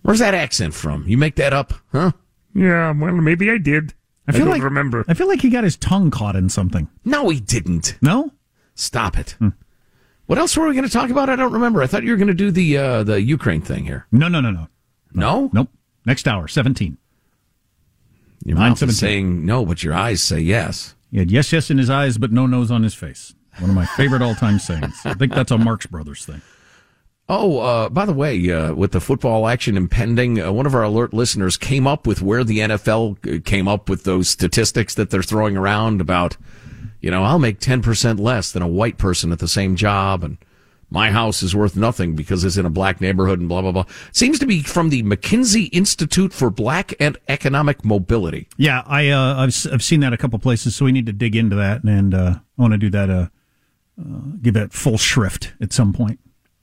Where's 0.02 0.18
that 0.18 0.34
accent 0.34 0.74
from? 0.74 1.08
You 1.08 1.16
make 1.16 1.36
that 1.36 1.54
up, 1.54 1.72
huh? 1.92 2.12
Yeah, 2.54 2.92
well, 2.92 3.14
maybe 3.14 3.50
I 3.50 3.56
did. 3.56 3.94
I 4.34 4.38
feel 4.38 4.46
don't 4.46 4.54
like 4.54 4.62
remember. 4.62 5.04
I 5.08 5.14
feel 5.14 5.28
like 5.28 5.40
he 5.40 5.50
got 5.50 5.64
his 5.64 5.76
tongue 5.76 6.10
caught 6.10 6.36
in 6.36 6.48
something. 6.48 6.88
No, 7.04 7.28
he 7.28 7.40
didn't. 7.40 7.98
No? 8.00 8.32
Stop 8.74 9.18
it. 9.18 9.36
What 10.26 10.38
else 10.38 10.56
were 10.56 10.68
we 10.68 10.74
going 10.74 10.86
to 10.86 10.90
talk 10.90 11.10
about? 11.10 11.28
I 11.28 11.36
don't 11.36 11.52
remember. 11.52 11.82
I 11.82 11.86
thought 11.86 12.04
you 12.04 12.12
were 12.12 12.16
going 12.16 12.28
to 12.28 12.34
do 12.34 12.50
the 12.50 12.78
uh, 12.78 13.02
the 13.02 13.20
Ukraine 13.20 13.60
thing 13.60 13.84
here. 13.84 14.06
No, 14.12 14.28
no, 14.28 14.40
no, 14.40 14.50
no. 14.50 14.68
No? 15.12 15.40
no? 15.42 15.50
Nope. 15.52 15.68
Next 16.06 16.28
hour, 16.28 16.46
17. 16.48 16.96
Your 18.44 18.56
mouth 18.56 18.78
9:17. 18.78 18.88
is 18.88 18.98
saying 18.98 19.44
no, 19.44 19.66
but 19.66 19.82
your 19.82 19.92
eyes 19.92 20.22
say 20.22 20.40
yes. 20.40 20.94
He 21.10 21.18
had 21.18 21.30
yes, 21.30 21.52
yes 21.52 21.70
in 21.70 21.78
his 21.78 21.90
eyes, 21.90 22.16
but 22.16 22.32
no 22.32 22.46
nose 22.46 22.70
on 22.70 22.84
his 22.84 22.94
face. 22.94 23.34
One 23.58 23.70
of 23.70 23.76
my 23.76 23.84
favorite 23.84 24.22
all 24.22 24.34
time 24.34 24.58
sayings. 24.58 24.94
I 25.04 25.14
think 25.14 25.34
that's 25.34 25.50
a 25.50 25.58
Marx 25.58 25.86
Brothers 25.86 26.24
thing. 26.24 26.40
Oh, 27.32 27.60
uh, 27.60 27.88
by 27.88 28.06
the 28.06 28.12
way, 28.12 28.50
uh, 28.50 28.74
with 28.74 28.90
the 28.90 29.00
football 29.00 29.46
action 29.46 29.76
impending, 29.76 30.40
uh, 30.40 30.50
one 30.50 30.66
of 30.66 30.74
our 30.74 30.82
alert 30.82 31.14
listeners 31.14 31.56
came 31.56 31.86
up 31.86 32.04
with 32.04 32.20
where 32.20 32.42
the 32.42 32.58
NFL 32.58 33.36
uh, 33.36 33.40
came 33.44 33.68
up 33.68 33.88
with 33.88 34.02
those 34.02 34.28
statistics 34.28 34.96
that 34.96 35.10
they're 35.10 35.22
throwing 35.22 35.56
around 35.56 36.00
about, 36.00 36.36
you 37.00 37.08
know, 37.08 37.22
I'll 37.22 37.38
make 37.38 37.60
10% 37.60 38.18
less 38.18 38.50
than 38.50 38.62
a 38.62 38.68
white 38.68 38.98
person 38.98 39.30
at 39.30 39.38
the 39.38 39.46
same 39.46 39.76
job 39.76 40.24
and 40.24 40.38
My 40.92 41.12
house 41.12 41.40
is 41.44 41.54
worth 41.54 41.76
nothing 41.76 42.16
because 42.16 42.42
it's 42.42 42.56
in 42.56 42.66
a 42.66 42.70
black 42.70 43.00
neighborhood 43.00 43.38
and 43.38 43.48
blah 43.48 43.62
blah 43.62 43.70
blah. 43.70 43.84
Seems 44.10 44.40
to 44.40 44.46
be 44.46 44.64
from 44.64 44.90
the 44.90 45.04
McKinsey 45.04 45.68
Institute 45.70 46.32
for 46.32 46.50
Black 46.50 46.94
and 46.98 47.16
Economic 47.28 47.84
Mobility. 47.84 48.48
Yeah, 48.56 48.82
I 48.86 49.08
uh, 49.10 49.36
I've 49.36 49.84
seen 49.84 50.00
that 50.00 50.12
a 50.12 50.16
couple 50.16 50.40
places, 50.40 50.74
so 50.74 50.84
we 50.84 50.90
need 50.90 51.06
to 51.06 51.12
dig 51.12 51.36
into 51.36 51.54
that, 51.54 51.84
and 51.84 52.12
uh, 52.12 52.34
I 52.58 52.60
want 52.60 52.72
to 52.72 52.78
do 52.78 52.90
that. 52.90 53.30
Give 54.42 54.54
that 54.54 54.72
full 54.72 54.98
shrift 54.98 55.52
at 55.60 55.72
some 55.72 55.92
point. 55.92 56.18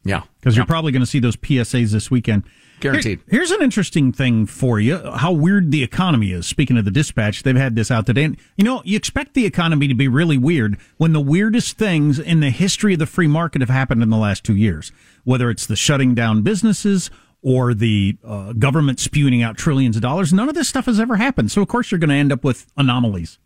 Yeah, 0.07 0.23
because 0.39 0.55
you're 0.55 0.65
probably 0.65 0.91
going 0.91 1.01
to 1.01 1.05
see 1.07 1.19
those 1.19 1.35
PSAs 1.35 1.91
this 1.91 2.09
weekend. 2.09 2.43
Guaranteed. 2.79 3.19
Here- 3.27 3.39
here's 3.39 3.51
an 3.51 3.61
interesting 3.61 4.11
thing 4.11 4.45
for 4.45 4.79
you: 4.79 4.99
how 5.15 5.31
weird 5.31 5.71
the 5.71 5.83
economy 5.83 6.31
is. 6.31 6.45
Speaking 6.45 6.77
of 6.77 6.85
the 6.85 6.91
dispatch, 6.91 7.43
they've 7.43 7.55
had 7.55 7.75
this 7.75 7.89
out 7.91 8.05
today. 8.05 8.23
And, 8.23 8.37
you 8.55 8.63
know, 8.63 8.81
you 8.85 8.95
expect 8.95 9.33
the 9.33 9.45
economy 9.45 9.87
to 9.87 9.95
be 9.95 10.07
really 10.07 10.37
weird 10.37 10.77
when 10.97 11.11
the 11.11 11.19
weirdest 11.19 11.77
things 11.77 12.19
in 12.19 12.39
the 12.39 12.51
history 12.51 12.93
of 12.93 12.99
the 12.99 13.05
free 13.07 13.27
market 13.27 13.61
have 13.61 13.69
happened 13.69 14.01
in 14.03 14.09
the 14.09 14.17
last 14.17 14.43
two 14.43 14.55
years. 14.55 14.91
Whether 15.23 15.49
it's 15.49 15.65
the 15.65 15.75
shutting 15.75 16.13
down 16.15 16.43
businesses 16.43 17.09
or 17.41 17.73
the 17.73 18.17
uh, 18.23 18.53
government 18.53 18.99
spewing 18.99 19.41
out 19.41 19.57
trillions 19.57 19.95
of 19.95 20.01
dollars, 20.03 20.31
none 20.31 20.47
of 20.47 20.55
this 20.55 20.69
stuff 20.69 20.85
has 20.85 20.99
ever 20.99 21.15
happened. 21.17 21.51
So 21.51 21.61
of 21.61 21.67
course 21.67 21.91
you're 21.91 21.99
going 21.99 22.09
to 22.09 22.15
end 22.15 22.31
up 22.31 22.43
with 22.43 22.67
anomalies. 22.77 23.39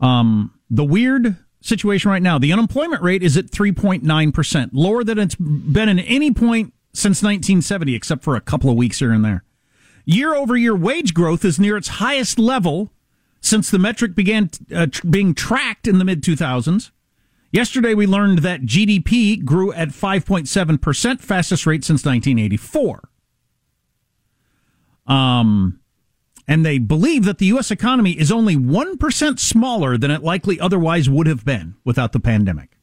Um, 0.00 0.54
the 0.70 0.84
weird 0.84 1.36
situation 1.60 2.10
right 2.10 2.22
now, 2.22 2.38
the 2.38 2.52
unemployment 2.52 3.02
rate 3.02 3.22
is 3.22 3.36
at 3.36 3.46
3.9%, 3.46 4.70
lower 4.72 5.04
than 5.04 5.18
it's 5.18 5.34
been 5.34 5.88
in 5.88 5.98
any 6.00 6.32
point 6.32 6.72
since 6.92 7.22
1970, 7.22 7.94
except 7.94 8.24
for 8.24 8.36
a 8.36 8.40
couple 8.40 8.70
of 8.70 8.76
weeks 8.76 8.98
here 8.98 9.12
and 9.12 9.24
there. 9.24 9.44
Year 10.04 10.34
over 10.34 10.56
year 10.56 10.74
wage 10.74 11.14
growth 11.14 11.44
is 11.44 11.60
near 11.60 11.76
its 11.76 11.88
highest 11.88 12.38
level 12.38 12.92
since 13.40 13.70
the 13.70 13.78
metric 13.78 14.14
began 14.14 14.50
uh, 14.74 14.86
tr- 14.86 15.06
being 15.06 15.34
tracked 15.34 15.86
in 15.86 15.98
the 15.98 16.04
mid 16.04 16.22
2000s. 16.22 16.90
Yesterday, 17.52 17.94
we 17.94 18.06
learned 18.06 18.40
that 18.40 18.62
GDP 18.62 19.44
grew 19.44 19.72
at 19.72 19.88
5.7%, 19.88 21.20
fastest 21.20 21.66
rate 21.66 21.84
since 21.84 22.04
1984. 22.04 23.08
Um, 25.06 25.79
and 26.50 26.66
they 26.66 26.78
believe 26.78 27.24
that 27.24 27.38
the 27.38 27.46
U.S. 27.46 27.70
economy 27.70 28.10
is 28.18 28.32
only 28.32 28.56
1% 28.56 29.38
smaller 29.38 29.96
than 29.96 30.10
it 30.10 30.24
likely 30.24 30.58
otherwise 30.58 31.08
would 31.08 31.28
have 31.28 31.44
been 31.44 31.76
without 31.84 32.10
the 32.12 32.18
pandemic, 32.18 32.76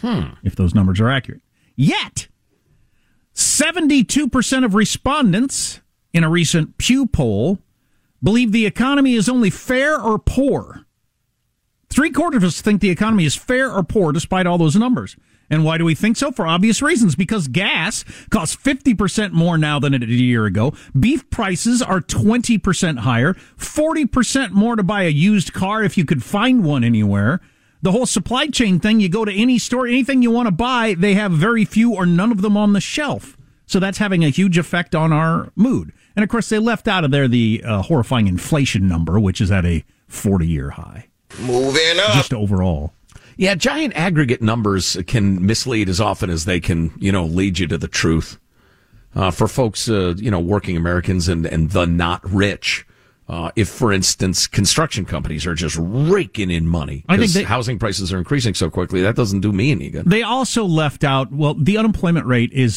Hmm. 0.00 0.30
if 0.42 0.56
those 0.56 0.74
numbers 0.74 1.00
are 1.00 1.08
accurate. 1.08 1.40
Yet, 1.76 2.26
72% 3.34 4.64
of 4.64 4.74
respondents 4.74 5.80
in 6.12 6.24
a 6.24 6.28
recent 6.30 6.76
Pew 6.76 7.06
poll 7.06 7.60
believe 8.22 8.50
the 8.52 8.66
economy 8.66 9.14
is 9.14 9.28
only 9.28 9.50
fair 9.50 10.00
or 10.00 10.18
poor. 10.18 10.84
Three 11.88 12.10
quarters 12.10 12.42
of 12.42 12.48
us 12.48 12.60
think 12.60 12.80
the 12.80 12.90
economy 12.90 13.24
is 13.24 13.36
fair 13.36 13.70
or 13.70 13.84
poor 13.84 14.12
despite 14.12 14.46
all 14.46 14.58
those 14.58 14.74
numbers. 14.76 15.16
And 15.50 15.64
why 15.64 15.78
do 15.78 15.84
we 15.84 15.94
think 15.94 16.16
so? 16.16 16.30
For 16.30 16.46
obvious 16.46 16.80
reasons. 16.82 17.14
Because 17.14 17.48
gas 17.48 18.04
costs 18.30 18.56
50% 18.56 19.32
more 19.32 19.58
now 19.58 19.78
than 19.78 19.94
it 19.94 19.98
did 19.98 20.10
a 20.10 20.14
year 20.14 20.46
ago. 20.46 20.72
Beef 20.98 21.28
prices 21.30 21.82
are 21.82 22.00
20% 22.00 23.00
higher. 23.00 23.34
40% 23.58 24.50
more 24.52 24.76
to 24.76 24.82
buy 24.82 25.02
a 25.02 25.10
used 25.10 25.52
car 25.52 25.82
if 25.82 25.98
you 25.98 26.04
could 26.04 26.22
find 26.22 26.64
one 26.64 26.84
anywhere. 26.84 27.40
The 27.82 27.92
whole 27.92 28.06
supply 28.06 28.46
chain 28.46 28.80
thing, 28.80 29.00
you 29.00 29.10
go 29.10 29.26
to 29.26 29.32
any 29.32 29.58
store, 29.58 29.86
anything 29.86 30.22
you 30.22 30.30
want 30.30 30.46
to 30.46 30.52
buy, 30.52 30.94
they 30.96 31.12
have 31.14 31.32
very 31.32 31.66
few 31.66 31.94
or 31.94 32.06
none 32.06 32.32
of 32.32 32.40
them 32.40 32.56
on 32.56 32.72
the 32.72 32.80
shelf. 32.80 33.36
So 33.66 33.78
that's 33.78 33.98
having 33.98 34.24
a 34.24 34.30
huge 34.30 34.56
effect 34.56 34.94
on 34.94 35.12
our 35.12 35.52
mood. 35.54 35.92
And 36.16 36.22
of 36.22 36.30
course, 36.30 36.48
they 36.48 36.58
left 36.58 36.88
out 36.88 37.04
of 37.04 37.10
there 37.10 37.28
the 37.28 37.62
uh, 37.62 37.82
horrifying 37.82 38.26
inflation 38.26 38.88
number, 38.88 39.20
which 39.20 39.38
is 39.38 39.50
at 39.50 39.66
a 39.66 39.84
40 40.08 40.46
year 40.46 40.70
high. 40.70 41.08
Moving 41.40 41.98
up. 41.98 42.14
Just 42.14 42.32
overall. 42.32 42.93
Yeah, 43.36 43.54
giant 43.54 43.94
aggregate 43.96 44.42
numbers 44.42 44.96
can 45.06 45.44
mislead 45.44 45.88
as 45.88 46.00
often 46.00 46.30
as 46.30 46.44
they 46.44 46.60
can, 46.60 46.92
you 46.98 47.10
know, 47.12 47.24
lead 47.24 47.58
you 47.58 47.66
to 47.68 47.78
the 47.78 47.88
truth. 47.88 48.38
Uh, 49.14 49.30
for 49.30 49.46
folks, 49.46 49.88
uh, 49.88 50.14
you 50.16 50.30
know, 50.30 50.40
working 50.40 50.76
Americans 50.76 51.28
and, 51.28 51.46
and 51.46 51.70
the 51.70 51.86
not 51.86 52.28
rich, 52.28 52.84
uh, 53.28 53.50
if, 53.54 53.68
for 53.68 53.92
instance, 53.92 54.46
construction 54.48 55.04
companies 55.04 55.46
are 55.46 55.54
just 55.54 55.76
raking 55.80 56.50
in 56.50 56.66
money 56.66 57.04
I 57.08 57.12
think 57.12 57.20
because 57.22 57.34
they- 57.34 57.42
housing 57.44 57.78
prices 57.78 58.12
are 58.12 58.18
increasing 58.18 58.54
so 58.54 58.70
quickly, 58.70 59.02
that 59.02 59.14
doesn't 59.14 59.40
do 59.40 59.52
me 59.52 59.70
any 59.70 59.88
good. 59.90 60.04
They 60.06 60.22
also 60.22 60.64
left 60.64 61.04
out, 61.04 61.32
well, 61.32 61.54
the 61.54 61.78
unemployment 61.78 62.26
rate 62.26 62.52
is 62.52 62.76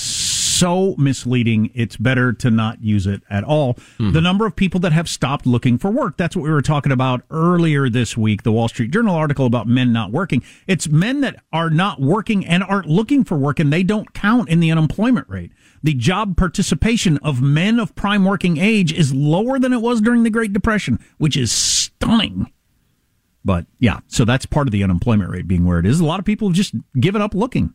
so 0.60 0.96
misleading, 0.98 1.72
it's 1.74 1.98
better 1.98 2.34
to 2.34 2.52
not 2.52 2.84
use 2.84 3.08
it 3.08 3.22
at 3.30 3.44
all. 3.44 3.76
Mm-hmm. 3.76 4.12
The 4.12 4.22
number 4.22 4.46
of 4.46 4.56
people 4.56 4.80
that 4.82 4.92
have 4.92 5.08
stopped 5.10 5.46
looking 5.46 5.78
for 5.78 5.92
work. 5.92 6.18
That's 6.18 6.36
what 6.36 6.44
we 6.44 6.52
were 6.52 6.62
talking 6.62 6.92
about 6.92 7.22
earlier 7.30 7.90
this 7.90 8.18
week, 8.18 8.44
the 8.44 8.52
Wall 8.52 8.68
Street 8.68 8.92
Journal 8.92 9.16
article 9.16 9.46
about 9.46 9.68
men 9.68 9.94
not 9.94 10.12
working. 10.12 10.44
It's 10.68 10.88
men 10.88 11.22
that 11.22 11.44
are 11.52 11.70
not 11.70 12.02
working 12.02 12.46
and 12.46 12.64
aren't 12.64 12.88
looking 12.88 13.24
for 13.24 13.38
work, 13.38 13.60
and 13.60 13.72
they 13.72 13.84
don't 13.84 14.14
count 14.14 14.50
in 14.50 14.60
the 14.60 14.72
unemployment 14.72 15.30
rate. 15.30 15.52
The 15.84 15.94
job 15.94 16.38
participation 16.38 17.18
of 17.20 17.42
men 17.42 17.80
of 17.80 17.96
prime 17.96 18.26
working 18.26 18.58
age 18.58 18.92
is 18.92 19.14
lower 19.14 19.60
than 19.60 19.74
it 19.74 19.82
was 19.82 20.02
during 20.02 20.24
the 20.24 20.30
Great 20.30 20.54
Depression, 20.54 21.00
which 21.18 21.38
is 21.38 21.52
stunning. 21.52 22.52
But 23.46 23.66
yeah, 23.80 24.00
so 24.08 24.26
that's 24.26 24.46
part 24.46 24.68
of 24.68 24.72
the 24.72 24.84
unemployment 24.84 25.30
rate 25.30 25.48
being 25.48 25.66
where 25.66 25.80
it 25.80 25.86
is. 25.86 26.00
A 26.00 26.06
lot 26.06 26.20
of 26.20 26.26
people 26.26 26.50
have 26.50 26.56
just 26.58 26.76
given 27.00 27.22
up 27.22 27.34
looking, 27.34 27.74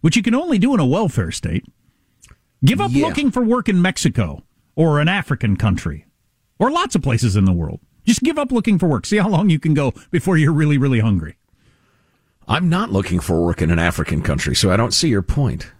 which 0.00 0.16
you 0.16 0.22
can 0.22 0.34
only 0.34 0.58
do 0.58 0.74
in 0.74 0.80
a 0.80 0.86
welfare 0.86 1.30
state. 1.30 1.64
Give 2.64 2.80
up 2.80 2.90
Yeah. 2.92 3.06
looking 3.06 3.30
for 3.30 3.42
work 3.42 3.68
in 3.68 3.82
Mexico 3.82 4.44
or 4.76 5.00
an 5.00 5.08
African 5.08 5.56
country 5.56 6.06
or 6.58 6.70
lots 6.70 6.94
of 6.94 7.02
places 7.02 7.36
in 7.36 7.44
the 7.44 7.52
world. 7.52 7.80
Just 8.04 8.20
give 8.22 8.38
up 8.38 8.50
looking 8.52 8.78
for 8.78 8.88
work. 8.88 9.06
See 9.06 9.16
how 9.18 9.28
long 9.28 9.50
you 9.50 9.58
can 9.58 9.74
go 9.74 9.92
before 10.10 10.36
you're 10.36 10.52
really, 10.52 10.78
really 10.78 11.00
hungry. 11.00 11.36
I'm 12.48 12.68
not 12.68 12.90
looking 12.90 13.20
for 13.20 13.44
work 13.44 13.62
in 13.62 13.70
an 13.70 13.78
African 13.78 14.22
country, 14.22 14.54
so 14.56 14.70
I 14.72 14.76
don't 14.76 14.92
see 14.94 15.08
your 15.08 15.22
point. 15.22 15.70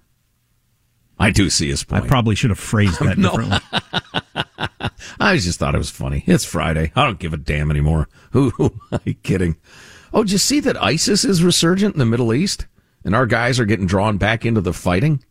I 1.19 1.31
do 1.31 1.51
see 1.51 1.69
his 1.69 1.85
point. 1.85 2.05
I 2.05 2.07
probably 2.07 2.35
should 2.35 2.51
have 2.51 2.59
phrased 2.59 3.01
that 3.01 3.17
differently. 3.21 3.59
I 5.21 5.37
just 5.37 5.59
thought 5.59 5.75
it 5.75 5.79
was 5.79 5.91
funny. 5.91 6.25
It's 6.27 6.45
Friday. 6.45 6.93
I 6.97 7.05
don't 7.05 7.19
give 7.19 7.33
a 7.33 7.37
damn 7.37 7.71
anymore. 7.71 8.09
Who, 8.33 8.51
who 8.51 8.65
am 8.93 9.01
I 9.07 9.17
kidding? 9.23 9.57
Oh, 10.13 10.23
did 10.25 10.33
you 10.33 10.39
see 10.39 10.61
that 10.61 10.81
ISIS 10.83 11.25
is 11.25 11.43
resurgent 11.45 11.95
in 11.95 11.99
the 11.99 12.07
Middle 12.07 12.33
East? 12.35 12.67
And 13.05 13.15
our 13.15 13.27
guys 13.27 13.59
are 13.59 13.65
getting 13.65 13.87
drawn 13.87 14.17
back 14.17 14.45
into 14.47 14.61
the 14.61 14.73
fighting? 14.73 15.25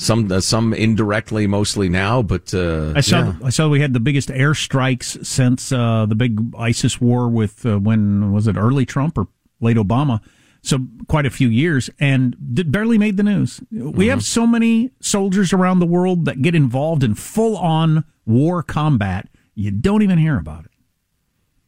Some, 0.00 0.32
uh, 0.32 0.40
some 0.40 0.72
indirectly, 0.72 1.46
mostly 1.46 1.90
now, 1.90 2.22
but, 2.22 2.54
uh, 2.54 2.94
I 2.96 3.02
saw. 3.02 3.18
yeah. 3.18 3.34
I 3.44 3.50
saw 3.50 3.68
we 3.68 3.82
had 3.82 3.92
the 3.92 4.00
biggest 4.00 4.30
airstrikes 4.30 5.26
since 5.26 5.72
uh, 5.72 6.06
the 6.06 6.14
big 6.14 6.40
ISIS 6.56 7.02
war 7.02 7.28
with 7.28 7.66
uh, 7.66 7.78
when 7.78 8.32
was 8.32 8.46
it 8.46 8.56
early 8.56 8.86
Trump 8.86 9.18
or 9.18 9.28
late 9.60 9.76
Obama? 9.76 10.20
So 10.62 10.78
quite 11.06 11.26
a 11.26 11.30
few 11.30 11.48
years, 11.48 11.90
and 11.98 12.34
did, 12.54 12.72
barely 12.72 12.96
made 12.96 13.18
the 13.18 13.22
news. 13.22 13.60
We 13.70 14.06
have 14.06 14.24
so 14.24 14.46
many 14.46 14.90
soldiers 15.00 15.52
around 15.52 15.80
the 15.80 15.86
world 15.86 16.24
that 16.24 16.40
get 16.40 16.54
involved 16.54 17.04
in 17.04 17.14
full 17.14 17.56
on 17.58 18.04
war 18.24 18.62
combat. 18.62 19.28
You 19.54 19.70
don't 19.70 20.02
even 20.02 20.16
hear 20.18 20.38
about 20.38 20.64
it. 20.64 20.69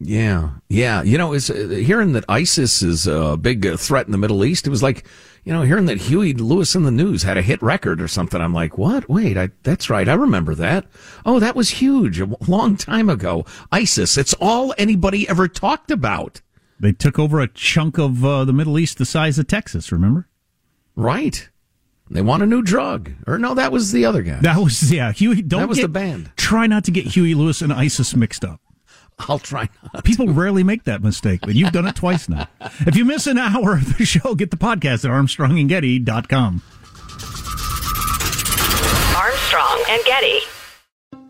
Yeah, 0.04 0.50
yeah. 0.68 1.02
You 1.02 1.16
know, 1.18 1.32
it's 1.32 1.48
uh, 1.50 1.54
hearing 1.68 2.12
that 2.12 2.24
ISIS 2.28 2.82
is 2.82 3.06
a 3.06 3.36
big 3.36 3.64
uh, 3.66 3.76
threat 3.76 4.06
in 4.06 4.12
the 4.12 4.18
Middle 4.18 4.44
East. 4.44 4.66
It 4.66 4.70
was 4.70 4.82
like, 4.82 5.06
you 5.44 5.52
know, 5.52 5.62
hearing 5.62 5.86
that 5.86 5.98
Huey 5.98 6.32
Lewis 6.34 6.74
and 6.74 6.84
the 6.84 6.90
News 6.90 7.22
had 7.22 7.36
a 7.36 7.42
hit 7.42 7.62
record 7.62 8.00
or 8.00 8.08
something. 8.08 8.40
I'm 8.40 8.52
like, 8.54 8.76
what? 8.78 9.08
Wait, 9.08 9.36
I, 9.36 9.50
that's 9.62 9.88
right. 9.90 10.08
I 10.08 10.14
remember 10.14 10.54
that. 10.56 10.86
Oh, 11.24 11.38
that 11.38 11.54
was 11.54 11.70
huge 11.70 12.20
a 12.20 12.28
long 12.48 12.76
time 12.76 13.08
ago. 13.08 13.44
ISIS. 13.70 14.16
It's 14.18 14.34
all 14.40 14.74
anybody 14.76 15.28
ever 15.28 15.46
talked 15.48 15.90
about. 15.90 16.40
They 16.80 16.92
took 16.92 17.18
over 17.18 17.38
a 17.40 17.46
chunk 17.48 17.98
of 17.98 18.24
uh, 18.24 18.44
the 18.44 18.52
Middle 18.52 18.78
East 18.78 18.98
the 18.98 19.04
size 19.04 19.38
of 19.38 19.46
Texas. 19.46 19.92
Remember? 19.92 20.28
Right. 20.96 21.48
They 22.10 22.22
want 22.22 22.42
a 22.42 22.46
new 22.46 22.60
drug. 22.62 23.12
Or 23.26 23.38
no, 23.38 23.54
that 23.54 23.72
was 23.72 23.92
the 23.92 24.04
other 24.04 24.22
guy. 24.22 24.40
That 24.40 24.58
was 24.58 24.92
yeah. 24.92 25.12
Huey. 25.12 25.42
Don't 25.42 25.60
That 25.60 25.68
was 25.68 25.78
get- 25.78 25.82
the 25.84 25.88
band. 25.88 26.32
Try 26.36 26.66
not 26.66 26.84
to 26.84 26.90
get 26.90 27.06
Huey 27.06 27.34
Lewis 27.34 27.62
and 27.62 27.72
ISIS 27.72 28.16
mixed 28.16 28.44
up. 28.44 28.60
I'll 29.28 29.38
try 29.38 29.68
not. 29.92 30.04
People 30.04 30.28
rarely 30.28 30.64
make 30.64 30.84
that 30.84 31.02
mistake, 31.02 31.40
but 31.42 31.54
you've 31.54 31.72
done 31.72 31.86
it 31.86 31.96
twice 31.96 32.28
now. 32.28 32.48
If 32.86 32.96
you 32.96 33.04
miss 33.04 33.26
an 33.26 33.38
hour 33.38 33.74
of 33.74 33.96
the 33.98 34.04
show, 34.04 34.34
get 34.34 34.50
the 34.50 34.56
podcast 34.56 35.04
at 35.04 35.10
armstrongandgetty.com. 35.10 36.62
Armstrong 39.16 39.84
and 39.88 40.04
Getty. 40.04 40.40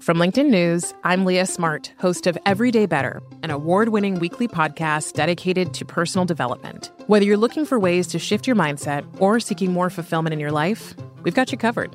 From 0.00 0.16
LinkedIn 0.16 0.50
News, 0.50 0.94
I'm 1.04 1.24
Leah 1.24 1.46
Smart, 1.46 1.92
host 2.00 2.26
of 2.26 2.36
Everyday 2.44 2.86
Better, 2.86 3.22
an 3.44 3.50
award 3.52 3.90
winning 3.90 4.18
weekly 4.18 4.48
podcast 4.48 5.12
dedicated 5.12 5.74
to 5.74 5.84
personal 5.84 6.24
development. 6.24 6.90
Whether 7.06 7.24
you're 7.24 7.36
looking 7.36 7.64
for 7.64 7.78
ways 7.78 8.08
to 8.08 8.18
shift 8.18 8.46
your 8.46 8.56
mindset 8.56 9.04
or 9.20 9.38
seeking 9.38 9.72
more 9.72 9.90
fulfillment 9.90 10.32
in 10.32 10.40
your 10.40 10.50
life, 10.50 10.94
we've 11.22 11.34
got 11.34 11.52
you 11.52 11.58
covered. 11.58 11.94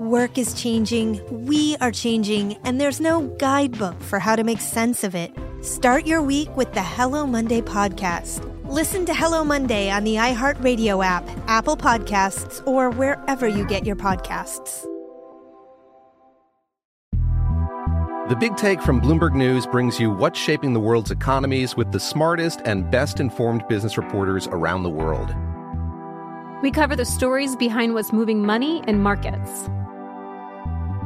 Work 0.00 0.38
is 0.38 0.54
changing, 0.54 1.20
we 1.46 1.76
are 1.82 1.92
changing, 1.92 2.56
and 2.64 2.80
there's 2.80 3.02
no 3.02 3.20
guidebook 3.36 4.00
for 4.00 4.18
how 4.18 4.34
to 4.34 4.42
make 4.42 4.58
sense 4.62 5.04
of 5.04 5.14
it. 5.14 5.30
Start 5.60 6.06
your 6.06 6.22
week 6.22 6.48
with 6.56 6.72
the 6.72 6.82
Hello 6.82 7.26
Monday 7.26 7.60
podcast. 7.60 8.40
Listen 8.64 9.04
to 9.04 9.12
Hello 9.12 9.44
Monday 9.44 9.90
on 9.90 10.04
the 10.04 10.14
iHeartRadio 10.14 11.04
app, 11.04 11.28
Apple 11.48 11.76
Podcasts, 11.76 12.66
or 12.66 12.88
wherever 12.88 13.46
you 13.46 13.66
get 13.66 13.84
your 13.84 13.94
podcasts. 13.94 14.86
The 18.30 18.36
Big 18.40 18.56
Take 18.56 18.80
from 18.80 19.02
Bloomberg 19.02 19.34
News 19.34 19.66
brings 19.66 20.00
you 20.00 20.10
what's 20.10 20.40
shaping 20.40 20.72
the 20.72 20.80
world's 20.80 21.10
economies 21.10 21.76
with 21.76 21.92
the 21.92 22.00
smartest 22.00 22.62
and 22.64 22.90
best 22.90 23.20
informed 23.20 23.68
business 23.68 23.98
reporters 23.98 24.48
around 24.50 24.82
the 24.82 24.88
world. 24.88 25.34
We 26.62 26.70
cover 26.70 26.96
the 26.96 27.04
stories 27.04 27.54
behind 27.54 27.92
what's 27.92 28.14
moving 28.14 28.46
money 28.46 28.82
and 28.86 29.02
markets 29.02 29.68